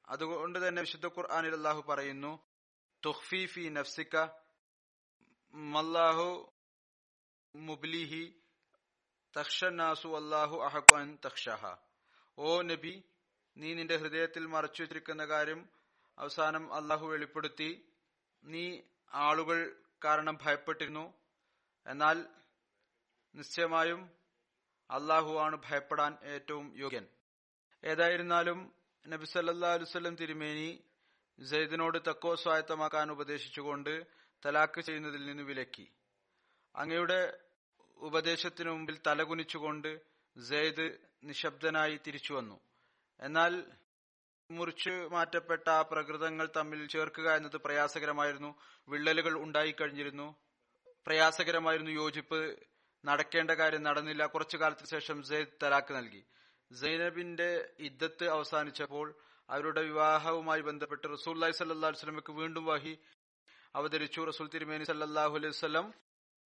അതുകൊണ്ട് 0.09 0.67
തന്നെ 0.67 0.82
വിശുദ്ധ 0.82 1.07
ഖുർആാനിൽ 1.07 1.53
അള്ളാഹു 1.53 1.82
പറയുന്നു 1.82 2.39
തുഹ്ഫി 3.05 3.45
ഫി 3.45 3.69
നഫ്സിക്ക 3.69 4.17
മല്ലാഹു 5.53 6.53
മുബ്ലിഹി 7.55 8.40
തക്ഷനാസു 9.38 10.07
അള്ളാഹു 10.07 10.57
അൻ 10.95 11.17
തക്ഷഹ 11.25 11.75
ഓ 12.38 12.61
നബി 12.61 13.03
നീ 13.57 13.73
നിന്റെ 13.73 13.95
ഹൃദയത്തിൽ 13.95 14.45
മറച്ചു 14.45 14.82
വെച്ചിരിക്കുന്ന 14.82 15.25
കാര്യം 15.25 15.69
അവസാനം 16.19 16.73
അള്ളാഹു 16.73 17.07
വെളിപ്പെടുത്തി. 17.07 17.86
നീ 18.43 18.82
ആളുകൾ 19.13 19.75
കാരണം 20.05 20.38
ഭയപ്പെട്ടിരുന്നു. 20.43 21.13
എന്നാൽ 21.88 22.25
നിശ്ചയമായും 23.36 24.11
അള്ളാഹു 24.91 25.38
ആണ് 25.38 25.61
ഭയപ്പെടാൻ 25.69 26.17
ഏറ്റവും 26.23 26.77
യോഗ്യൻ. 26.77 27.07
ഏതായിരുന്നാലും 27.84 28.73
നബി 29.07 29.25
സല്ലാ 29.25 29.73
അലുസല്ലം 29.73 30.15
തിരുമേനി 30.15 30.84
സെയ്ദിനോട് 31.43 31.97
തക്കോ 32.09 32.36
സ്വായത്തമാക്കാൻ 32.36 33.11
ഉപദേശിച്ചുകൊണ്ട് 33.11 34.05
തലാക്ക് 34.45 34.82
ചെയ്യുന്നതിൽ 34.82 35.25
നിന്ന് 35.25 35.43
വിലക്കി. 35.43 35.91
അങ്ങയുടെ 36.75 37.50
ഉപദേശത്തിനു 38.01 38.69
മുമ്പിൽ 38.69 38.99
തലകുനിച്ചുകൊണ്ട് 39.07 40.01
സെയ്ദ് 40.49 40.97
നിശബ്ദനായി 41.23 41.99
തിരിച്ചു 42.07 42.33
വന്നു. 42.33 42.59
എന്നാൽ 43.19 43.63
മുറിച്ചു 44.51 44.89
മാറ്റപ്പെട്ട 44.89 45.69
ആ 45.69 45.81
പ്രകൃതങ്ങൾ 45.81 46.49
തമ്മിൽ 46.57 46.87
ചേർക്കുക 46.87 47.35
എന്നത് 47.35 47.57
പ്രയാസകരമായിരുന്നു. 47.57 48.55
വിള്ളലുകൾ 48.89 49.43
ഉണ്ടായിക്കഴിഞ്ഞിരുന്നു. 49.43 50.35
പ്രയാസകരമായിരുന്നു 51.05 51.91
യോജിപ്പ്. 51.91 52.59
നടക്കേണ്ട 53.05 53.51
കാര്യം 53.51 53.83
നടന്നില്ല. 53.83 54.25
കുറച്ചു 54.25 54.57
കാലത്തിന് 54.57 54.87
ശേഷം 54.87 55.23
സെയ്ദ് 55.23 55.49
തലാക്ക് 55.63 55.93
നൽകി. 55.93 56.23
സൈനബിന്റെ 56.73 57.69
ഇദ്ദത്ത് 57.79 58.27
അവസാനിച്ചപ്പോൾ 58.27 59.15
അവരുടെ 59.49 59.81
വിവാഹവുമായി 59.81 60.61
ബന്ധപ്പെട്ട് 60.61 61.07
റസൂല്ലായി 61.13 61.51
സല്ലാ 61.51 61.89
വസ്ലമക്ക് 61.89 62.31
വീണ്ടും 62.31 62.65
വഹി 62.65 62.99
അവതരിച്ചു. 63.75 64.21
റസൂൽ 64.21 64.47
തിരുമേനി 64.47 64.83
സല്ലാഹു 64.83 65.35
അലൈഹി 65.35 65.47
വസ്ലം 65.47 66.11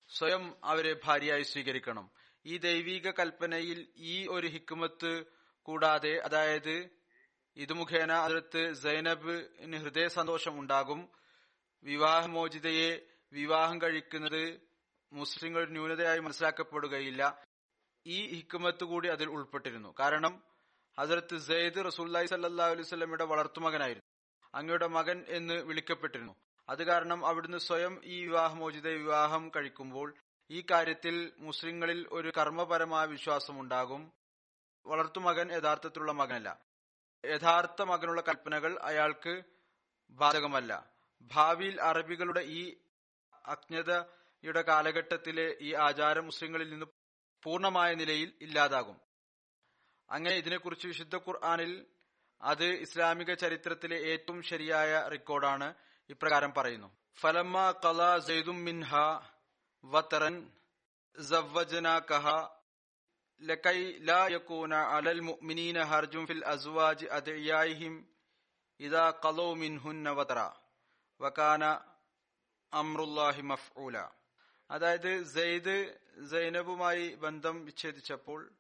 സ്വയം 0.10 0.56
അവരെ 0.64 1.00
ഭാര്യയായി 1.04 1.42
സ്വീകരിക്കണം. 1.42 2.12
ഈ 2.46 2.58
ദൈവിക 2.58 3.12
കൽപ്പനയിൽ 3.12 3.88
ഈ 3.98 4.28
ഒരു 4.28 4.48
ഹിക്കുമത്ത് 4.48 5.24
കൂടാതെ 5.62 6.18
അതായത് 6.18 6.90
ഇത് 7.56 7.74
മുഖേന 7.74 8.12
അതിർത്ത് 8.12 8.74
സൈനബിന് 8.74 9.78
ഹൃദയ 9.78 10.08
സന്തോഷം 10.08 10.60
ഉണ്ടാകും. 10.60 11.10
വിവാഹമോചിതയെ 11.84 13.02
വിവാഹം 13.34 13.82
കഴിക്കുന്നത് 13.82 14.62
മുസ്ലിങ്ങൾ 15.14 15.70
ന്യൂനതയായി 15.70 16.20
മനസ്സിലാക്കപ്പെടുകയില്ല. 16.20 17.46
ഈ 18.06 18.28
ഹിക്കുമത്ത് 18.28 18.84
കൂടി 18.84 19.10
അതിൽ 19.10 19.30
ഉൾപ്പെട്ടിരുന്നു. 19.30 19.96
കാരണം 20.00 20.44
ഹസരത്ത് 21.00 21.38
സെയ്ദ് 21.38 21.86
റസൂല്ലായി 21.86 22.26
സല്ലാ 22.26 22.66
അലൈഹി 22.66 22.84
സ്വലമിയുടെ 22.84 23.24
വളർത്തുമകനായിരുന്നു. 23.24 24.12
അങ്ങയുടെ 24.56 24.88
മകൻ 24.88 25.26
എന്ന് 25.28 25.54
വിളിക്കപ്പെട്ടിരുന്നു. 25.54 26.36
അത് 26.70 26.84
കാരണം 26.84 27.26
അവിടുന്ന് 27.26 27.58
സ്വയം 27.58 28.02
ഈ 28.04 28.22
വിവാഹമോചിത 28.26 28.88
വിവാഹം 28.88 29.52
കഴിക്കുമ്പോൾ 29.56 30.16
ഈ 30.52 30.66
കാര്യത്തിൽ 30.72 31.32
മുസ്ലിങ്ങളിൽ 31.38 32.08
ഒരു 32.12 32.32
കർമ്മപരമായ 32.38 33.06
വിശ്വാസം 33.06 33.60
ഉണ്ടാകും 33.60 34.12
വളർത്തുമകൻ 34.86 35.52
യഥാർത്ഥത്തിലുള്ള 35.52 36.12
മകനല്ല. 36.12 36.60
യഥാർത്ഥ 37.26 37.82
മകനുള്ള 37.82 38.22
കൽപ്പനകൾ 38.22 38.80
അയാൾക്ക് 38.82 39.44
ബാധകമല്ല. 40.10 40.92
ഭാവിയിൽ 41.22 41.82
അറബികളുടെ 41.82 42.42
ഈ 42.42 42.76
അജ്ഞതയുടെ 43.46 44.62
കാലഘട്ടത്തിലെ 44.62 45.58
ഈ 45.62 45.74
ആചാരം 45.74 46.26
മുസ്ലിങ്ങളിൽ 46.26 46.70
നിന്ന് 46.70 46.86
പൂർണമായ 47.44 47.94
നിലയിൽ 47.94 48.34
ഇല്ലാതാകും. 48.42 49.02
അങ്ങനെ 50.12 50.36
ഇതിനെക്കുറിച്ച് 50.36 50.88
വിശുദ്ധ 50.88 51.16
ഖുർആാനിൽ 51.16 51.86
അത് 52.42 52.66
ഇസ്ലാമിക 52.66 53.34
ചരിത്രത്തിലെ 53.34 53.98
ഏറ്റവും 53.98 54.42
ശരിയായ 54.42 55.08
റെക്കോർഡാണ്. 55.12 55.74
ഇപ്രകാരം 56.10 56.54
പറയുന്നു. 56.58 56.90
ഫലമ്മ 57.20 57.74
കല 57.86 58.18
മിൻഹ 58.52 58.92
വതറൻ 59.86 60.52
കഹ 62.12 62.28
ലക്കൈ 63.42 63.92
ലാ 64.00 64.28
യകൂന 64.28 64.74
അലൽ 64.74 65.20
മുഅ്മിനീന 65.20 65.84
ഹർജും 65.84 66.26
ഫിൽ 66.26 66.46
അസ്വാജ് 66.46 67.06
അദയായിഹിം 67.06 68.08
ഇദാ 68.80 69.14
ഖലൂ 69.26 69.54
മിൻഹുന്ന 69.54 70.10
വതറ. 70.12 70.40
വകാന 71.22 71.64
അംറുല്ലാഹി 72.74 73.42
മഫ്ഊല. 73.42 73.98
അതായത് 74.72 75.26
സെയ്ദ് 75.26 76.00
സൈനബുമായി 76.32 77.16
ബന്ധം 77.16 77.66
വിച്ഛേദിച്ചപ്പോൾ 77.66 78.54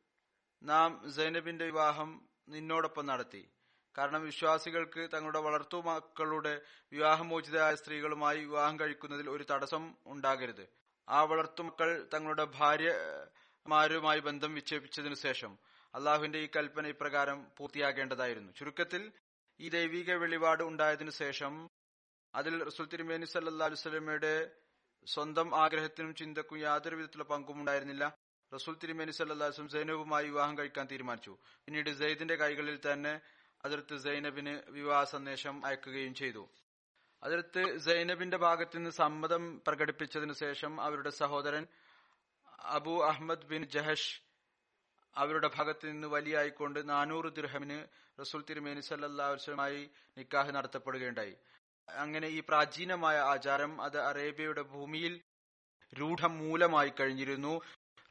നാം 0.64 1.12
സൈനബിന്റെ 1.12 1.66
വിവാഹം 1.66 2.30
നിന്നോടൊപ്പം 2.50 3.06
നടത്തി. 3.06 3.50
കാരണം 3.98 4.22
വിശ്വാസികൾക്ക് 4.24 5.10
തങ്ങളുടെ 5.14 5.40
വളർത്തു 5.40 5.78
മക്കളുടെ 5.78 6.62
വിവാഹമോചിതരായ 6.92 7.76
സ്ത്രീകളുമായി 7.76 8.40
വിവാഹം 8.40 8.80
കഴിക്കുന്നതിൽ 8.80 9.30
ഒരു 9.30 9.46
തടസ്സം 9.52 9.94
ഉണ്ടാകരുത്. 10.08 10.68
ആ 11.10 11.24
വളർത്തുമക്കൾ 11.24 12.10
തങ്ങളുടെ 12.14 12.44
ഭാര്യമാരുമായി 12.44 14.20
ബന്ധം 14.20 14.54
വിച്ഛേപിച്ചതിനു 14.54 15.16
ശേഷം 15.16 15.58
അള്ളാഹുവിന്റെ 15.96 16.40
ഈ 16.40 16.50
കൽപ്പന 16.56 16.88
ഇപ്രകാരം 16.88 17.48
പൂർത്തിയാകേണ്ടതായിരുന്നു. 17.58 18.52
ചുരുക്കത്തിൽ 18.52 19.12
ഈ 19.60 19.70
ദൈവിക 19.70 20.14
വെളിപാട് 20.14 20.64
ഉണ്ടായതിനു 20.64 21.10
ശേഷം 21.10 21.70
അതിൽ 22.36 22.64
റസുൽ 22.64 22.86
തിരുമേനി 22.86 23.26
സല്ലാ 23.26 23.70
സ്വലമയുടെ 23.74 24.52
സ്വന്തം 25.06 25.56
ആഗ്രഹത്തിനും 25.56 26.16
ചിന്തക്കും 26.16 26.58
യാതൊരു 26.58 26.96
വിധത്തിലുള്ള 26.96 27.24
പങ്കും 27.24 27.60
ഉണ്ടായിരുന്നില്ല. 27.60 28.18
റസൂൽ 28.54 28.76
തിരുമേനി 28.76 29.12
സല്ലാസ്ലും 29.12 29.68
സൈനബുമായി 29.70 30.26
വിവാഹം 30.26 30.58
കഴിക്കാൻ 30.58 30.88
തീരുമാനിച്ചു. 30.92 31.38
പിന്നീട് 31.66 31.90
സെയ്ദിന്റെ 31.90 32.36
കൈകളിൽ 32.36 32.80
തന്നെ 32.94 33.20
അതിർത്ത് 33.66 33.98
സൈനബിന് 33.98 34.62
വിവാഹ 34.70 35.04
സന്ദേശം 35.04 35.66
അയക്കുകയും 35.66 36.14
ചെയ്തു. 36.14 36.50
അതിർത്ത് 37.24 37.78
സൈനബിന്റെ 37.78 38.38
ഭാഗത്തു 38.38 38.76
നിന്ന് 38.76 38.90
സമ്മതം 38.90 39.62
പ്രകടിപ്പിച്ചതിനു 39.68 40.34
ശേഷം 40.34 40.82
അവരുടെ 40.82 41.10
സഹോദരൻ 41.10 41.68
അബു 42.60 43.06
അഹമ്മദ് 43.06 43.46
ബിൻ 43.46 43.64
ജഹഷ് 43.64 44.22
അവരുടെ 45.16 45.50
ഭാഗത്ത് 45.56 45.86
നിന്ന് 45.88 46.08
വലിയായിക്കൊണ്ട് 46.08 46.90
നാനൂറ് 46.90 47.34
ദിർഹമിന് 47.36 47.80
റസൂൽ 48.22 48.44
തിരുമേനി 48.50 48.80
സല്ലാ 48.80 49.28
വസ്ലമായി 49.28 49.90
നിക്കാഹ് 50.18 50.52
നടത്തപ്പെടുകയുണ്ടായി. 50.52 51.36
അങ്ങനെ 51.90 52.28
ഈ 52.28 52.40
പ്രാചീനമായ 52.40 53.18
ആചാരം 53.18 53.82
അത് 53.82 54.00
അറേബ്യയുടെ 54.02 54.62
ഭൂമിയിൽ 54.62 55.22
രൂഢമൂലമായി 56.00 56.92
കഴിഞ്ഞിരുന്നു. 57.00 57.62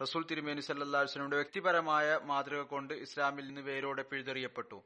റസൂൽ 0.03 0.27
തിരുമേനി 0.31 0.61
സല്ലാസ്ലമിയുടെ 0.61 1.37
വ്യക്തിപരമായ 1.37 2.21
മാതൃക 2.23 2.63
കൊണ്ട് 2.63 2.95
ഇസ്ലാമിൽ 2.95 3.47
നിന്ന് 3.47 3.61
വേരോടെ 3.61 4.03
പിഴുതെറിയപ്പെട്ടു. 4.03 4.83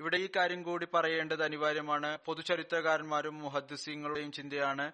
ഇവിടെ 0.00 0.16
ഈ 0.16 0.28
കാര്യം 0.36 0.62
കൂടി 0.62 0.86
പറയേണ്ടത് 0.94 1.44
അനിവാര്യമാണ്. 1.44 2.18
പൊതുചരിത്രകാരന്മാരും 2.24 3.38
മുഹദ്സിങ്ങളുടെയും 3.38 4.32
ചിന്തയാണ് 4.32 4.92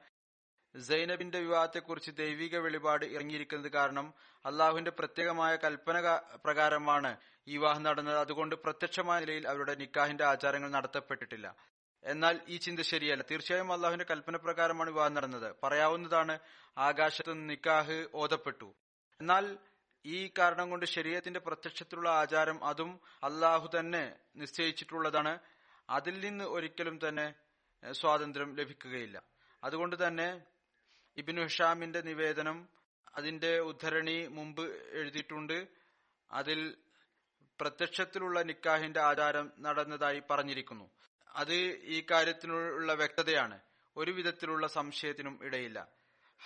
സൈനബിന്റെ 0.80 1.38
വിവാഹത്തെക്കുറിച്ച് 1.38 2.10
ദൈവിക 2.10 2.56
വെളിപാട് 2.56 3.04
ഇറങ്ങിയിരിക്കുന്നത് 3.04 3.72
കാരണം 3.72 4.14
അള്ളാഹുവിന്റെ 4.46 4.90
പ്രത്യേകമായ 4.90 5.56
കൽപ്പന 5.56 6.18
പ്രകാരമാണ് 6.44 7.16
ഈ 7.48 7.52
വിവാഹം 7.52 7.82
നടന്നത്. 7.82 8.18
അതുകൊണ്ട് 8.18 8.54
പ്രത്യക്ഷമായ 8.54 9.20
നിലയിൽ 9.20 9.48
അവരുടെ 9.48 9.74
നിക്കാഹിന്റെ 9.74 10.24
ആചാരങ്ങൾ 10.24 10.70
നടത്തപ്പെട്ടിട്ടില്ല. 10.70 11.54
എന്നാൽ 12.04 12.40
ഈ 12.48 12.56
ചിന്ത 12.56 12.80
ശരിയല്ല. 12.80 13.24
തീർച്ചയായും 13.30 13.72
അള്ളാഹുവിന്റെ 13.72 14.06
കൽപ്പന 14.10 14.36
പ്രകാരമാണ് 14.36 14.90
വിവാഹം 14.90 15.14
നടന്നത്. 15.14 15.54
പറയാവുന്നതാണ് 15.62 16.38
ആകാശത്ത് 16.78 17.48
നിക്കാഹ് 17.48 18.06
ഓതപ്പെട്ടു. 18.14 18.74
എന്നാൽ 19.20 19.58
ഈ 20.06 20.30
കാരണം 20.38 20.70
കൊണ്ട് 20.70 20.86
ശരീരത്തിന്റെ 20.86 21.40
പ്രത്യക്ഷത്തിലുള്ള 21.40 22.10
ആചാരം 22.10 22.64
അതും 22.64 23.00
അള്ളാഹു 23.24 23.70
തന്നെ 23.78 24.16
നിശ്ചയിച്ചിട്ടുള്ളതാണ്. 24.36 25.38
അതിൽ 25.90 26.20
നിന്ന് 26.20 26.44
ഒരിക്കലും 26.44 26.98
തന്നെ 27.08 27.34
സ്വാതന്ത്ര്യം 27.92 28.56
ലഭിക്കുകയില്ല. 28.56 29.22
അതുകൊണ്ട് 29.64 30.06
തന്നെ 30.06 30.40
ഇബിനു 31.16 31.42
ഹിഷാമിന്റെ 31.42 32.00
നിവേദനം 32.00 32.68
അതിന്റെ 33.16 33.58
ഉദ്ധരണി 33.58 34.26
മുമ്പ് 34.26 34.88
എഴുതിയിട്ടുണ്ട്. 34.90 35.68
അതിൽ 36.32 36.76
പ്രത്യക്ഷത്തിലുള്ള 37.60 38.42
നിക്കാഹിന്റെ 38.42 39.00
ആചാരം 39.00 39.52
നടന്നതായി 39.60 40.22
പറഞ്ഞിരിക്കുന്നു. 40.30 40.90
അത് 41.34 41.54
ഈ 41.82 42.06
കാര്യത്തിനുള്ള 42.10 42.94
വ്യക്തതയാണ്. 42.94 43.60
ഒരു 43.96 44.10
വിധത്തിലുള്ള 44.10 44.66
സംശയത്തിനും 44.66 45.38
ഇടയില്ല. 45.42 45.88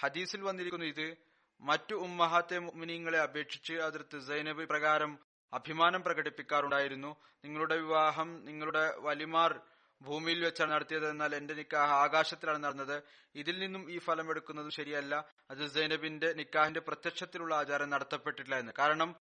ഹദീസിൽ 0.01 0.41
വന്നിരിക്കുന്നു 0.43 0.87
ഇത് 0.87 1.32
മറ്റു 1.63 1.95
ഉമ്മഹാത്തെ 1.95 2.59
മുഅ്മിനീങ്ങളെ 2.59 3.19
അപേക്ഷിച്ച് 3.19 3.73
അതിർത്ത് 3.73 4.19
സൈനബ് 4.19 4.69
പ്രകാരം 4.69 5.19
അഭിമാനം 5.53 6.05
പ്രകടിപ്പിക്കാറുണ്ടായിരുന്നു. 6.05 7.17
നിങ്ങളുടെ 7.45 7.77
വിവാഹം 7.77 8.45
നിങ്ങളുടെ 8.45 8.95
വലിമാർ 8.99 9.61
ഭൂമിയിൽ 10.01 10.45
വെച്ചാണ് 10.45 10.73
നടത്തിയത്. 10.73 11.11
എന്നാൽ 11.11 11.35
എന്റെ 11.35 11.55
നിക്കാഹ് 11.55 11.93
ആകാശത്തിലാണ് 11.93 12.65
നടന്നത്. 12.65 13.03
ഇതിൽ 13.35 13.59
നിന്നും 13.59 13.91
ഈ 13.91 13.99
ഫലം 13.99 14.31
എടുക്കുന്നത് 14.31 14.71
ശരിയല്ല. 14.71 15.25
അത് 15.51 15.67
സൈനബിന്റെ 15.67 16.33
നിക്കാഹിന്റെ 16.33 16.81
പ്രത്യക്ഷത്തിലുള്ള 16.81 17.55
ആചാരം 17.55 17.91
നടത്തപ്പെട്ടിട്ടില്ല 17.91 18.59
എന്ന്. 18.59 18.73
കാരണം 18.79 19.17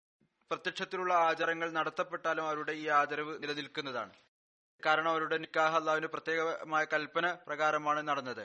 പ്രത്യക്ഷത്തിലുള്ള 0.51 1.15
ആചാരങ്ങൾ 1.15 1.73
നടത്തപ്പെട്ടാലും 1.73 2.49
അവരുടെ 2.49 2.73
ഈ 2.73 2.87
ആദരവ് 2.89 3.43
നിലനിൽക്കുന്നതാണ്. 3.43 4.13
കാരണം 4.83 5.09
അവരുടെ 5.09 5.39
നിക്കാഹ് 5.39 5.77
അള്ളാവിന്റെ 5.77 6.09
പ്രത്യേകമായ 6.09 6.85
കൽപ്പന 6.85 7.37
പ്രകാരമാണ് 7.47 8.09
നടന്നത്. 8.09 8.45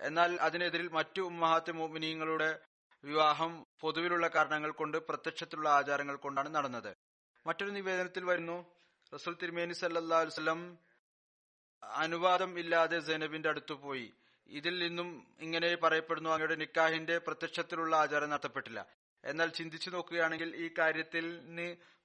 എന്നാൽ 0.00 0.30
അതിനെതിരിൽ 0.40 0.88
മറ്റു 0.88 1.20
ഉമ്മഹാത്ത് 1.20 1.72
മോമിനീങ്ങളുടെ 1.72 2.50
വിവാഹം 3.04 3.52
പൊതുവിലുള്ള 3.80 4.26
കാരണങ്ങൾ 4.28 4.70
കൊണ്ട് 4.80 4.98
പ്രത്യക്ഷത്തിലുള്ള 5.08 5.68
ആചാരങ്ങൾ 5.78 6.16
കൊണ്ടാണ് 6.16 6.50
നടന്നത്. 6.54 6.92
മറ്റൊരു 7.46 7.72
നിവേദനത്തിൽ 7.78 8.24
വരുന്നു 8.30 8.56
റസൂൽ 9.12 9.34
തിരുമേനി 9.42 9.72
സല്ലാ 9.72 10.18
വസ്ലം 10.30 10.60
അനുവാദം 12.04 12.50
ഇല്ലാതെ 12.62 12.98
സൈനബിന്റെ 13.00 13.48
അടുത്തു 13.52 13.74
പോയി. 13.84 14.08
ഇതിൽ 14.46 14.74
നിന്നും 14.84 15.08
ഇങ്ങനെ 15.40 15.68
പറയപ്പെടുന്നു 15.84 16.30
അങ്ങയുടെ 16.30 16.56
നിക്കാഹിന്റെ 16.62 17.16
പ്രത്യക്ഷത്തിലുള്ള 17.26 17.94
ആചാരം 17.96 18.30
നടത്തപ്പെട്ടില്ല. 18.34 18.80
എന്നാൽ 19.24 19.48
ചിന്തിച്ചു 19.58 19.90
നോക്കുകയാണെങ്കിൽ 19.90 20.50
ഈ 20.64 20.66
കാര്യത്തിൽ 20.78 21.26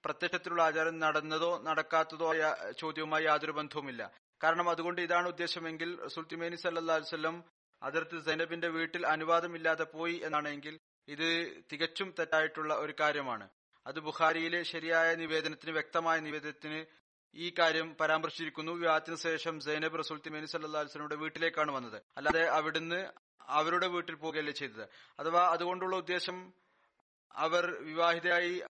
പ്രത്യക്ഷത്തിലുള്ള 0.04 0.62
ആചാരം 0.70 0.96
നടന്നതോ 1.00 1.52
നടക്കാത്തതോ 1.68 2.26
ആയ 2.34 2.42
ചോദ്യവുമായി 2.82 3.26
യാതൊരു 3.26 3.54
ബന്ധവുമില്ല. 3.60 4.04
കാരണം 4.42 4.68
അതുകൊണ്ട് 4.70 5.00
ഇതാണ് 5.02 5.28
ഉദ്ദേശമെങ്കിൽ 5.34 5.90
സുൽത്തിമേനി 6.16 6.56
തിമേനി 6.56 6.58
സല്ലാ 6.64 6.98
വല്ലം 7.14 7.36
അതിർത്ത് 7.82 8.18
സൈനബിന്റെ 8.28 8.70
വീട്ടിൽ 8.76 9.04
അനുവാദമില്ലാതെ 9.14 9.86
പോയി 9.96 10.16
എന്നാണെങ്കിൽ 10.28 10.76
ഇത് 11.08 11.64
തികച്ചും 11.72 12.14
തെറ്റായിട്ടുള്ള 12.20 12.74
ഒരു 12.74 12.94
കാര്യമാണ്. 13.00 13.50
അത് 13.88 14.00
ബുഖാരിയിലെ 14.00 14.64
ശരിയായ 14.64 15.16
നിവേദനത്തിന് 15.16 15.72
വ്യക്തമായ 15.72 16.20
നിവേദനത്തിന് 16.20 16.86
ഈ 17.36 17.54
കാര്യം 17.60 17.98
പരാമർശിച്ചിരിക്കുന്നു. 17.98 18.72
വിവാഹത്തിന് 18.72 19.16
ശേഷം 19.16 19.60
സൈനബ് 19.60 20.00
റസൂൽ 20.00 20.20
തിമേനി 20.26 20.46
സല്ലാ 20.46 20.82
വസ്ലമിയുടെ 20.82 21.16
വീട്ടിലേക്കാണ് 21.16 21.72
വന്നത്. 21.72 22.02
അല്ലാതെ 22.18 22.44
അവിടുന്ന് 22.48 23.08
അവരുടെ 23.42 23.88
വീട്ടിൽ 23.88 24.16
പോകുകയല്ലേ 24.16 24.54
ചെയ്തത്. 24.54 24.90
അഥവാ 25.20 25.50
അതുകൊണ്ടുള്ള 25.50 25.96
ഉദ്ദേശം 25.96 26.54
അവർ 27.36 27.66
വിവാഹിതയായി 27.84 28.64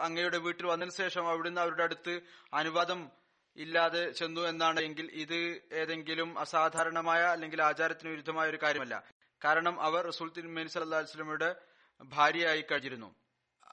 അങ്ങയുടെ 0.00 0.38
വീട്ടിൽ 0.38 0.66
വന്നതിന് 0.66 0.94
ശേഷം 0.94 1.28
അവിടുന്ന് 1.28 1.60
അവരുടെ 1.60 1.82
അടുത്ത് 1.82 2.20
അനുവാദം 2.54 3.10
ഇല്ലാതെ 3.56 4.10
ചെന്നു 4.10 4.40
എന്നാണ് 4.40 4.80
എങ്കിൽ 4.80 5.06
ഇത് 5.12 5.60
ഏതെങ്കിലും 5.72 6.38
അസാധാരണമായ 6.38 7.22
അല്ലെങ്കിൽ 7.22 7.62
ആചാരത്തിന് 7.62 8.10
വിരുദ്ധമായ 8.10 8.48
ഒരു 8.48 8.58
കാര്യമല്ല. 8.62 9.04
കാരണം 9.44 9.80
അവർ 9.80 10.06
റസൂൽ 10.06 10.32
തിരുമേനി 10.36 10.68
സല്ലാ 10.68 10.98
വസ്ലമയുടെ 10.98 11.56
ഭാര്യയായി 12.02 12.64
കഴിഞ്ഞിരുന്നു. 12.70 13.14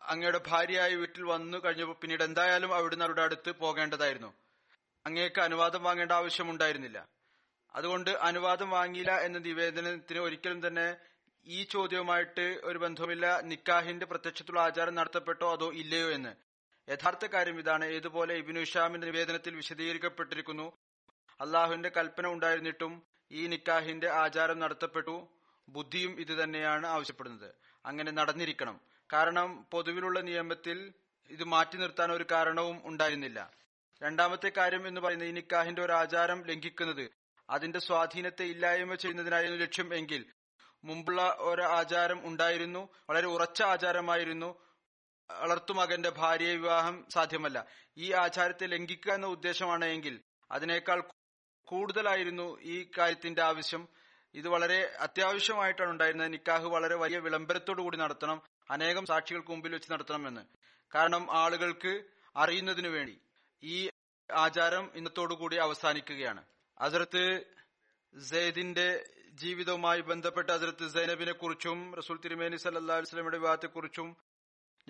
അങ്ങയുടെ 0.02 0.42
ഭാര്യയായി 0.48 0.96
വീട്ടിൽ 0.96 1.24
വന്നു 1.24 1.58
കഴിഞ്ഞപ്പോൾ 1.66 1.96
പിന്നീട് 2.02 2.24
എന്തായാലും 2.24 2.76
അവിടുന്ന് 2.76 3.06
അവരുടെ 3.06 3.22
അടുത്ത് 3.22 3.52
പോകേണ്ടതായിരുന്നു. 3.52 4.34
അങ്ങേക്ക് 5.06 5.42
അനുവാദം 5.42 5.84
വാങ്ങേണ്ട 5.84 6.12
ആവശ്യമുണ്ടായിരുന്നില്ല 6.12 7.08
അതുകൊണ്ട് 7.76 8.10
അനുവാദം 8.10 8.70
വാങ്ങിയില്ല 8.70 9.22
എന്ന 9.22 9.38
നിവേദനത്തിന് 9.38 10.20
ഒരിക്കലും 10.20 10.68
തന്നെ 10.68 10.96
ഈ 11.46 11.64
ചോദ്യവുമായിട്ട് 11.64 12.62
ഒരു 12.64 12.78
ബന്ധവുമില്ല. 12.78 13.42
നിക്കാഹിന്റെ 13.42 14.06
പ്രത്യക്ഷത്തിലുള്ള 14.06 14.62
ആചാരം 14.62 14.96
നടത്തപ്പെട്ടോ 14.96 15.52
അതോ 15.52 15.72
ഇല്ലയോ 15.72 16.10
എന്ന്. 16.10 16.36
യഥാർത്ഥ 16.92 17.26
കാര്യം 17.26 17.60
ഇതാണ്. 17.60 17.86
ഏതുപോലെ 17.86 18.36
ഇബിനു 18.36 18.60
ഇഷാമിന്റെ 18.60 19.08
നിവേദനത്തിൽ 19.08 19.56
വിശദീകരിക്കപ്പെട്ടിരിക്കുന്നു. 19.56 20.72
അള്ളാഹുവിന്റെ 21.42 21.90
കൽപ്പന 21.90 22.28
ഉണ്ടായിരുന്നിട്ടും 22.28 23.04
ഈ 23.32 23.48
നിക്കാഹിന്റെ 23.48 24.10
ആചാരം 24.10 24.60
നടത്തപ്പെട്ടു. 24.60 25.28
ബുദ്ധിയും 25.70 26.20
ഇത് 26.20 26.44
തന്നെയാണ് 26.44 26.88
ആവശ്യപ്പെടുന്നത്. 26.88 27.56
അങ്ങനെ 27.86 28.12
നടന്നിരിക്കണം. 28.12 28.82
കാരണം 29.14 29.68
പൊതുവിലുള്ള 29.72 30.20
നിയമത്തിൽ 30.20 30.94
ഇത് 31.30 31.44
മാറ്റി 31.44 31.78
നിർത്താൻ 31.78 32.12
ഒരു 32.12 32.26
കാരണവും 32.32 32.82
ഉണ്ടായിരുന്നില്ല. 32.86 33.52
രണ്ടാമത്തെ 34.04 34.52
കാര്യം 34.58 34.88
എന്ന് 34.88 35.02
പറയുന്നത് 35.02 35.30
ഈ 35.30 35.32
നിക്കാഹിന്റെ 35.32 35.86
ഒരു 35.86 35.92
ആചാരം 35.92 36.44
ലംഘിക്കുന്നത്. 36.46 37.10
അതിന്റെ 37.50 37.80
സ്വാധീനത്തെ 37.80 38.46
ഇല്ലായ്മ 38.46 38.96
ചെയ്യുന്നതിനായിരുന്നു 38.96 39.58
ലക്ഷ്യം 39.58 39.94
എങ്കിൽ 39.94 40.26
മുമ്പുള്ള 40.84 41.36
ഒരു 41.40 41.62
ആചാരം 41.62 42.28
ഉണ്ടായിരുന്നു. 42.28 42.90
വളരെ 43.10 43.28
ഉറച്ച 43.28 43.62
ആചാരമായിരുന്നു. 43.62 44.56
വളർത്തുമകന്റെ 45.32 46.10
ഭാര്യ 46.10 46.46
വിവാഹം 46.46 47.06
സാധ്യമല്ല. 47.10 47.66
ഈ 47.98 48.14
ആചാരത്തെ 48.14 48.68
ലംഘിക്കുക 48.68 49.14
എന്ന 49.14 49.26
ഉദ്ദേശമാണ് 49.26 49.86
എങ്കിൽ 49.86 50.20
അതിനേക്കാൾ 50.52 51.04
കൂടുതലായിരുന്നു 51.64 52.62
ഈ 52.62 52.90
കാര്യത്തിന്റെ 52.98 53.42
ആവശ്യം. 53.42 53.88
ഇത് 54.34 54.48
വളരെ 54.48 54.96
അത്യാവശ്യമായിട്ടാണ് 55.00 55.90
ഉണ്ടായിരുന്നത്. 55.90 56.34
നിക്കാഹ് 56.34 56.66
വളരെ 56.66 56.96
വലിയ 56.96 57.20
വിളംബരത്തോടു 57.20 57.82
കൂടി 57.82 57.98
നടത്തണം. 57.98 58.42
അനേകം 58.70 59.06
സാക്ഷികൾക്ക് 59.06 59.52
മുമ്പിൽ 59.52 59.74
വെച്ച് 59.74 59.92
നടത്തണമെന്ന്. 59.92 60.42
കാരണം 60.96 61.28
ആളുകൾക്ക് 61.32 62.04
അറിയുന്നതിനു 62.36 62.90
വേണ്ടി 62.90 63.20
ഈ 63.64 63.90
ആചാരം 64.32 64.92
ഇന്നത്തോടു 64.96 65.34
കൂടി 65.34 65.56
അവസാനിക്കുകയാണ്. 65.56 66.44
അതിർത്ത് 66.80 67.44
സെയ്ദിന്റെ 68.22 69.06
ജീവിതവുമായി 69.34 70.02
ബന്ധപ്പെട്ട് 70.02 70.52
അതിർത്ത് 70.52 70.88
സൈനബിനെ 70.88 71.32
കുറിച്ചും 71.32 71.96
റസൂൽ 71.96 72.18
തിരുമേനി 72.18 72.56
സല്ലാ 72.56 72.96
വസ്ലമിയുടെ 72.96 73.38
വിവാഹത്തെക്കുറിച്ചും 73.38 74.18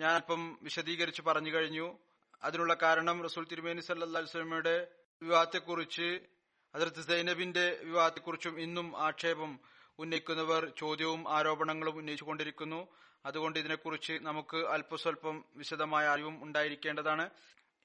ഞാൻ 0.00 0.10
അല്പം 0.10 0.58
വിശദീകരിച്ച് 0.62 1.22
പറഞ്ഞു 1.22 1.54
കഴിഞ്ഞു. 1.54 1.98
അതിനുള്ള 2.42 2.74
കാരണം 2.74 3.22
റസൂൽ 3.22 3.44
തിരുമേനി 3.44 3.80
സല്ലാ 3.80 4.20
വസ്ലമിയുടെ 4.20 4.88
വിവാഹത്തെക്കുറിച്ച് 5.22 6.33
അതിർത്ത് 6.74 7.02
സൈനബിന്റെ 7.02 7.64
വിവാഹത്തെക്കുറിച്ചും 7.82 8.60
ഇന്നും 8.60 8.86
ആക്ഷേപം 8.98 9.60
ഉന്നയിക്കുന്നവർ 9.98 10.72
ചോദ്യവും 10.78 11.22
ആരോപണങ്ങളും 11.28 11.96
ഉന്നയിച്ചുകൊണ്ടിരിക്കുന്നു. 11.96 12.80
അതുകൊണ്ട് 13.26 13.58
ഇതിനെക്കുറിച്ച് 13.58 14.12
നമുക്ക് 14.22 14.56
അല്പസ്വല്പം 14.56 15.44
വിശദമായ 15.56 16.06
അറിവും 16.06 16.42
ഉണ്ടായിരിക്കേണ്ടതാണ്. 16.42 17.30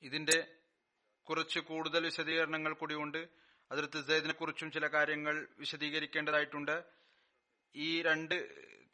ഇതിന്റെ 0.02 0.38
കുറച്ച് 1.30 1.60
കൂടുതൽ 1.60 2.06
വിശദീകരണങ്ങൾ 2.06 2.74
കൂടിയുണ്ട്. 2.74 3.22
അതിർത്ത് 3.72 4.00
സൈദിനെക്കുറിച്ചും 4.08 4.34
കുറിച്ചും 4.34 4.72
ചില 4.72 4.88
കാര്യങ്ങൾ 4.88 5.48
വിശദീകരിക്കേണ്ടതായിട്ടുണ്ട്. 5.60 6.84
ഈ 7.76 8.02
രണ്ട് 8.02 8.36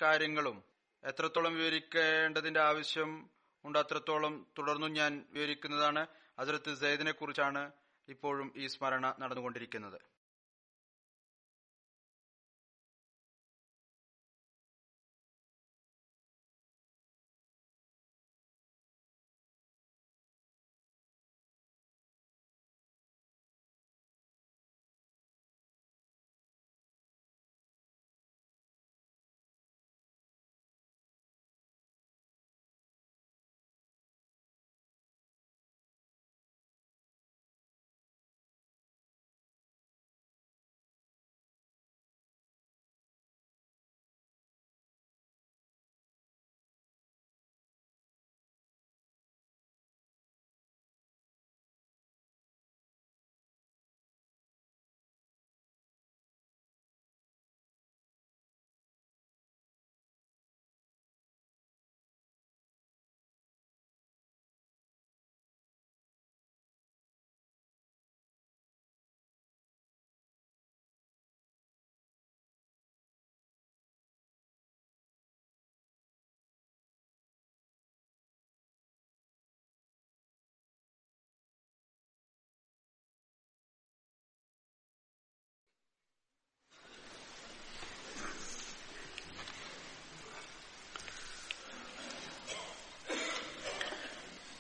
കാര്യങ്ങളും 0.02 0.64
എത്രത്തോളം 1.04 1.56
വിവരിക്കേണ്ടതിന്റെ 1.56 2.62
ആവശ്യം 2.62 3.30
ഉണ്ട് 3.66 3.80
അത്രത്തോളം 3.80 4.34
തുടർന്നും 4.58 4.94
ഞാൻ 4.94 5.26
വിവരിക്കുന്നതാണ്. 5.32 6.08
അതിർത്ത് 6.40 6.74
സൈദിനെ 6.76 7.12
കുറിച്ചാണ് 7.12 7.72
ഇപ്പോഴും 8.10 8.54
ഈ 8.56 8.68
സ്മരണ 8.68 9.06
നടന്നുകൊണ്ടിരിക്കുന്നത്. 9.20 10.00